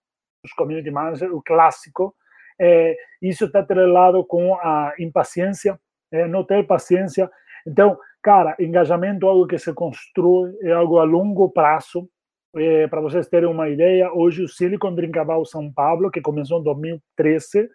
dos 0.43 0.51
community 0.53 0.89
managers, 0.89 1.31
o 1.31 1.41
clássico. 1.41 2.15
É, 2.59 2.95
isso 3.21 3.45
está 3.45 3.59
atrelado 3.59 4.23
com 4.25 4.55
a 4.55 4.93
impaciência, 4.99 5.79
é, 6.11 6.27
não 6.27 6.43
ter 6.43 6.65
paciência. 6.65 7.29
Então, 7.65 7.97
Cara, 8.27 8.57
engajamento 8.59 9.25
é 9.25 9.29
algo 9.29 9.47
que 9.47 9.57
se 9.57 9.73
constrói, 9.73 10.53
é 10.61 10.73
algo 10.73 10.99
a 10.99 11.05
longo 11.05 11.49
prazo. 11.49 12.09
É, 12.57 12.85
Para 12.85 12.99
vocês 12.99 13.25
terem 13.29 13.47
uma 13.47 13.69
ideia, 13.69 14.11
hoje 14.11 14.43
o 14.43 14.49
Silicon 14.49 14.93
Drinkaval 14.93 15.45
São 15.45 15.71
Paulo, 15.71 16.11
que 16.11 16.19
começou 16.19 16.59
em 16.59 16.63
2013, 16.65 17.69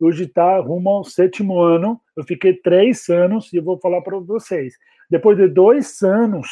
hoje 0.00 0.24
está 0.24 0.58
rumo 0.58 0.88
ao 0.88 1.04
sétimo 1.04 1.60
ano. 1.60 2.00
Eu 2.16 2.24
fiquei 2.24 2.54
três 2.54 3.10
anos 3.10 3.52
e 3.52 3.60
vou 3.60 3.78
falar 3.78 4.00
para 4.00 4.18
vocês. 4.20 4.72
Depois 5.10 5.36
de 5.36 5.48
dois 5.48 6.00
anos, 6.00 6.48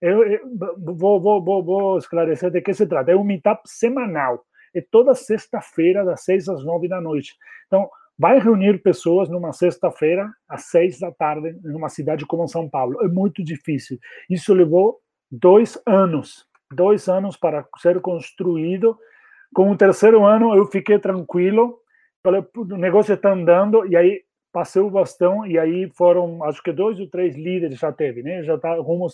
eu, 0.00 0.22
eu 0.22 0.40
vou, 0.78 1.20
vou, 1.20 1.44
vou, 1.44 1.64
vou, 1.64 1.98
esclarecer 1.98 2.52
de 2.52 2.60
que 2.60 2.72
se 2.72 2.86
trata. 2.86 3.10
É 3.10 3.16
um 3.16 3.24
meetup 3.24 3.62
semanal. 3.68 4.44
É 4.72 4.80
toda 4.80 5.12
sexta-feira, 5.12 6.04
das 6.04 6.22
seis 6.22 6.48
às 6.48 6.64
nove 6.64 6.86
da 6.86 7.00
noite. 7.00 7.34
Então, 7.66 7.90
vai 8.18 8.38
reunir 8.38 8.82
pessoas 8.82 9.28
numa 9.28 9.52
sexta-feira 9.52 10.30
às 10.48 10.64
seis 10.64 10.98
da 10.98 11.10
tarde 11.10 11.56
numa 11.62 11.88
cidade 11.88 12.26
como 12.26 12.46
São 12.46 12.68
Paulo. 12.68 13.02
É 13.02 13.08
muito 13.08 13.42
difícil. 13.42 13.98
Isso 14.28 14.54
levou 14.54 15.00
dois 15.30 15.80
anos, 15.86 16.46
dois 16.72 17.08
anos 17.08 17.36
para 17.36 17.66
ser 17.78 18.00
construído. 18.00 18.96
Com 19.54 19.70
o 19.70 19.76
terceiro 19.76 20.24
ano 20.24 20.54
eu 20.54 20.66
fiquei 20.66 20.98
tranquilo, 20.98 21.78
falei, 22.22 22.44
o 22.56 22.76
negócio 22.76 23.14
está 23.14 23.32
andando 23.32 23.86
e 23.86 23.96
aí 23.96 24.22
passei 24.52 24.82
o 24.82 24.90
bastão 24.90 25.46
e 25.46 25.58
aí 25.58 25.90
foram, 25.96 26.44
acho 26.44 26.62
que 26.62 26.72
dois 26.72 27.00
ou 27.00 27.08
três 27.08 27.34
líderes 27.34 27.78
já 27.78 27.90
teve, 27.90 28.22
né? 28.22 28.42
Já 28.42 28.54
está 28.54 28.74
rumo 28.74 29.06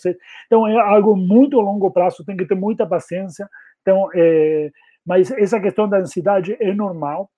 Então 0.45 0.67
é 0.67 0.77
algo 0.77 1.15
muito 1.15 1.59
a 1.59 1.63
longo 1.63 1.89
prazo, 1.91 2.25
tem 2.25 2.35
que 2.35 2.45
ter 2.45 2.55
muita 2.55 2.85
paciência. 2.85 3.49
Então, 3.81 4.09
é... 4.13 4.69
mas 5.05 5.31
essa 5.31 5.59
questão 5.59 5.87
da 5.87 5.97
ansiedade 5.97 6.57
é 6.59 6.73
normal 6.73 7.29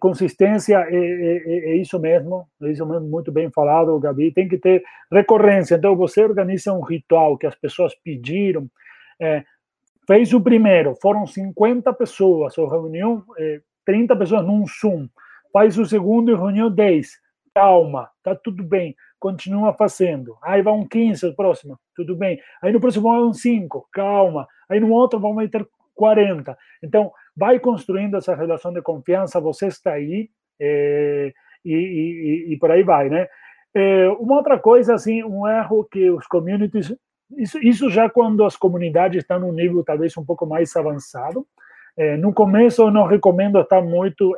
consistência 0.00 0.76
é, 0.88 0.96
é, 0.96 1.72
é, 1.72 1.76
isso 1.76 1.98
mesmo, 1.98 2.48
é 2.62 2.70
isso 2.70 2.84
mesmo, 2.84 3.08
muito 3.08 3.30
bem 3.30 3.50
falado, 3.50 3.98
Gabi. 3.98 4.32
Tem 4.32 4.48
que 4.48 4.58
ter 4.58 4.82
recorrência. 5.10 5.76
Então, 5.76 5.96
você 5.96 6.22
organiza 6.22 6.72
um 6.72 6.82
ritual 6.82 7.38
que 7.38 7.46
as 7.46 7.54
pessoas 7.54 7.94
pediram. 7.94 8.68
É, 9.20 9.44
fez 10.06 10.32
o 10.32 10.40
primeiro, 10.40 10.96
foram 11.00 11.26
50 11.26 11.92
pessoas, 11.92 12.56
ou 12.58 12.68
reunião, 12.68 13.22
é, 13.38 13.60
30 13.84 14.16
pessoas 14.16 14.44
num 14.44 14.64
Zoom. 14.66 15.08
Faz 15.52 15.78
o 15.78 15.86
segundo 15.86 16.30
e 16.30 16.34
reunião 16.34 16.70
10. 16.70 17.08
Calma, 17.54 18.10
tá 18.22 18.34
tudo 18.34 18.62
bem. 18.62 18.94
Continua 19.18 19.72
fazendo. 19.72 20.36
Aí 20.42 20.62
vão 20.62 20.86
15, 20.86 21.34
próximo, 21.34 21.78
tudo 21.94 22.16
bem. 22.16 22.38
Aí 22.62 22.72
no 22.72 22.80
próximo 22.80 23.04
vão 23.04 23.32
5, 23.32 23.88
calma. 23.92 24.46
Aí 24.68 24.78
no 24.78 24.90
outro 24.90 25.18
vão 25.18 25.36
ter 25.48 25.66
40. 25.94 26.56
Então, 26.82 27.10
vai 27.38 27.60
construindo 27.60 28.16
essa 28.16 28.34
relação 28.34 28.72
de 28.72 28.82
confiança, 28.82 29.40
você 29.40 29.68
está 29.68 29.92
aí, 29.92 30.28
é, 30.60 31.32
e, 31.64 31.72
e, 31.72 32.52
e, 32.52 32.58
por 32.58 32.70
aí 32.72 32.82
vai, 32.82 33.08
né? 33.08 33.28
É, 33.72 34.08
uma 34.08 34.36
outra 34.36 34.58
coisa, 34.58 34.94
assim, 34.94 35.22
um 35.22 35.46
erro 35.46 35.84
que 35.84 36.10
os 36.10 36.26
communities, 36.26 36.92
isso, 37.36 37.58
isso 37.58 37.88
já 37.90 38.10
quando 38.10 38.44
as 38.44 38.56
comunidades 38.56 39.22
estão 39.22 39.38
num 39.38 39.52
nível 39.52 39.84
talvez 39.84 40.16
um 40.16 40.24
pouco 40.24 40.46
mais 40.46 40.74
avançado, 40.74 41.46
é, 41.96 42.16
no 42.16 42.32
começo 42.32 42.82
eu 42.82 42.90
não 42.90 43.06
recomendo 43.06 43.60
estar 43.60 43.82
muito 43.82 44.34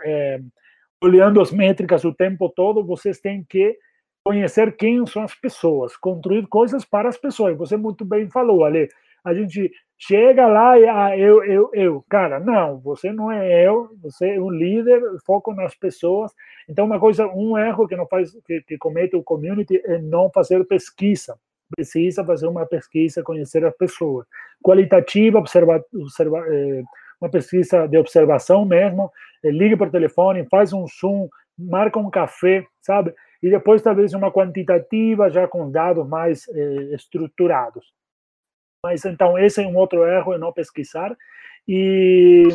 olhando 1.03 1.41
as 1.41 1.51
métricas 1.51 2.05
o 2.05 2.13
tempo 2.13 2.51
todo, 2.51 2.85
vocês 2.85 3.19
têm 3.19 3.45
que 3.49 3.77
conhecer 4.23 4.77
quem 4.77 5.07
são 5.07 5.23
as 5.23 5.35
pessoas, 5.35 5.97
construir 5.97 6.47
coisas 6.47 6.85
para 6.85 7.09
as 7.09 7.17
pessoas. 7.17 7.57
Você 7.57 7.77
muito 7.77 8.05
bem 8.05 8.29
falou, 8.29 8.65
Ale. 8.65 8.89
A 9.25 9.35
gente 9.35 9.71
chega 9.99 10.47
lá 10.47 10.79
e 10.79 10.89
ah, 10.89 11.17
eu, 11.17 11.45
eu, 11.45 11.71
eu. 11.73 12.05
Cara, 12.09 12.41
não, 12.41 12.79
você 12.81 13.13
não 13.13 13.31
é 13.31 13.67
eu, 13.67 13.91
você 14.03 14.37
é 14.37 14.41
um 14.41 14.51
líder, 14.51 15.03
foco 15.27 15.53
nas 15.55 15.75
pessoas. 15.75 16.33
Então, 16.69 16.87
uma 16.87 16.99
coisa, 16.99 17.27
um 17.27 17.59
erro 17.59 17.87
que 17.87 17.97
não 17.97 18.07
faz, 18.07 18.33
que, 18.47 18.63
que 18.63 18.79
comete 18.79 19.17
o 19.17 19.23
community 19.23 19.81
é 19.85 19.99
não 19.99 20.31
fazer 20.31 20.65
pesquisa. 20.67 21.37
Precisa 21.75 22.25
fazer 22.25 22.47
uma 22.47 22.67
pesquisa, 22.67 23.23
conhecer 23.23 23.65
as 23.65 23.77
pessoas. 23.77 24.27
Qualitativa, 24.63 25.39
observar, 25.39 25.83
observa, 25.95 26.45
é, 26.49 26.83
uma 27.21 27.31
pesquisa 27.31 27.87
de 27.87 27.99
observação 27.99 28.65
mesmo, 28.65 29.11
é, 29.45 29.51
liga 29.51 29.77
por 29.77 29.91
telefone, 29.91 30.49
faz 30.51 30.73
um 30.73 30.87
Zoom, 30.87 31.29
marca 31.59 31.99
um 31.99 32.11
café, 32.11 32.65
sabe? 32.81 33.15
E 33.43 33.51
depois 33.51 33.83
talvez 33.83 34.13
uma 34.15 34.33
quantitativa 34.33 35.31
já 35.31 35.47
com 35.47 35.71
dados 35.71 36.07
mais 36.07 36.47
eh, 36.49 36.95
estruturados. 36.95 37.87
Mas 38.83 39.05
então 39.05 39.39
esse 39.39 39.63
é 39.63 39.67
um 39.67 39.77
outro 39.77 40.05
erro, 40.05 40.35
é 40.35 40.39
não 40.39 40.53
pesquisar. 40.53 41.15
E, 41.69 42.49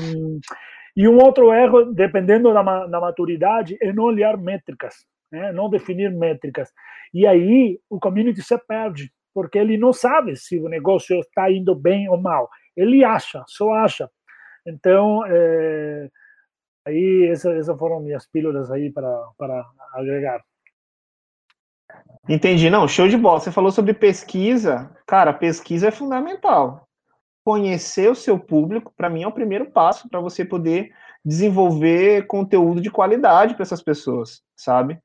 e 0.96 1.08
um 1.08 1.18
outro 1.18 1.54
erro, 1.54 1.94
dependendo 1.94 2.54
da, 2.54 2.88
da 2.88 3.00
maturidade, 3.00 3.78
é 3.82 3.94
não 3.94 4.06
olhar 4.06 4.38
métricas, 4.38 5.06
né? 5.32 5.52
não 5.52 5.70
definir 5.70 6.12
métricas. 6.12 6.72
E 7.14 7.26
aí 7.26 7.80
o 7.90 8.00
community 8.00 8.42
se 8.42 8.58
perde, 8.68 9.12
porque 9.34 9.58
ele 9.58 9.78
não 9.78 9.94
sabe 9.94 10.36
se 10.36 10.60
o 10.60 10.68
negócio 10.68 11.20
está 11.20 11.52
indo 11.52 11.76
bem 11.76 12.10
ou 12.10 12.18
mal. 12.18 12.50
Ele 12.76 13.04
acha, 13.04 13.44
só 13.48 13.72
acha. 13.74 14.10
Então, 14.66 15.24
é, 15.28 16.10
aí 16.86 17.30
essas, 17.32 17.56
essas 17.56 17.78
foram 17.78 18.02
minhas 18.02 18.28
pílulas 18.28 18.72
aí 18.72 18.92
para, 18.92 19.30
para 19.38 19.66
agregar. 19.94 20.42
Entendi. 22.28 22.70
Não, 22.70 22.88
show 22.88 23.08
de 23.08 23.18
bola. 23.18 23.40
Você 23.40 23.52
falou 23.52 23.72
sobre 23.72 23.94
pesquisa. 23.94 24.92
Cara, 25.06 25.34
pesquisa 25.34 25.88
é 25.88 25.92
fundamental. 25.92 26.88
Conhecer 27.44 28.10
o 28.10 28.16
seu 28.16 28.40
público, 28.40 28.92
para 28.98 29.10
mim, 29.10 29.24
é 29.24 29.28
o 29.28 29.32
primeiro 29.32 29.70
passo 29.70 30.10
para 30.10 30.20
você 30.20 30.44
poder 30.44 30.92
desenvolver 31.24 32.26
conteúdo 32.28 32.82
de 32.82 32.90
qualidade 32.90 33.54
para 33.54 33.64
essas 33.64 33.82
pessoas, 33.82 34.42
sabe? 34.56 35.00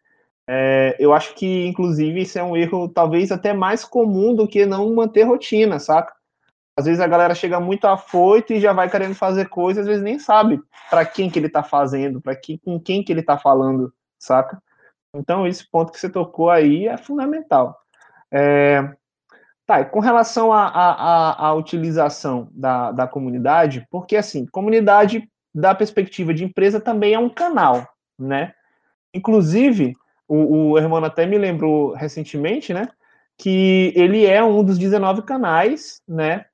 É, 0.49 0.97
eu 0.99 1.13
acho 1.13 1.35
que, 1.35 1.67
inclusive, 1.67 2.23
isso 2.23 2.39
é 2.39 2.43
um 2.43 2.57
erro 2.57 2.89
talvez 2.89 3.31
até 3.31 3.53
mais 3.53 3.85
comum 3.85 4.35
do 4.35 4.49
que 4.49 4.67
não 4.67 4.95
manter 4.95 5.23
rotina, 5.23 5.79
saca? 5.79 6.13
Às 6.77 6.87
vezes 6.87 7.01
a 7.01 7.07
galera 7.07 7.35
chega 7.35 7.61
muito 7.61 7.85
afoito 7.87 8.53
e 8.53 8.61
já 8.61 8.73
vai 8.73 8.89
querendo 8.91 9.15
fazer 9.15 9.49
coisas, 9.49 9.83
às 9.83 9.87
vezes 9.87 10.03
nem 10.03 10.19
sabe 10.19 10.61
para 10.89 11.05
quem 11.05 11.31
que 11.31 11.39
ele 11.39 11.47
está 11.47 11.63
fazendo, 11.63 12.21
para 12.21 12.35
que, 12.35 12.59
com 12.59 12.81
quem 12.81 13.03
que 13.03 13.13
ele 13.13 13.21
está 13.21 13.37
falando, 13.39 13.93
saca? 14.19 14.61
Então, 15.15 15.47
esse 15.47 15.69
ponto 15.69 15.93
que 15.93 15.99
você 15.99 16.09
tocou 16.09 16.51
aí 16.51 16.87
é 16.87 16.97
fundamental. 16.97 17.77
É, 18.33 18.89
tá, 19.67 19.85
com 19.85 20.01
relação 20.01 20.53
à 20.53 21.53
utilização 21.55 22.49
da, 22.53 22.93
da 22.93 23.07
comunidade, 23.07 23.87
porque, 23.91 24.17
assim, 24.17 24.47
comunidade, 24.47 25.29
da 25.53 25.75
perspectiva 25.75 26.33
de 26.33 26.45
empresa, 26.45 26.81
também 26.81 27.15
é 27.15 27.19
um 27.19 27.29
canal, 27.29 27.87
né? 28.17 28.55
Inclusive, 29.13 29.97
o, 30.29 30.71
o 30.71 30.79
Hermano 30.79 31.07
até 31.07 31.27
me 31.27 31.37
lembrou 31.37 31.93
recentemente, 31.93 32.73
né? 32.73 32.89
Que 33.37 33.93
ele 33.97 34.25
é 34.25 34.43
um 34.45 34.63
dos 34.63 34.79
19 34.79 35.23
canais, 35.23 36.01
né? 36.07 36.45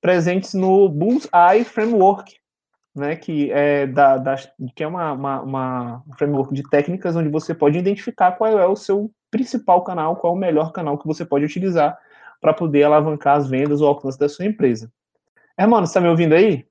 Presentes 0.00 0.54
no 0.54 0.88
Bullseye 0.88 1.64
Framework, 1.64 2.37
né, 2.98 3.16
que 3.16 3.50
é, 3.50 3.86
da, 3.86 4.18
da, 4.18 4.36
que 4.74 4.82
é 4.82 4.86
uma, 4.86 5.12
uma, 5.12 5.40
uma, 5.40 6.04
um 6.06 6.12
framework 6.14 6.52
de 6.52 6.62
técnicas 6.68 7.16
onde 7.16 7.28
você 7.28 7.54
pode 7.54 7.78
identificar 7.78 8.32
qual 8.32 8.58
é 8.58 8.66
o 8.66 8.76
seu 8.76 9.10
principal 9.30 9.82
canal, 9.84 10.16
qual 10.16 10.34
é 10.34 10.36
o 10.36 10.38
melhor 10.38 10.72
canal 10.72 10.98
que 10.98 11.06
você 11.06 11.24
pode 11.24 11.44
utilizar 11.44 11.98
para 12.40 12.52
poder 12.52 12.84
alavancar 12.84 13.36
as 13.36 13.48
vendas 13.48 13.80
ou 13.80 13.88
alcance 13.88 14.18
da 14.18 14.28
sua 14.28 14.44
empresa. 14.44 14.92
Hermano, 15.58 15.86
você 15.86 15.90
está 15.90 16.00
me 16.00 16.08
ouvindo 16.08 16.34
aí? 16.34 16.66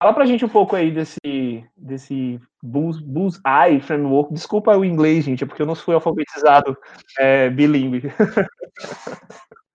Fala 0.00 0.12
para 0.12 0.24
a 0.24 0.26
gente 0.26 0.44
um 0.44 0.48
pouco 0.48 0.76
aí 0.76 0.90
desse, 0.90 1.66
desse 1.76 2.38
Bullseye 2.62 3.80
Framework. 3.80 4.32
Desculpa 4.32 4.76
o 4.76 4.84
inglês, 4.84 5.24
gente, 5.24 5.42
é 5.42 5.46
porque 5.46 5.62
eu 5.62 5.66
não 5.66 5.74
fui 5.74 5.94
alfabetizado 5.94 6.76
é, 7.18 7.48
bilíngue. 7.50 8.02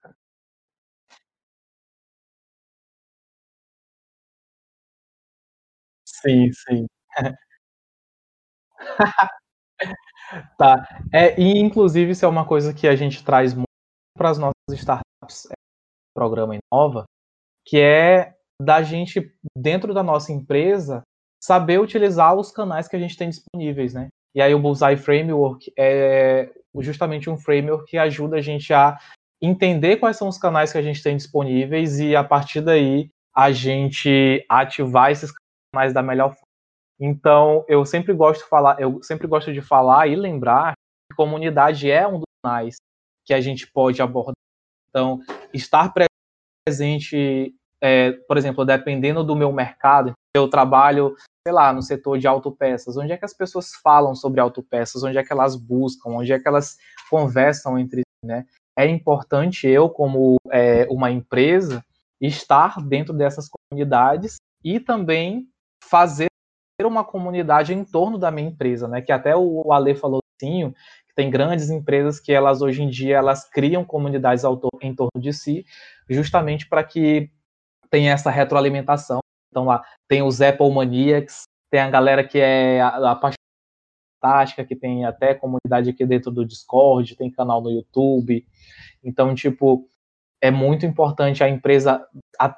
Sim, 6.21 6.51
sim. 6.53 6.87
Tá. 10.57 10.87
É, 11.13 11.39
e 11.39 11.59
inclusive 11.59 12.11
isso 12.11 12.25
é 12.25 12.27
uma 12.27 12.45
coisa 12.45 12.73
que 12.73 12.87
a 12.87 12.95
gente 12.95 13.23
traz 13.23 13.53
muito 13.53 13.65
para 14.17 14.29
as 14.29 14.37
nossas 14.37 14.53
startups, 14.71 15.45
é, 15.49 15.53
programa 16.15 16.57
Inova, 16.57 17.05
que 17.67 17.79
é 17.79 18.33
da 18.61 18.83
gente, 18.83 19.33
dentro 19.57 19.93
da 19.93 20.03
nossa 20.03 20.33
empresa, 20.33 21.03
saber 21.43 21.79
utilizar 21.79 22.35
os 22.35 22.51
canais 22.51 22.87
que 22.87 22.95
a 22.95 22.99
gente 22.99 23.17
tem 23.17 23.29
disponíveis, 23.29 23.93
né? 23.93 24.09
E 24.35 24.41
aí 24.41 24.53
o 24.55 24.59
Bullseye 24.59 24.97
Framework 24.97 25.71
é 25.77 26.51
justamente 26.79 27.29
um 27.29 27.37
framework 27.37 27.85
que 27.89 27.97
ajuda 27.97 28.37
a 28.37 28.41
gente 28.41 28.73
a 28.73 28.97
entender 29.41 29.97
quais 29.97 30.17
são 30.17 30.27
os 30.29 30.37
canais 30.37 30.71
que 30.71 30.77
a 30.77 30.81
gente 30.83 31.03
tem 31.03 31.17
disponíveis 31.17 31.99
e 31.99 32.15
a 32.15 32.23
partir 32.23 32.61
daí 32.61 33.09
a 33.35 33.51
gente 33.51 34.45
ativar 34.49 35.11
esses 35.11 35.31
mas 35.73 35.93
da 35.93 36.01
melhor 36.01 36.29
forma. 36.29 36.47
Então, 36.99 37.65
eu 37.67 37.85
sempre 37.85 38.13
gosto 38.13 38.43
de 38.43 38.49
falar, 38.49 38.79
eu 38.79 39.01
sempre 39.01 39.27
gosto 39.27 39.51
de 39.51 39.61
falar 39.61 40.07
e 40.07 40.15
lembrar 40.15 40.73
que 41.09 41.15
comunidade 41.15 41.89
é 41.89 42.07
um 42.07 42.19
dos 42.19 42.25
canais 42.43 42.75
que 43.25 43.33
a 43.33 43.41
gente 43.41 43.65
pode 43.71 44.01
abordar. 44.01 44.33
Então, 44.89 45.19
estar 45.53 45.91
presente, 46.67 47.55
é, 47.81 48.11
por 48.11 48.37
exemplo, 48.37 48.65
dependendo 48.65 49.23
do 49.23 49.35
meu 49.35 49.51
mercado, 49.51 50.13
eu 50.35 50.47
trabalho, 50.49 51.15
sei 51.45 51.53
lá, 51.53 51.73
no 51.73 51.81
setor 51.81 52.19
de 52.19 52.27
autopeças, 52.27 52.95
onde 52.97 53.11
é 53.11 53.17
que 53.17 53.25
as 53.25 53.33
pessoas 53.33 53.71
falam 53.81 54.13
sobre 54.13 54.39
autopeças, 54.39 55.03
onde 55.03 55.17
é 55.17 55.23
que 55.23 55.33
elas 55.33 55.55
buscam, 55.55 56.11
onde 56.11 56.31
é 56.31 56.39
que 56.39 56.47
elas 56.47 56.77
conversam 57.09 57.79
entre 57.79 58.01
si, 58.01 58.27
né? 58.27 58.45
É 58.77 58.85
importante 58.85 59.67
eu, 59.67 59.89
como 59.89 60.37
é, 60.51 60.87
uma 60.89 61.11
empresa, 61.11 61.83
estar 62.21 62.81
dentro 62.81 63.13
dessas 63.13 63.49
comunidades 63.49 64.37
e 64.63 64.79
também 64.79 65.50
fazer 65.83 66.27
uma 66.83 67.03
comunidade 67.03 67.73
em 67.73 67.83
torno 67.83 68.17
da 68.17 68.31
minha 68.31 68.49
empresa, 68.49 68.87
né? 68.87 69.01
Que 69.01 69.11
até 69.11 69.35
o 69.35 69.71
Ale 69.71 69.93
falou 69.93 70.19
assim, 70.35 70.73
que 71.07 71.13
tem 71.15 71.29
grandes 71.29 71.69
empresas 71.69 72.19
que 72.19 72.31
elas 72.31 72.61
hoje 72.61 72.81
em 72.81 72.89
dia 72.89 73.17
elas 73.17 73.47
criam 73.47 73.83
comunidades 73.83 74.43
em 74.81 74.95
torno 74.95 75.21
de 75.21 75.31
si, 75.33 75.65
justamente 76.09 76.67
para 76.67 76.83
que 76.83 77.29
tenha 77.89 78.13
essa 78.13 78.31
retroalimentação. 78.31 79.19
Então 79.49 79.65
lá 79.65 79.83
tem 80.07 80.23
os 80.23 80.41
Apple 80.41 80.71
Maniacs, 80.71 81.43
tem 81.69 81.81
a 81.81 81.89
galera 81.89 82.23
que 82.23 82.39
é 82.39 82.81
a, 82.81 83.11
a 83.11 83.15
fantástica, 84.21 84.65
que 84.65 84.75
tem 84.75 85.05
até 85.05 85.33
comunidade 85.33 85.89
aqui 85.89 86.05
dentro 86.05 86.31
do 86.31 86.45
Discord, 86.45 87.15
tem 87.15 87.31
canal 87.31 87.61
no 87.61 87.71
YouTube. 87.71 88.45
Então, 89.03 89.33
tipo, 89.33 89.87
é 90.41 90.51
muito 90.51 90.85
importante 90.85 91.43
a 91.43 91.49
empresa, 91.49 92.05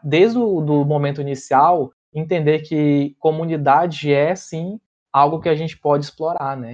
desde 0.03 0.37
o 0.37 0.61
do 0.61 0.85
momento 0.85 1.21
inicial, 1.21 1.91
entender 2.13 2.59
que 2.59 3.15
comunidade 3.19 4.13
é 4.13 4.35
sim 4.35 4.79
algo 5.11 5.39
que 5.39 5.49
a 5.49 5.55
gente 5.55 5.77
pode 5.77 6.05
explorar, 6.05 6.57
né? 6.57 6.71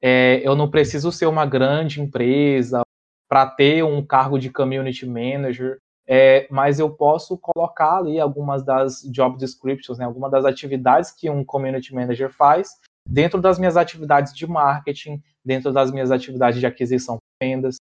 É, 0.00 0.40
eu 0.44 0.54
não 0.54 0.70
preciso 0.70 1.10
ser 1.10 1.26
uma 1.26 1.44
grande 1.44 2.00
empresa 2.00 2.82
para 3.28 3.46
ter 3.46 3.84
um 3.84 4.04
cargo 4.04 4.38
de 4.38 4.50
community 4.50 5.06
manager, 5.06 5.78
é, 6.06 6.46
mas 6.50 6.78
eu 6.78 6.88
posso 6.88 7.36
colocar 7.36 7.98
ali 7.98 8.18
algumas 8.18 8.64
das 8.64 9.02
job 9.12 9.36
descriptions, 9.36 9.98
né, 9.98 10.06
algumas 10.06 10.30
das 10.30 10.44
atividades 10.44 11.10
que 11.10 11.28
um 11.28 11.44
community 11.44 11.94
manager 11.94 12.32
faz 12.32 12.70
dentro 13.06 13.40
das 13.40 13.58
minhas 13.58 13.76
atividades 13.76 14.34
de 14.34 14.46
marketing, 14.46 15.22
dentro 15.44 15.72
das 15.72 15.90
minhas 15.90 16.10
atividades 16.10 16.58
de 16.60 16.66
aquisição 16.66 17.16
de 17.16 17.46
vendas, 17.46 17.76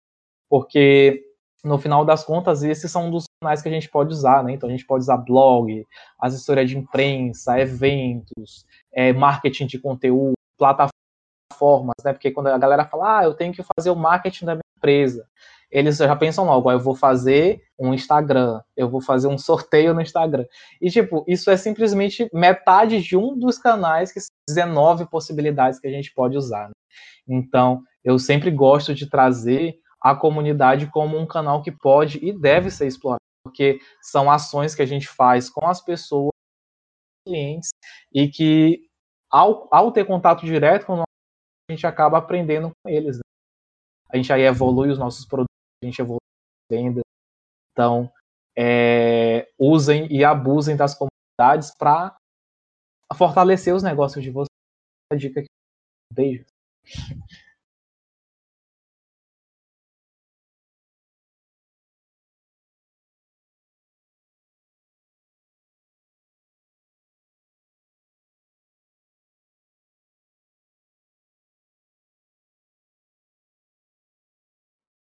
porque 0.49 1.23
no 1.63 1.77
final 1.77 2.03
das 2.03 2.23
contas, 2.23 2.61
esses 2.61 2.91
são 2.91 3.07
um 3.07 3.11
dos 3.11 3.23
canais 3.41 3.61
que 3.61 3.69
a 3.69 3.71
gente 3.71 3.89
pode 3.89 4.11
usar, 4.11 4.43
né? 4.43 4.53
Então 4.53 4.67
a 4.67 4.71
gente 4.71 4.85
pode 4.85 5.03
usar 5.03 5.17
blog, 5.17 5.85
as 6.19 6.33
histórias 6.33 6.69
de 6.69 6.77
imprensa, 6.77 7.59
eventos, 7.59 8.65
é, 8.91 9.13
marketing 9.13 9.67
de 9.67 9.79
conteúdo, 9.79 10.33
plataformas, 10.57 11.95
né? 12.03 12.11
Porque 12.11 12.31
quando 12.31 12.47
a 12.47 12.57
galera 12.57 12.85
fala, 12.85 13.19
ah, 13.19 13.23
eu 13.23 13.33
tenho 13.33 13.53
que 13.53 13.63
fazer 13.75 13.89
o 13.89 13.95
marketing 13.95 14.45
da 14.45 14.55
minha 14.55 14.61
empresa, 14.77 15.25
eles 15.71 15.97
já 15.97 16.15
pensam 16.15 16.45
logo, 16.45 16.69
ah, 16.69 16.73
eu 16.73 16.79
vou 16.79 16.95
fazer 16.95 17.61
um 17.79 17.93
Instagram, 17.93 18.61
eu 18.75 18.89
vou 18.89 19.01
fazer 19.01 19.27
um 19.27 19.37
sorteio 19.37 19.93
no 19.93 20.01
Instagram. 20.01 20.45
E, 20.81 20.89
tipo, 20.89 21.23
isso 21.27 21.49
é 21.49 21.57
simplesmente 21.57 22.29
metade 22.33 23.01
de 23.01 23.17
um 23.17 23.37
dos 23.37 23.57
canais 23.57 24.11
que 24.11 24.19
são 24.19 24.29
19 24.47 25.09
possibilidades 25.09 25.79
que 25.79 25.87
a 25.87 25.91
gente 25.91 26.13
pode 26.13 26.37
usar. 26.37 26.67
Né? 26.67 26.73
Então, 27.27 27.81
eu 28.03 28.19
sempre 28.19 28.51
gosto 28.51 28.93
de 28.93 29.09
trazer 29.09 29.79
a 30.03 30.13
comunidade 30.13 30.87
como 30.87 31.17
um 31.17 31.25
canal 31.25 31.61
que 31.63 31.71
pode 31.71 32.19
e 32.23 32.37
deve 32.37 32.69
ser 32.69 32.87
explorado, 32.87 33.21
porque 33.45 33.79
são 34.01 34.29
ações 34.29 34.75
que 34.75 34.81
a 34.81 34.85
gente 34.85 35.07
faz 35.07 35.49
com 35.49 35.65
as 35.65 35.81
pessoas, 35.81 36.31
clientes, 37.25 37.69
e 38.13 38.27
que 38.27 38.85
ao, 39.31 39.73
ao 39.73 39.93
ter 39.93 40.05
contato 40.05 40.45
direto 40.45 40.85
com 40.85 40.97
nosso 40.97 41.13
a 41.69 41.71
gente 41.71 41.87
acaba 41.87 42.17
aprendendo 42.17 42.69
com 42.69 42.89
eles. 42.89 43.17
Né? 43.17 43.21
A 44.09 44.17
gente 44.17 44.31
aí 44.33 44.41
evolui 44.41 44.89
os 44.89 44.99
nossos 44.99 45.25
produtos, 45.25 45.55
a 45.81 45.85
gente 45.85 45.99
evolui 45.99 46.19
as 46.21 46.77
vendas. 46.77 47.03
Então, 47.71 48.11
é, 48.55 49.49
usem 49.57 50.11
e 50.11 50.23
abusem 50.23 50.75
das 50.75 50.93
comunidades 50.93 51.73
para 51.75 52.15
fortalecer 53.15 53.73
os 53.73 53.81
negócios 53.81 54.23
de 54.23 54.29
vocês. 54.29 54.49
A 55.11 55.15
dica 55.15 55.39
aqui. 55.39 55.49
Beijo. 56.13 56.45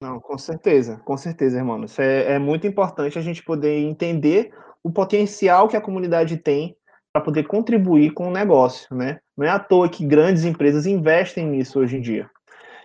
Não, 0.00 0.20
com 0.20 0.36
certeza, 0.36 1.00
com 1.04 1.16
certeza, 1.16 1.56
irmão. 1.56 1.82
Isso 1.84 2.00
é, 2.02 2.34
é 2.34 2.38
muito 2.38 2.66
importante 2.66 3.18
a 3.18 3.22
gente 3.22 3.42
poder 3.42 3.78
entender 3.78 4.52
o 4.82 4.90
potencial 4.90 5.68
que 5.68 5.76
a 5.76 5.80
comunidade 5.80 6.36
tem 6.36 6.76
para 7.12 7.22
poder 7.22 7.44
contribuir 7.44 8.12
com 8.12 8.28
o 8.28 8.30
negócio, 8.30 8.94
né? 8.94 9.20
Não 9.36 9.46
é 9.46 9.48
à 9.48 9.58
toa 9.58 9.88
que 9.88 10.04
grandes 10.04 10.44
empresas 10.44 10.86
investem 10.86 11.46
nisso 11.46 11.80
hoje 11.80 11.96
em 11.96 12.00
dia. 12.00 12.30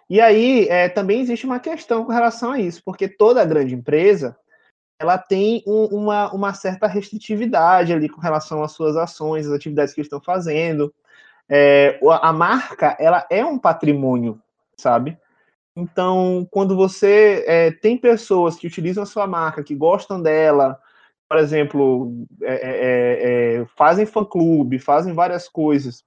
E 0.10 0.22
aí 0.22 0.68
é, 0.70 0.88
também 0.88 1.22
existe 1.22 1.46
uma 1.46 1.60
questão 1.60 2.06
com 2.06 2.12
relação 2.12 2.52
a 2.52 2.60
isso, 2.60 2.82
porque 2.84 3.08
toda 3.10 3.46
grande 3.46 3.76
empresa 3.76 4.38
ela 5.00 5.18
tem 5.18 5.64
um, 5.68 5.86
uma, 5.86 6.34
uma 6.34 6.54
certa 6.54 6.88
restritividade 6.88 7.92
ali 7.92 8.08
com 8.08 8.22
relação 8.22 8.64
às 8.64 8.72
suas 8.72 8.96
ações, 8.96 9.48
às 9.48 9.54
atividades 9.54 9.94
que 9.94 10.02
estão 10.02 10.22
fazendo. 10.22 10.94
É, 11.50 12.00
a 12.22 12.32
marca 12.32 12.96
ela 13.00 13.26
é 13.30 13.44
um 13.44 13.58
patrimônio, 13.58 14.40
sabe? 14.78 15.18
Então, 15.82 16.48
quando 16.52 16.76
você 16.76 17.44
é, 17.48 17.72
tem 17.72 17.98
pessoas 17.98 18.56
que 18.56 18.68
utilizam 18.68 19.04
a 19.04 19.08
sua 19.08 19.26
marca, 19.26 19.64
que 19.64 19.74
gostam 19.74 20.22
dela, 20.22 20.80
por 21.28 21.38
exemplo, 21.38 22.28
é, 22.44 22.54
é, 22.54 23.56
é, 23.62 23.66
fazem 23.76 24.06
fã-clube, 24.06 24.78
fazem 24.78 25.14
várias 25.14 25.50
coisas, 25.50 26.04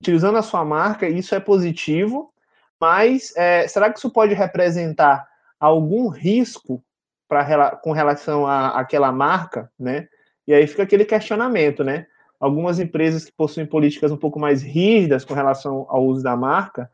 utilizando 0.00 0.38
a 0.38 0.42
sua 0.42 0.64
marca, 0.64 1.08
isso 1.08 1.34
é 1.34 1.40
positivo, 1.40 2.32
mas 2.80 3.34
é, 3.36 3.66
será 3.66 3.90
que 3.90 3.98
isso 3.98 4.10
pode 4.10 4.34
representar 4.34 5.26
algum 5.58 6.08
risco 6.08 6.82
pra, 7.28 7.76
com 7.76 7.92
relação 7.92 8.46
àquela 8.46 9.10
marca, 9.10 9.70
né? 9.78 10.08
E 10.46 10.54
aí 10.54 10.66
fica 10.66 10.82
aquele 10.82 11.04
questionamento, 11.04 11.82
né? 11.84 12.06
Algumas 12.38 12.78
empresas 12.78 13.24
que 13.24 13.32
possuem 13.32 13.66
políticas 13.66 14.10
um 14.10 14.16
pouco 14.16 14.38
mais 14.38 14.62
rígidas 14.62 15.24
com 15.24 15.34
relação 15.34 15.86
ao 15.88 16.04
uso 16.04 16.22
da 16.22 16.36
marca, 16.36 16.90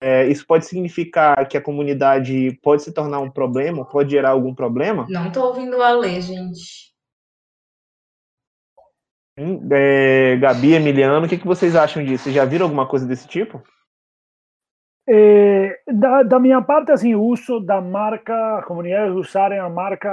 é, 0.00 0.26
isso 0.26 0.46
pode 0.46 0.64
significar 0.64 1.46
que 1.46 1.58
a 1.58 1.60
comunidade 1.60 2.58
pode 2.62 2.82
se 2.82 2.92
tornar 2.92 3.20
um 3.20 3.30
problema, 3.30 3.84
pode 3.84 4.10
gerar 4.10 4.30
algum 4.30 4.54
problema? 4.54 5.06
Não 5.10 5.28
estou 5.28 5.48
ouvindo 5.48 5.82
a 5.82 5.92
ler, 5.92 6.22
gente. 6.22 6.90
Hum, 9.38 9.68
é, 9.70 10.36
Gabi, 10.36 10.74
Emiliano, 10.74 11.26
o 11.26 11.28
que, 11.28 11.38
que 11.38 11.46
vocês 11.46 11.76
acham 11.76 12.04
disso? 12.04 12.24
Vocês 12.24 12.34
já 12.34 12.44
viram 12.44 12.64
alguma 12.64 12.86
coisa 12.86 13.06
desse 13.06 13.28
tipo? 13.28 13.62
É, 15.08 15.80
da, 15.92 16.22
da, 16.22 16.38
minha 16.38 16.62
parte, 16.62 16.92
assim, 16.92 17.14
o 17.14 17.22
uso 17.22 17.60
da 17.60 17.80
marca, 17.80 18.62
comunidades 18.66 19.14
usarem 19.14 19.58
a 19.58 19.68
marca. 19.68 20.10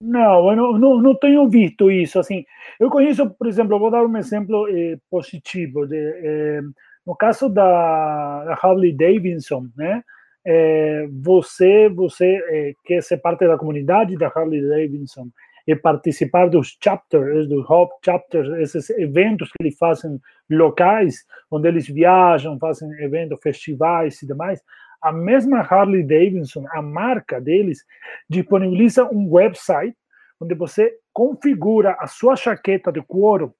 Não, 0.00 0.50
eu 0.50 0.56
não, 0.56 0.78
não, 0.78 1.02
não, 1.02 1.14
tenho 1.14 1.48
visto 1.48 1.90
isso. 1.90 2.18
Assim, 2.18 2.44
eu 2.78 2.90
conheço, 2.90 3.30
por 3.30 3.46
exemplo, 3.46 3.78
vou 3.78 3.90
dar 3.90 4.04
um 4.04 4.16
exemplo 4.16 4.68
eh, 4.68 4.98
positivo. 5.10 5.86
De, 5.86 5.96
eh, 5.96 6.60
no 7.06 7.14
caso 7.14 7.48
da, 7.48 8.58
Harley 8.62 8.92
Davidson, 8.92 9.68
né? 9.76 10.02
É, 10.46 11.06
você 11.10 11.88
você 11.88 12.26
é, 12.48 12.74
quer 12.84 13.02
ser 13.02 13.16
parte 13.16 13.46
da 13.46 13.56
comunidade 13.56 14.16
da 14.18 14.26
Harley 14.28 14.60
Davidson 14.60 15.28
e 15.66 15.74
participar 15.74 16.48
dos 16.50 16.76
chapters, 16.82 17.48
dos 17.48 17.68
hop 17.70 17.90
chapters, 18.04 18.48
esses 18.60 18.90
eventos 18.90 19.48
que 19.48 19.56
eles 19.62 19.78
fazem 19.78 20.20
locais, 20.50 21.24
onde 21.50 21.68
eles 21.68 21.88
viajam, 21.88 22.58
fazem 22.58 22.90
eventos, 23.02 23.38
festivais 23.42 24.20
e 24.22 24.26
demais. 24.26 24.60
A 25.00 25.10
mesma 25.12 25.60
Harley 25.60 26.02
Davidson, 26.02 26.66
a 26.72 26.82
marca 26.82 27.40
deles, 27.40 27.84
disponibiliza 28.28 29.04
um 29.06 29.30
website 29.30 29.96
onde 30.38 30.54
você 30.54 30.92
configura 31.12 31.96
a 31.98 32.06
sua 32.06 32.36
jaqueta 32.36 32.92
de 32.92 33.00
couro 33.02 33.54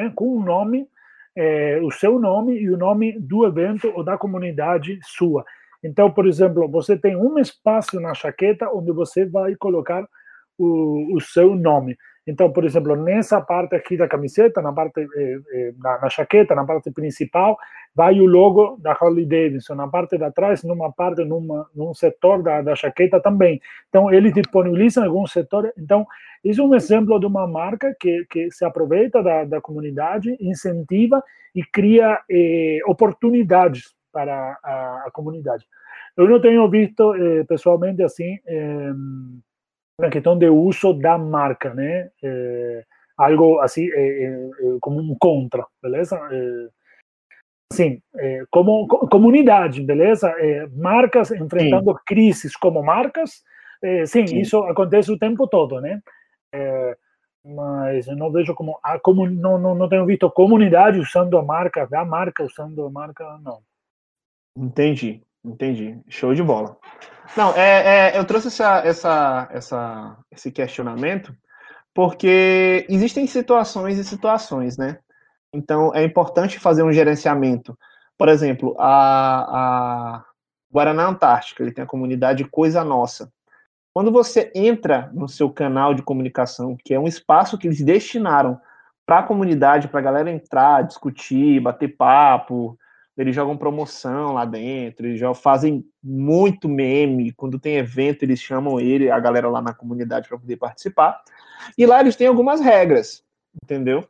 né, 0.00 0.10
com 0.14 0.38
um 0.38 0.42
nome 0.42 0.88
é, 1.36 1.80
o 1.82 1.90
seu 1.90 2.18
nome 2.18 2.58
e 2.58 2.70
o 2.70 2.76
nome 2.76 3.18
do 3.18 3.46
evento 3.46 3.92
ou 3.94 4.04
da 4.04 4.18
comunidade 4.18 4.98
sua. 5.02 5.44
Então, 5.82 6.10
por 6.10 6.26
exemplo, 6.26 6.68
você 6.68 6.96
tem 6.96 7.16
um 7.16 7.38
espaço 7.38 7.98
na 8.00 8.12
chaqueta 8.14 8.68
onde 8.72 8.92
você 8.92 9.24
vai 9.24 9.54
colocar 9.56 10.06
o, 10.58 11.16
o 11.16 11.20
seu 11.20 11.54
nome. 11.54 11.96
Então, 12.30 12.52
por 12.52 12.64
exemplo, 12.64 12.94
nessa 12.94 13.40
parte 13.40 13.74
aqui 13.74 13.96
da 13.96 14.06
camiseta, 14.06 14.62
na 14.62 14.72
parte 14.72 15.00
eh, 15.00 15.40
eh, 15.52 15.72
na, 15.78 15.98
na 16.02 16.08
chaqueta, 16.08 16.54
na 16.54 16.64
parte 16.64 16.88
principal, 16.92 17.58
vai 17.92 18.20
o 18.20 18.24
logo 18.24 18.78
da 18.80 18.92
Harley 18.92 19.26
Davidson. 19.26 19.74
Na 19.74 19.88
parte 19.88 20.16
de 20.16 20.30
trás, 20.30 20.62
numa 20.62 20.92
parte, 20.92 21.24
numa, 21.24 21.68
num 21.74 21.92
setor 21.92 22.40
da, 22.40 22.62
da 22.62 22.76
chaqueta 22.76 23.20
também. 23.20 23.60
Então, 23.88 24.12
eles 24.12 24.32
disponibilizam 24.32 25.04
algum 25.04 25.26
setor. 25.26 25.72
Então, 25.76 26.06
isso 26.44 26.60
é 26.60 26.64
um 26.64 26.74
exemplo 26.74 27.18
de 27.18 27.26
uma 27.26 27.48
marca 27.48 27.94
que, 27.98 28.24
que 28.30 28.48
se 28.52 28.64
aproveita 28.64 29.20
da, 29.24 29.44
da 29.44 29.60
comunidade, 29.60 30.36
incentiva 30.40 31.20
e 31.52 31.64
cria 31.64 32.20
eh, 32.30 32.78
oportunidades 32.86 33.92
para 34.12 34.56
a, 34.62 35.04
a, 35.06 35.10
comunidade. 35.12 35.66
Eu 36.16 36.28
não 36.28 36.40
tenho 36.40 36.68
visto 36.70 37.12
eh, 37.14 37.42
pessoalmente 37.44 38.02
assim 38.04 38.38
eh, 40.00 40.06
na 40.06 40.10
questão 40.10 40.36
de 40.36 40.48
uso 40.48 40.92
da 40.92 41.18
marca, 41.18 41.74
né? 41.74 42.10
Eh, 42.22 42.84
algo 43.16 43.60
assim 43.60 43.86
como 44.80 44.98
um 44.98 45.14
contra, 45.18 45.66
beleza? 45.82 46.18
sim, 47.70 48.00
como 48.50 48.88
comunidade, 48.88 49.82
beleza? 49.82 50.34
marcas 50.74 51.30
enfrentando 51.30 51.92
sim. 51.92 51.98
crises 52.06 52.56
como 52.56 52.82
marcas, 52.82 53.42
sim, 54.06 54.26
sim, 54.26 54.40
isso 54.40 54.58
acontece 54.64 55.12
o 55.12 55.18
tempo 55.18 55.46
todo, 55.46 55.82
né? 55.82 56.00
É, 56.52 56.96
mas 57.44 58.06
eu 58.06 58.16
não 58.16 58.30
vejo 58.30 58.54
como, 58.54 58.78
a, 58.82 58.98
como 58.98 59.28
não, 59.28 59.58
não, 59.58 59.74
não 59.74 59.88
tenho 59.88 60.04
visto 60.04 60.30
comunidade 60.30 60.98
usando 60.98 61.38
a 61.38 61.42
marca, 61.42 61.88
a 61.90 62.04
marca 62.04 62.44
usando 62.44 62.84
a 62.84 62.90
marca, 62.90 63.38
não. 63.42 63.60
Entendi, 64.56 65.22
entendi. 65.44 65.98
Show 66.08 66.34
de 66.34 66.42
bola. 66.42 66.76
Não, 67.36 67.54
é, 67.54 68.12
é, 68.12 68.18
eu 68.18 68.24
trouxe 68.24 68.48
essa, 68.48 68.78
essa, 68.84 69.48
essa, 69.52 70.16
esse 70.30 70.50
questionamento 70.50 71.34
porque 71.94 72.86
existem 72.88 73.26
situações 73.26 73.98
e 73.98 74.04
situações, 74.04 74.76
né? 74.76 74.98
Então 75.52 75.94
é 75.94 76.04
importante 76.04 76.58
fazer 76.58 76.82
um 76.82 76.92
gerenciamento. 76.92 77.76
Por 78.16 78.28
exemplo, 78.28 78.76
a, 78.78 80.16
a 80.18 80.24
Guaraná 80.72 81.08
Antártica, 81.08 81.62
ele 81.62 81.72
tem 81.72 81.82
a 81.82 81.88
comunidade 81.88 82.44
Coisa 82.44 82.84
Nossa. 82.84 83.32
Quando 83.92 84.12
você 84.12 84.52
entra 84.54 85.10
no 85.12 85.28
seu 85.28 85.50
canal 85.50 85.94
de 85.94 86.02
comunicação, 86.02 86.76
que 86.84 86.94
é 86.94 87.00
um 87.00 87.08
espaço 87.08 87.58
que 87.58 87.66
eles 87.66 87.82
destinaram 87.82 88.60
para 89.04 89.18
a 89.18 89.22
comunidade, 89.24 89.88
para 89.88 89.98
a 89.98 90.02
galera 90.02 90.30
entrar, 90.30 90.82
discutir, 90.82 91.60
bater 91.60 91.96
papo, 91.96 92.78
eles 93.20 93.34
jogam 93.34 93.54
promoção 93.54 94.32
lá 94.32 94.46
dentro, 94.46 95.06
eles 95.06 95.20
já 95.20 95.34
fazem 95.34 95.84
muito 96.02 96.66
meme. 96.66 97.32
Quando 97.32 97.58
tem 97.58 97.76
evento, 97.76 98.22
eles 98.22 98.40
chamam 98.40 98.80
ele, 98.80 99.10
a 99.10 99.20
galera 99.20 99.46
lá 99.46 99.60
na 99.60 99.74
comunidade 99.74 100.26
para 100.26 100.38
poder 100.38 100.56
participar. 100.56 101.22
E 101.76 101.84
lá 101.84 102.00
eles 102.00 102.16
têm 102.16 102.26
algumas 102.26 102.62
regras, 102.62 103.22
entendeu? 103.62 104.08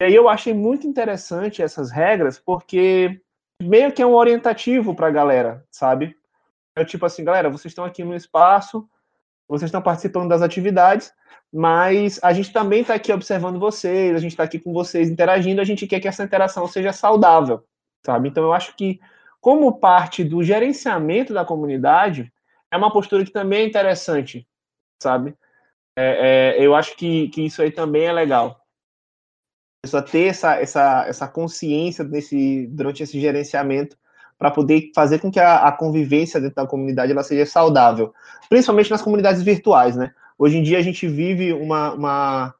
E 0.00 0.04
aí 0.06 0.14
eu 0.14 0.30
achei 0.30 0.54
muito 0.54 0.86
interessante 0.86 1.60
essas 1.60 1.90
regras, 1.90 2.38
porque 2.38 3.20
meio 3.62 3.92
que 3.92 4.00
é 4.00 4.06
um 4.06 4.14
orientativo 4.14 4.94
para 4.94 5.08
a 5.08 5.10
galera, 5.10 5.62
sabe? 5.70 6.16
É 6.74 6.86
tipo 6.86 7.04
assim, 7.04 7.22
galera, 7.22 7.50
vocês 7.50 7.72
estão 7.72 7.84
aqui 7.84 8.02
no 8.02 8.16
espaço, 8.16 8.88
vocês 9.46 9.68
estão 9.68 9.82
participando 9.82 10.30
das 10.30 10.40
atividades, 10.40 11.12
mas 11.52 12.18
a 12.22 12.32
gente 12.32 12.50
também 12.50 12.80
está 12.80 12.94
aqui 12.94 13.12
observando 13.12 13.60
vocês, 13.60 14.16
a 14.16 14.18
gente 14.18 14.30
está 14.30 14.44
aqui 14.44 14.58
com 14.58 14.72
vocês 14.72 15.10
interagindo, 15.10 15.60
a 15.60 15.64
gente 15.64 15.86
quer 15.86 16.00
que 16.00 16.08
essa 16.08 16.24
interação 16.24 16.66
seja 16.66 16.94
saudável, 16.94 17.62
sabe? 18.08 18.30
Então 18.30 18.42
eu 18.42 18.54
acho 18.54 18.74
que, 18.74 18.98
como 19.38 19.78
parte 19.78 20.24
do 20.24 20.42
gerenciamento 20.42 21.34
da 21.34 21.44
comunidade, 21.44 22.32
é 22.70 22.76
uma 22.76 22.90
postura 22.90 23.22
que 23.22 23.30
também 23.30 23.60
é 23.60 23.66
interessante, 23.66 24.48
sabe? 24.98 25.34
É, 25.94 26.56
é, 26.56 26.66
eu 26.66 26.74
acho 26.74 26.96
que, 26.96 27.28
que 27.28 27.42
isso 27.42 27.60
aí 27.60 27.70
também 27.70 28.04
é 28.04 28.12
legal. 28.12 28.64
A 29.92 30.02
ter 30.02 30.28
essa, 30.28 30.56
essa, 30.56 31.06
essa 31.06 31.28
consciência 31.28 32.02
desse, 32.02 32.66
durante 32.68 33.02
esse 33.02 33.20
gerenciamento 33.20 33.94
para 34.38 34.50
poder 34.50 34.90
fazer 34.94 35.18
com 35.18 35.30
que 35.30 35.38
a, 35.38 35.68
a, 35.68 35.72
convivência 35.72 36.40
dentro 36.40 36.56
da 36.56 36.66
comunidade 36.66 37.12
ela 37.12 37.22
seja 37.22 37.44
saudável, 37.44 38.14
principalmente 38.48 38.90
nas 38.90 39.02
comunidades 39.02 39.42
virtuais, 39.42 39.96
né? 39.96 40.14
Hoje 40.38 40.56
em 40.56 40.62
dia 40.62 40.78
a 40.78 40.82
gente 40.82 41.06
vive 41.06 41.52
uma, 41.52 41.92
uma, 41.92 42.54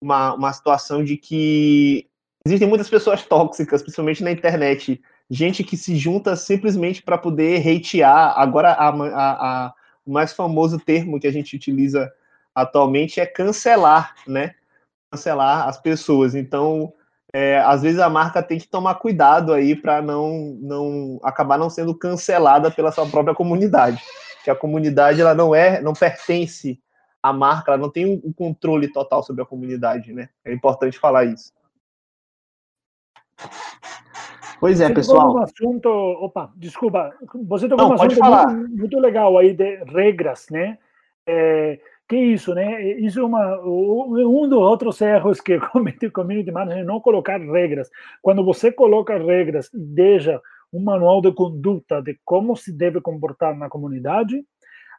uma, 0.00 0.34
uma 0.34 0.52
situação 0.52 1.04
de 1.04 1.16
que 1.16 2.08
existem 2.46 2.68
muitas 2.68 2.90
pessoas 2.90 3.22
tóxicas, 3.22 3.80
principalmente 3.80 4.22
na 4.22 4.30
internet 4.30 5.00
gente 5.30 5.64
que 5.64 5.76
se 5.76 5.96
junta 5.96 6.36
simplesmente 6.36 7.02
para 7.02 7.16
poder 7.16 7.66
hatear. 7.66 8.38
Agora, 8.38 8.72
a, 8.72 8.88
a, 8.88 9.66
a, 9.66 9.74
o 10.04 10.12
mais 10.12 10.32
famoso 10.32 10.78
termo 10.78 11.18
que 11.18 11.26
a 11.26 11.32
gente 11.32 11.56
utiliza 11.56 12.12
atualmente 12.54 13.20
é 13.20 13.26
cancelar, 13.26 14.14
né? 14.26 14.54
Cancelar 15.10 15.68
as 15.68 15.80
pessoas. 15.80 16.34
Então, 16.34 16.92
é, 17.32 17.58
às 17.60 17.82
vezes 17.82 17.98
a 17.98 18.10
marca 18.10 18.42
tem 18.42 18.58
que 18.58 18.68
tomar 18.68 18.96
cuidado 18.96 19.52
aí 19.52 19.74
para 19.74 20.02
não, 20.02 20.56
não 20.60 21.20
acabar 21.22 21.58
não 21.58 21.70
sendo 21.70 21.94
cancelada 21.94 22.70
pela 22.70 22.92
sua 22.92 23.06
própria 23.06 23.34
comunidade. 23.34 24.02
Que 24.44 24.50
a 24.50 24.54
comunidade 24.54 25.20
ela 25.20 25.34
não 25.34 25.54
é, 25.54 25.80
não 25.80 25.94
pertence 25.94 26.78
à 27.22 27.32
marca, 27.32 27.72
ela 27.72 27.80
não 27.80 27.90
tem 27.90 28.04
um 28.22 28.32
controle 28.32 28.92
total 28.92 29.22
sobre 29.22 29.42
a 29.42 29.46
comunidade, 29.46 30.12
né? 30.12 30.28
É 30.44 30.52
importante 30.52 30.98
falar 30.98 31.24
isso. 31.24 31.50
Pois 34.60 34.80
é, 34.80 34.88
você 34.88 34.94
pessoal. 34.94 35.34
Um 35.34 35.42
assunto, 35.42 35.88
opa, 35.88 36.52
desculpa, 36.56 37.12
você 37.46 37.68
tocou 37.68 37.84
Não, 37.84 37.90
um 37.90 37.94
assunto 37.94 38.54
muito, 38.54 38.78
muito, 38.78 39.00
legal 39.00 39.36
aí 39.36 39.52
de 39.52 39.76
regras, 39.84 40.46
né? 40.50 40.78
É, 41.26 41.78
que 42.08 42.16
isso, 42.16 42.54
né? 42.54 42.82
Isso 42.98 43.20
é 43.20 43.24
uma, 43.24 43.60
um 43.62 44.48
dos 44.48 44.58
outros 44.58 45.00
erros 45.00 45.40
que 45.40 45.58
comete 45.70 46.06
o 46.06 46.12
community 46.12 46.50
manager 46.50 46.82
é 46.82 46.84
não 46.84 47.00
colocar 47.00 47.38
regras. 47.38 47.90
Quando 48.22 48.44
você 48.44 48.70
coloca 48.70 49.18
regras 49.18 49.72
e 49.72 49.78
deixa 49.78 50.40
um 50.72 50.82
manual 50.82 51.20
de 51.20 51.32
conduta 51.32 52.02
de 52.02 52.18
como 52.24 52.56
se 52.56 52.72
deve 52.72 53.00
comportar 53.00 53.56
na 53.56 53.68
comunidade, 53.68 54.44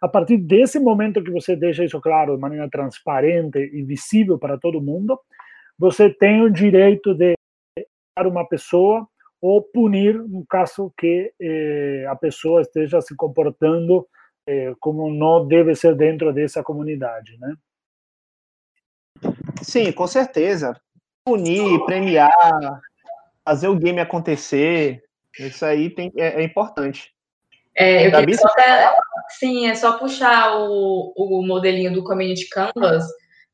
a 0.01 0.07
partir 0.07 0.37
desse 0.37 0.79
momento 0.79 1.23
que 1.23 1.31
você 1.31 1.55
deixa 1.55 1.83
isso 1.83 1.99
claro 2.01 2.35
de 2.35 2.41
maneira 2.41 2.69
transparente 2.69 3.59
e 3.59 3.83
visível 3.83 4.37
para 4.37 4.57
todo 4.57 4.81
mundo, 4.81 5.19
você 5.77 6.09
tem 6.09 6.41
o 6.41 6.49
direito 6.49 7.13
de 7.13 7.34
uma 8.23 8.47
pessoa 8.47 9.07
ou 9.41 9.61
punir 9.61 10.15
no 10.15 10.45
caso 10.45 10.91
que 10.97 11.33
eh, 11.39 12.05
a 12.07 12.15
pessoa 12.15 12.61
esteja 12.61 13.01
se 13.01 13.15
comportando 13.15 14.07
eh, 14.47 14.73
como 14.79 15.11
não 15.11 15.45
deve 15.45 15.75
ser 15.75 15.95
dentro 15.95 16.31
dessa 16.31 16.63
comunidade, 16.63 17.37
né? 17.37 17.53
Sim, 19.61 19.91
com 19.91 20.07
certeza. 20.07 20.79
Punir, 21.25 21.83
premiar, 21.85 22.31
fazer 23.43 23.67
o 23.67 23.75
game 23.75 23.99
acontecer, 23.99 25.03
isso 25.39 25.65
aí 25.65 25.89
tem, 25.89 26.11
é, 26.15 26.41
é 26.41 26.43
importante. 26.43 27.13
É, 27.75 28.07
eu 28.07 28.11
queria 28.11 28.37
só, 28.37 28.47
sim, 29.37 29.67
é 29.67 29.75
só 29.75 29.97
puxar 29.97 30.55
o, 30.57 31.13
o 31.15 31.45
modelinho 31.45 31.93
do 31.93 32.03
Community 32.03 32.47
Canvas, 32.47 33.03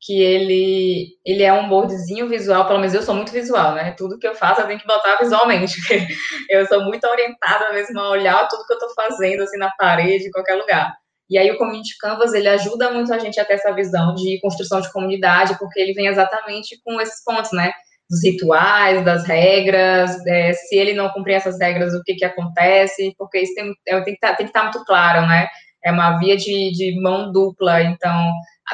que 0.02 0.20
ele, 0.20 1.16
ele 1.24 1.44
é 1.44 1.52
um 1.52 1.68
boardzinho 1.68 2.28
visual, 2.28 2.66
pelo 2.66 2.80
menos 2.80 2.92
eu 2.92 3.02
sou 3.02 3.14
muito 3.14 3.30
visual, 3.30 3.74
né? 3.76 3.94
Tudo 3.96 4.18
que 4.18 4.26
eu 4.26 4.34
faço 4.34 4.60
eu 4.60 4.66
tenho 4.66 4.80
que 4.80 4.86
botar 4.86 5.16
visualmente, 5.16 5.76
eu 6.50 6.66
sou 6.66 6.84
muito 6.84 7.06
orientada 7.06 7.72
mesmo 7.72 8.00
a 8.00 8.10
olhar 8.10 8.48
tudo 8.48 8.66
que 8.66 8.72
eu 8.72 8.78
estou 8.78 8.92
fazendo, 8.94 9.44
assim, 9.44 9.56
na 9.58 9.70
parede, 9.78 10.26
em 10.26 10.30
qualquer 10.30 10.56
lugar. 10.56 10.92
E 11.30 11.38
aí 11.38 11.50
o 11.52 11.56
Community 11.56 11.96
Canvas, 12.00 12.34
ele 12.34 12.48
ajuda 12.48 12.90
muito 12.90 13.14
a 13.14 13.18
gente 13.18 13.38
a 13.38 13.44
ter 13.44 13.54
essa 13.54 13.72
visão 13.72 14.12
de 14.14 14.40
construção 14.40 14.80
de 14.80 14.92
comunidade, 14.92 15.56
porque 15.58 15.80
ele 15.80 15.94
vem 15.94 16.08
exatamente 16.08 16.80
com 16.84 17.00
esses 17.00 17.22
pontos, 17.24 17.52
né? 17.52 17.72
Dos 18.10 18.24
rituais, 18.24 19.04
das 19.04 19.24
regras, 19.24 20.14
é, 20.26 20.52
se 20.52 20.76
ele 20.76 20.94
não 20.94 21.10
cumprir 21.10 21.34
essas 21.34 21.58
regras, 21.60 21.94
o 21.94 22.02
que 22.02 22.16
que 22.16 22.24
acontece, 22.24 23.14
porque 23.16 23.38
isso 23.38 23.54
tem, 23.54 23.72
é, 23.86 23.94
tem, 24.00 24.04
que, 24.04 24.10
estar, 24.12 24.34
tá, 24.36 24.42
estar 24.42 24.60
tá 24.60 24.62
muito 24.64 24.84
claro, 24.84 25.26
né? 25.28 25.46
É 25.84 25.90
uma 25.90 26.18
via 26.18 26.36
de, 26.36 26.72
de 26.72 27.00
mão 27.00 27.32
dupla, 27.32 27.82
então 27.82 28.32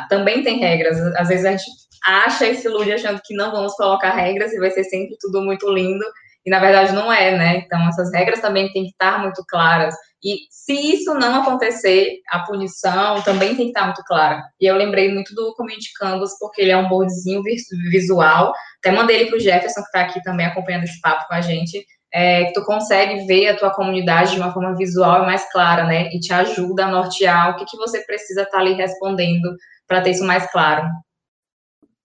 também 0.09 0.43
tem 0.43 0.59
regras. 0.59 0.99
Às 1.17 1.29
vezes 1.29 1.45
a 1.45 1.51
gente 1.53 1.65
acha 2.05 2.47
e 2.47 2.55
se 2.55 2.69
achando 2.93 3.21
que 3.25 3.35
não 3.35 3.51
vamos 3.51 3.75
colocar 3.75 4.13
regras 4.13 4.53
e 4.53 4.59
vai 4.59 4.71
ser 4.71 4.85
sempre 4.85 5.17
tudo 5.21 5.43
muito 5.43 5.69
lindo, 5.71 6.05
e 6.47 6.51
na 6.51 6.61
verdade 6.61 6.93
não 6.93 7.13
é, 7.13 7.37
né? 7.37 7.57
Então 7.59 7.87
essas 7.89 8.13
regras 8.13 8.41
também 8.41 8.73
têm 8.73 8.85
que 8.85 8.91
estar 8.91 9.21
muito 9.21 9.45
claras. 9.49 9.95
E 10.23 10.39
se 10.51 10.73
isso 10.73 11.15
não 11.15 11.43
acontecer, 11.43 12.21
a 12.31 12.41
punição 12.41 13.23
também 13.23 13.55
tem 13.55 13.67
que 13.67 13.71
estar 13.71 13.85
muito 13.85 14.03
clara. 14.05 14.43
E 14.61 14.67
eu 14.67 14.77
lembrei 14.77 15.13
muito 15.13 15.35
do 15.35 15.55
Community 15.55 15.93
Canvas, 15.99 16.37
porque 16.41 16.63
ele 16.63 16.73
é 16.73 16.77
um 16.77 16.89
boardzinho 16.89 17.43
visual. 17.91 18.53
Até 18.79 18.91
mandei 18.91 19.21
ele 19.21 19.27
para 19.29 19.37
o 19.37 19.41
Jefferson, 19.41 19.81
que 19.81 19.87
está 19.87 20.01
aqui 20.01 20.23
também 20.23 20.47
acompanhando 20.47 20.85
esse 20.85 21.01
papo 21.01 21.29
com 21.29 21.35
a 21.35 21.41
gente 21.41 21.85
é, 22.13 22.47
que 22.47 22.53
tu 22.53 22.65
consegue 22.65 23.27
ver 23.27 23.49
a 23.49 23.57
tua 23.57 23.71
comunidade 23.71 24.33
de 24.33 24.41
uma 24.41 24.53
forma 24.53 24.75
visual 24.75 25.23
e 25.23 25.27
mais 25.27 25.51
clara, 25.53 25.85
né? 25.85 26.09
E 26.13 26.21
te 26.21 26.33
ajuda 26.33 26.87
a 26.87 26.91
nortear 26.91 27.51
o 27.51 27.57
que, 27.57 27.67
que 27.67 27.77
você 27.77 28.01
precisa 28.05 28.43
estar 28.43 28.57
tá 28.57 28.63
ali 28.63 28.73
respondendo 28.73 29.55
para 29.87 30.01
ter 30.01 30.11
isso 30.11 30.25
mais 30.25 30.51
claro. 30.51 30.89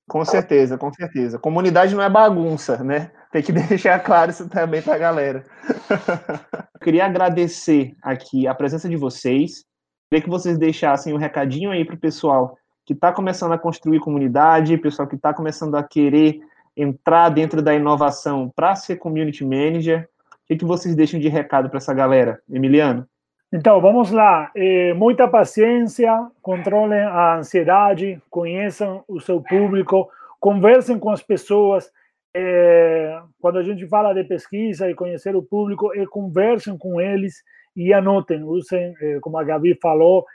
Com 0.08 0.24
certeza, 0.26 0.78
com 0.78 0.92
certeza. 0.92 1.40
Comunidade 1.40 1.96
não 1.96 2.04
é 2.04 2.10
bagunça, 2.10 2.84
né? 2.84 3.12
Tem 3.32 3.42
que 3.42 3.52
deixar 3.54 4.00
claro 4.00 4.32
isso 4.32 4.50
também 4.50 4.82
para 4.82 4.96
a 4.96 5.00
galera. 5.00 5.46
Eu 6.74 6.80
queria 6.82 7.06
agradecer 7.06 7.96
aqui 8.02 8.46
a 8.46 8.54
presença 8.54 8.90
de 8.90 8.98
vocês. 8.98 9.64
Queria 10.12 10.24
que 10.24 10.30
vocês 10.30 10.58
deixassem 10.58 11.14
um 11.14 11.18
recadinho 11.18 11.72
aí 11.72 11.86
para 11.86 11.96
o 11.96 12.00
pessoal 12.00 12.58
que 12.86 12.94
está 12.94 13.14
começando 13.14 13.54
a 13.54 13.58
construir 13.58 14.00
comunidade, 14.00 14.78
pessoal 14.78 15.08
que 15.08 15.16
está 15.16 15.34
começando 15.34 15.76
a 15.76 15.84
querer 15.84 16.42
entrar 16.76 17.30
dentro 17.30 17.62
da 17.62 17.74
inovação 17.74 18.52
para 18.56 18.76
ser 18.76 18.98
community 18.98 19.44
manager? 19.44 20.08
O 20.32 20.48
que, 20.48 20.58
que 20.58 20.66
vocês 20.66 20.96
deixam 20.96 21.20
de 21.20 21.30
recado 21.30 21.70
para 21.70 21.78
essa 21.78 21.94
galera? 21.94 22.42
Emiliano? 22.50 23.08
Então, 23.52 23.80
vamos 23.80 24.10
lá. 24.10 24.52
É, 24.56 24.94
muita 24.94 25.28
paciência, 25.28 26.12
controlem 26.42 27.02
a 27.02 27.38
ansiedade, 27.38 28.20
conheçam 28.28 29.04
o 29.08 29.20
seu 29.22 29.40
público, 29.42 30.10
conversem 30.40 30.98
com 30.98 31.12
as 31.12 31.22
pessoas. 31.22 31.92
É, 32.36 33.22
quando 33.40 33.60
a 33.60 33.64
gente 33.64 33.88
fala 33.88 34.12
de 34.12 34.24
pesquisa 34.24 34.90
e 34.90 34.96
conhecer 34.96 35.36
o 35.36 35.44
público, 35.44 35.94
é, 35.94 36.04
conversem 36.08 36.76
com 36.78 37.00
eles 37.00 37.44
e 37.76 37.94
anotem. 37.94 38.44
Usem, 38.44 38.96
é, 39.00 39.20
como 39.20 39.38
a 39.38 39.44
Gabi 39.44 39.78
falou, 39.80 40.26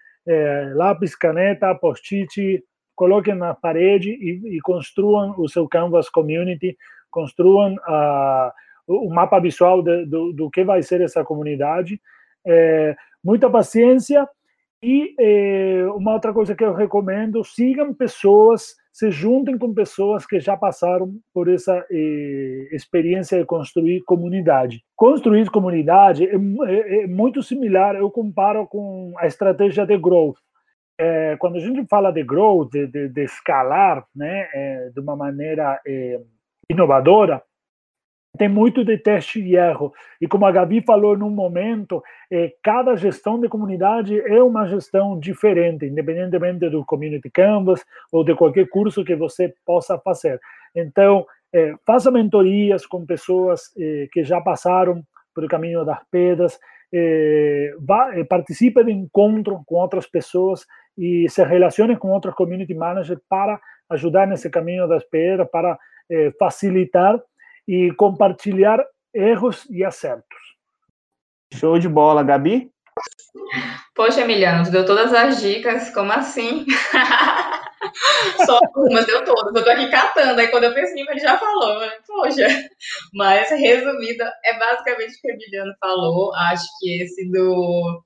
lápis, 0.74 1.16
caneta, 1.16 1.74
post-it, 1.74 2.62
coloquem 2.98 3.36
na 3.36 3.54
parede 3.54 4.10
e, 4.10 4.56
e, 4.56 4.60
construam 4.60 5.32
o 5.38 5.48
seu 5.48 5.68
Canvas 5.68 6.10
Community, 6.10 6.76
construam 7.08 7.74
uh, 7.74 8.50
o 8.88 9.08
mapa 9.08 9.38
visual 9.38 9.80
de, 9.80 10.04
do, 10.04 10.32
do, 10.32 10.50
que 10.50 10.64
vai 10.64 10.82
ser 10.82 11.00
essa 11.00 11.22
comunidade. 11.22 12.00
É, 12.44 12.96
muita 13.22 13.48
paciência 13.48 14.28
e 14.82 15.14
é, 15.16 15.86
uma 15.94 16.14
outra 16.14 16.32
coisa 16.32 16.56
que 16.56 16.64
eu 16.64 16.74
recomendo, 16.74 17.44
sigam 17.44 17.94
pessoas, 17.94 18.74
se 18.92 19.12
juntem 19.12 19.56
com 19.56 19.72
pessoas 19.72 20.26
que 20.26 20.40
já 20.40 20.56
passaram 20.56 21.14
por 21.32 21.48
essa 21.48 21.86
é, 21.88 22.68
experiência 22.72 23.38
de 23.38 23.44
construir 23.44 24.02
comunidade. 24.02 24.82
Construir 24.96 25.48
comunidade 25.50 26.24
é, 26.24 26.34
é, 26.34 27.04
é 27.04 27.06
muito 27.06 27.44
similar, 27.44 27.94
eu 27.94 28.10
comparo 28.10 28.66
com 28.66 29.12
a 29.18 29.26
estratégia 29.28 29.86
de 29.86 29.96
growth 29.96 30.38
é, 30.98 31.36
quando 31.38 31.56
a 31.56 31.60
gente 31.60 31.86
fala 31.86 32.10
de 32.10 32.24
growth, 32.24 32.70
de, 32.70 32.86
de, 32.86 33.08
de 33.08 33.22
escalar, 33.22 34.04
né, 34.14 34.48
é, 34.52 34.90
de 34.92 35.00
uma 35.00 35.14
maneira 35.14 35.80
é, 35.86 36.20
inovadora, 36.68 37.42
tem 38.36 38.48
muito 38.48 38.84
de 38.84 38.98
teste 38.98 39.40
e 39.40 39.56
erro. 39.56 39.92
E 40.20 40.26
como 40.28 40.46
a 40.46 40.52
Gabi 40.52 40.82
falou 40.82 41.16
num 41.16 41.30
momento, 41.30 42.02
é, 42.30 42.52
cada 42.62 42.96
gestão 42.96 43.40
de 43.40 43.48
comunidade 43.48 44.20
é 44.20 44.42
uma 44.42 44.66
gestão 44.66 45.18
diferente, 45.18 45.86
independentemente 45.86 46.68
do 46.68 46.84
Community 46.84 47.30
Canvas 47.30 47.84
ou 48.12 48.22
de 48.24 48.34
qualquer 48.34 48.68
curso 48.68 49.04
que 49.04 49.16
você 49.16 49.52
possa 49.64 49.98
fazer. 49.98 50.40
Então, 50.74 51.26
é, 51.52 51.74
faça 51.86 52.10
mentorias 52.10 52.86
com 52.86 53.06
pessoas 53.06 53.72
é, 53.78 54.08
que 54.12 54.22
já 54.22 54.40
passaram 54.40 55.02
pelo 55.34 55.48
caminho 55.48 55.84
das 55.84 56.00
pedras, 56.10 56.58
é, 56.92 57.74
participe 58.28 58.82
de 58.84 58.92
encontro 58.92 59.62
com 59.66 59.76
outras 59.76 60.06
pessoas 60.06 60.66
e 60.98 61.28
se 61.30 61.44
relacione 61.44 61.96
com 61.96 62.10
outros 62.10 62.34
community 62.34 62.74
managers 62.74 63.20
para 63.28 63.60
ajudar 63.90 64.26
nesse 64.26 64.50
caminho 64.50 64.88
das 64.88 65.04
pedras, 65.04 65.48
para 65.50 65.78
eh, 66.10 66.32
facilitar 66.38 67.18
e 67.66 67.92
compartilhar 67.92 68.84
erros 69.14 69.64
e 69.70 69.84
acertos. 69.84 70.38
Show 71.54 71.78
de 71.78 71.88
bola, 71.88 72.24
Gabi? 72.24 72.70
Poxa, 73.94 74.22
Emiliano, 74.22 74.64
tu 74.64 74.70
deu 74.72 74.84
todas 74.84 75.14
as 75.14 75.40
dicas, 75.40 75.90
como 75.90 76.12
assim? 76.12 76.66
Só 78.44 78.58
algumas 78.58 79.06
deu 79.06 79.24
todas, 79.24 79.54
eu 79.54 79.64
tô 79.64 79.70
aqui 79.70 79.88
catando, 79.90 80.40
aí 80.40 80.48
quando 80.48 80.64
eu 80.64 80.74
penso 80.74 80.92
ele 80.96 81.20
já 81.20 81.38
falou, 81.38 81.78
né? 81.78 81.90
poxa. 82.06 82.46
Mas, 83.14 83.48
resumida, 83.50 84.32
é 84.44 84.58
basicamente 84.58 85.16
o 85.16 85.20
que 85.20 85.28
o 85.28 85.34
Emiliano 85.34 85.72
falou, 85.80 86.34
acho 86.34 86.66
que 86.80 87.02
esse 87.02 87.30
do 87.30 88.02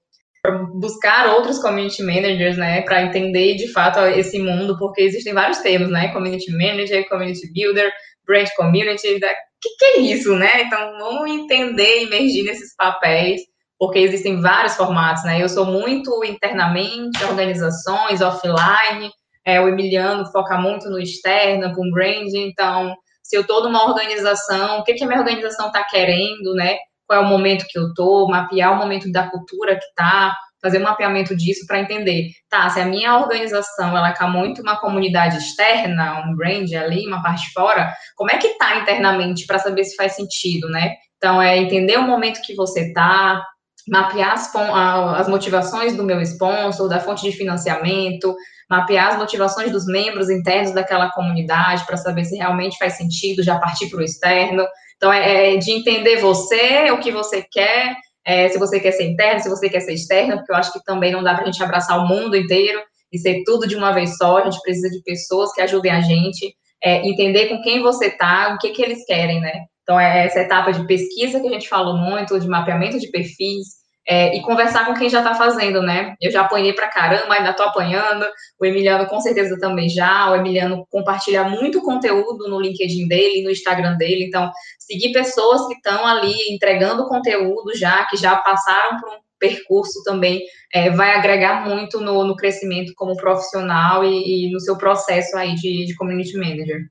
buscar 0.75 1.29
outros 1.35 1.61
community 1.61 2.03
managers, 2.03 2.57
né, 2.57 2.83
para 2.83 3.03
entender 3.03 3.55
de 3.55 3.69
fato 3.69 4.01
esse 4.01 4.39
mundo, 4.41 4.77
porque 4.77 5.03
existem 5.03 5.33
vários 5.33 5.59
termos, 5.59 5.89
né, 5.89 6.09
community 6.09 6.51
manager, 6.51 7.09
community 7.09 7.53
builder, 7.53 7.93
brand 8.27 8.49
community, 8.57 9.17
o 9.17 9.21
que, 9.61 9.77
que 9.79 9.85
é 9.85 10.01
isso, 10.01 10.35
né? 10.35 10.63
Então 10.63 10.99
vamos 10.99 11.31
entender 11.31 12.03
emergir 12.03 12.43
nesses 12.45 12.75
papéis, 12.75 13.43
porque 13.79 14.01
existem 14.01 14.41
vários 14.41 14.75
formatos, 14.75 15.25
né? 15.25 15.41
Eu 15.41 15.49
sou 15.49 15.65
muito 15.65 16.25
internamente, 16.25 17.23
organizações, 17.25 18.21
offline, 18.21 19.11
é, 19.45 19.61
o 19.61 19.69
Emiliano 19.69 20.27
foca 20.33 20.57
muito 20.59 20.89
no 20.89 20.99
externo, 20.99 21.75
com 21.75 21.91
branding, 21.91 22.49
então 22.49 22.95
se 23.23 23.37
eu 23.37 23.43
estou 23.43 23.63
numa 23.63 23.89
organização, 23.89 24.81
o 24.81 24.85
que, 24.85 24.95
que 24.95 25.05
a 25.05 25.07
minha 25.07 25.21
organização 25.21 25.69
está 25.69 25.85
querendo, 25.85 26.55
né? 26.55 26.77
Qual 27.07 27.23
é 27.23 27.25
o 27.25 27.29
momento 27.29 27.67
que 27.69 27.79
eu 27.79 27.89
estou, 27.89 28.29
mapear 28.29 28.73
o 28.73 28.77
momento 28.77 29.11
da 29.11 29.29
cultura 29.29 29.77
que 29.77 29.85
está, 29.85 30.35
fazer 30.63 30.79
um 30.79 30.85
mapeamento 30.85 31.37
disso 31.37 31.67
para 31.67 31.81
entender, 31.81 32.29
tá, 32.49 32.71
se 32.71 32.81
a 32.81 32.85
minha 32.85 33.19
organização, 33.19 33.97
ela 33.97 34.13
quer 34.13 34.29
muito 34.29 34.63
uma 34.63 34.79
comunidade 34.79 35.39
externa, 35.39 36.25
um 36.25 36.37
brand 36.37 36.73
ali, 36.73 37.07
uma 37.07 37.21
parte 37.21 37.53
fora, 37.53 37.93
como 38.15 38.31
é 38.31 38.39
que 38.39 38.47
está 38.47 38.79
internamente 38.79 39.45
para 39.45 39.59
saber 39.59 39.85
se 39.85 39.97
faz 39.97 40.15
sentido, 40.15 40.69
né? 40.69 40.95
Então, 41.17 41.43
é 41.43 41.59
entender 41.59 41.97
o 41.99 42.03
momento 42.03 42.43
que 42.43 42.55
você 42.55 42.89
está, 42.89 43.45
mapear 43.89 44.33
as, 44.33 44.55
as 45.19 45.29
motivações 45.29 45.97
do 45.97 46.05
meu 46.05 46.21
sponsor, 46.21 46.89
da 46.89 47.01
fonte 47.01 47.23
de 47.23 47.37
financiamento, 47.37 48.35
mapear 48.71 49.09
as 49.09 49.19
motivações 49.19 49.71
dos 49.73 49.87
membros 49.87 50.31
internos 50.31 50.73
daquela 50.73 51.11
comunidade 51.11 51.85
para 51.85 51.97
saber 51.97 52.25
se 52.25 52.37
realmente 52.37 52.79
faz 52.79 52.97
sentido 52.97 53.43
já 53.43 53.59
partir 53.59 53.91
para 53.91 54.01
o 54.01 54.05
externo. 54.05 54.65
Então, 54.97 55.13
é, 55.13 55.55
é, 55.55 55.57
de 55.57 55.71
entender 55.73 56.17
você, 56.17 56.91
o 56.91 57.01
que 57.01 57.11
você 57.11 57.45
quer, 57.51 57.95
é, 58.25 58.49
se 58.49 58.59
você 58.59 58.79
quer 58.79 58.93
ser 58.93 59.05
interno, 59.05 59.41
se 59.41 59.49
você 59.49 59.69
quer 59.69 59.81
ser 59.81 59.95
externo, 59.95 60.37
porque 60.37 60.53
eu 60.53 60.57
acho 60.57 60.73
que 60.73 60.85
também 60.85 61.13
não 61.13 61.23
dá 61.23 61.35
para 61.35 61.43
a 61.43 61.47
gente 61.47 61.63
abraçar 61.63 61.99
o 61.99 62.07
mundo 62.07 62.37
inteiro 62.37 62.81
e 63.13 63.19
ser 63.19 63.43
tudo 63.45 63.67
de 63.67 63.77
uma 63.77 63.93
vez 63.93 64.17
só. 64.17 64.39
A 64.39 64.45
gente 64.45 64.61
precisa 64.63 64.89
de 64.89 65.03
pessoas 65.03 65.53
que 65.53 65.61
ajudem 65.61 65.91
a 65.91 66.01
gente, 66.01 66.55
é, 66.83 67.07
entender 67.07 67.49
com 67.49 67.61
quem 67.63 67.83
você 67.83 68.07
está, 68.07 68.55
o 68.55 68.59
que, 68.59 68.71
que 68.71 68.83
eles 68.83 69.05
querem, 69.05 69.41
né? 69.41 69.53
Então, 69.83 69.99
é 69.99 70.27
essa 70.27 70.41
etapa 70.41 70.73
de 70.73 70.87
pesquisa 70.87 71.41
que 71.41 71.49
a 71.49 71.53
gente 71.53 71.69
falou 71.69 71.97
muito, 71.97 72.39
de 72.39 72.49
mapeamento 72.49 72.99
de 72.99 73.11
perfis, 73.11 73.82
é, 74.07 74.37
e 74.37 74.43
conversar 74.43 74.85
com 74.87 74.95
quem 74.95 75.09
já 75.09 75.19
está 75.19 75.35
fazendo, 75.35 75.81
né? 75.81 76.15
Eu 76.21 76.31
já 76.31 76.43
apanhei 76.43 76.73
para 76.73 76.89
caramba, 76.89 77.35
ainda 77.35 77.51
estou 77.51 77.67
apanhando. 77.67 78.27
O 78.61 78.67
Emiliano 78.67 79.07
com 79.07 79.21
certeza 79.21 79.59
também 79.59 79.89
já. 79.89 80.31
O 80.31 80.37
Emiliano 80.37 80.87
compartilha 80.91 81.45
muito 81.45 81.81
conteúdo 81.83 82.49
no 82.49 82.61
LinkedIn 82.61 83.07
dele, 83.07 83.45
no 83.45 83.51
Instagram 83.51 83.97
dele. 83.97 84.25
Então, 84.27 84.51
seguir 84.79 85.13
pessoas 85.13 85.67
que 85.69 85.75
estão 85.75 86.05
ali 86.07 86.35
entregando 86.51 87.09
conteúdo 87.09 87.77
já, 87.77 88.05
que 88.07 88.17
já 88.17 88.37
passaram 88.37 88.99
por 89.01 89.09
um 89.11 89.23
percurso 89.39 90.03
também, 90.05 90.43
é, 90.73 90.91
vai 90.91 91.15
agregar 91.15 91.69
muito 91.69 92.01
no, 92.01 92.25
no, 92.25 92.37
crescimento 92.37 92.93
como 92.95 93.17
profissional 93.17 94.05
e, 94.05 94.47
e, 94.47 94.53
no 94.53 94.61
seu 94.61 94.79
processo 94.79 95.37
aí 95.37 95.57
de, 95.57 95.85
de 95.85 95.97
community 95.97 96.37
manager. 96.37 96.87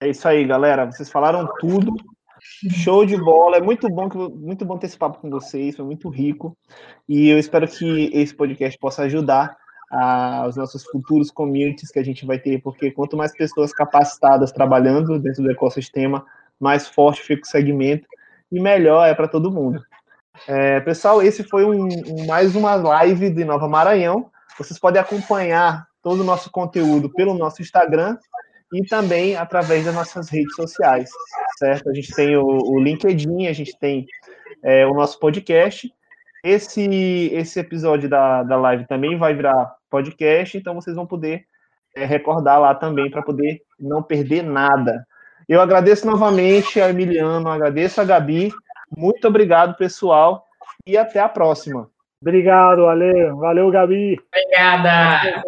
É 0.00 0.08
isso 0.08 0.26
aí, 0.26 0.46
galera. 0.46 0.86
Vocês 0.86 1.10
falaram 1.10 1.46
tudo. 1.60 1.94
Show 2.70 3.04
de 3.04 3.16
bola, 3.16 3.58
é 3.58 3.60
muito 3.60 3.88
bom, 3.88 4.08
muito 4.34 4.64
bom 4.64 4.78
ter 4.78 4.86
esse 4.86 4.96
papo 4.96 5.20
com 5.20 5.30
vocês, 5.30 5.76
foi 5.76 5.84
muito 5.84 6.08
rico. 6.08 6.56
E 7.08 7.28
eu 7.28 7.38
espero 7.38 7.68
que 7.68 8.10
esse 8.12 8.34
podcast 8.34 8.78
possa 8.78 9.02
ajudar 9.02 9.56
a, 9.90 10.46
os 10.48 10.56
nossos 10.56 10.84
futuros 10.84 11.30
communities 11.30 11.90
que 11.90 11.98
a 11.98 12.04
gente 12.04 12.24
vai 12.24 12.38
ter, 12.38 12.60
porque 12.62 12.90
quanto 12.90 13.16
mais 13.16 13.32
pessoas 13.36 13.72
capacitadas 13.72 14.52
trabalhando 14.52 15.18
dentro 15.18 15.42
do 15.42 15.50
ecossistema, 15.50 16.24
mais 16.58 16.88
forte 16.88 17.22
fica 17.22 17.42
o 17.42 17.50
segmento 17.50 18.06
e 18.50 18.60
melhor 18.60 19.06
é 19.06 19.14
para 19.14 19.28
todo 19.28 19.52
mundo. 19.52 19.82
É, 20.46 20.80
pessoal, 20.80 21.22
esse 21.22 21.42
foi 21.44 21.64
um, 21.64 21.88
um, 21.88 22.26
mais 22.26 22.54
uma 22.54 22.74
live 22.74 23.30
de 23.30 23.44
Nova 23.44 23.68
Maranhão. 23.68 24.30
Vocês 24.58 24.78
podem 24.78 25.00
acompanhar 25.00 25.86
todo 26.02 26.20
o 26.20 26.24
nosso 26.24 26.50
conteúdo 26.50 27.10
pelo 27.10 27.34
nosso 27.34 27.62
Instagram 27.62 28.16
e 28.72 28.84
também 28.84 29.36
através 29.36 29.84
das 29.84 29.94
nossas 29.94 30.28
redes 30.28 30.54
sociais, 30.54 31.10
certo? 31.58 31.88
A 31.88 31.94
gente 31.94 32.14
tem 32.14 32.36
o, 32.36 32.44
o 32.44 32.78
LinkedIn, 32.78 33.46
a 33.46 33.52
gente 33.52 33.78
tem 33.78 34.06
é, 34.62 34.86
o 34.86 34.94
nosso 34.94 35.18
podcast. 35.18 35.92
Esse, 36.44 37.30
esse 37.32 37.58
episódio 37.58 38.08
da, 38.08 38.42
da 38.42 38.56
live 38.56 38.86
também 38.86 39.18
vai 39.18 39.34
virar 39.34 39.74
podcast, 39.90 40.56
então 40.56 40.74
vocês 40.74 40.94
vão 40.94 41.06
poder 41.06 41.44
é, 41.94 42.04
recordar 42.04 42.60
lá 42.60 42.74
também 42.74 43.10
para 43.10 43.22
poder 43.22 43.62
não 43.78 44.02
perder 44.02 44.42
nada. 44.42 45.06
Eu 45.48 45.60
agradeço 45.60 46.06
novamente 46.06 46.80
a 46.80 46.90
Emiliano, 46.90 47.48
agradeço 47.48 48.00
a 48.00 48.04
Gabi. 48.04 48.52
Muito 48.96 49.26
obrigado, 49.26 49.76
pessoal, 49.76 50.44
e 50.86 50.96
até 50.96 51.20
a 51.20 51.28
próxima. 51.28 51.88
Obrigado, 52.20 52.86
Ale. 52.86 53.30
Valeu, 53.32 53.70
Gabi. 53.70 54.18
Obrigada. 54.28 55.42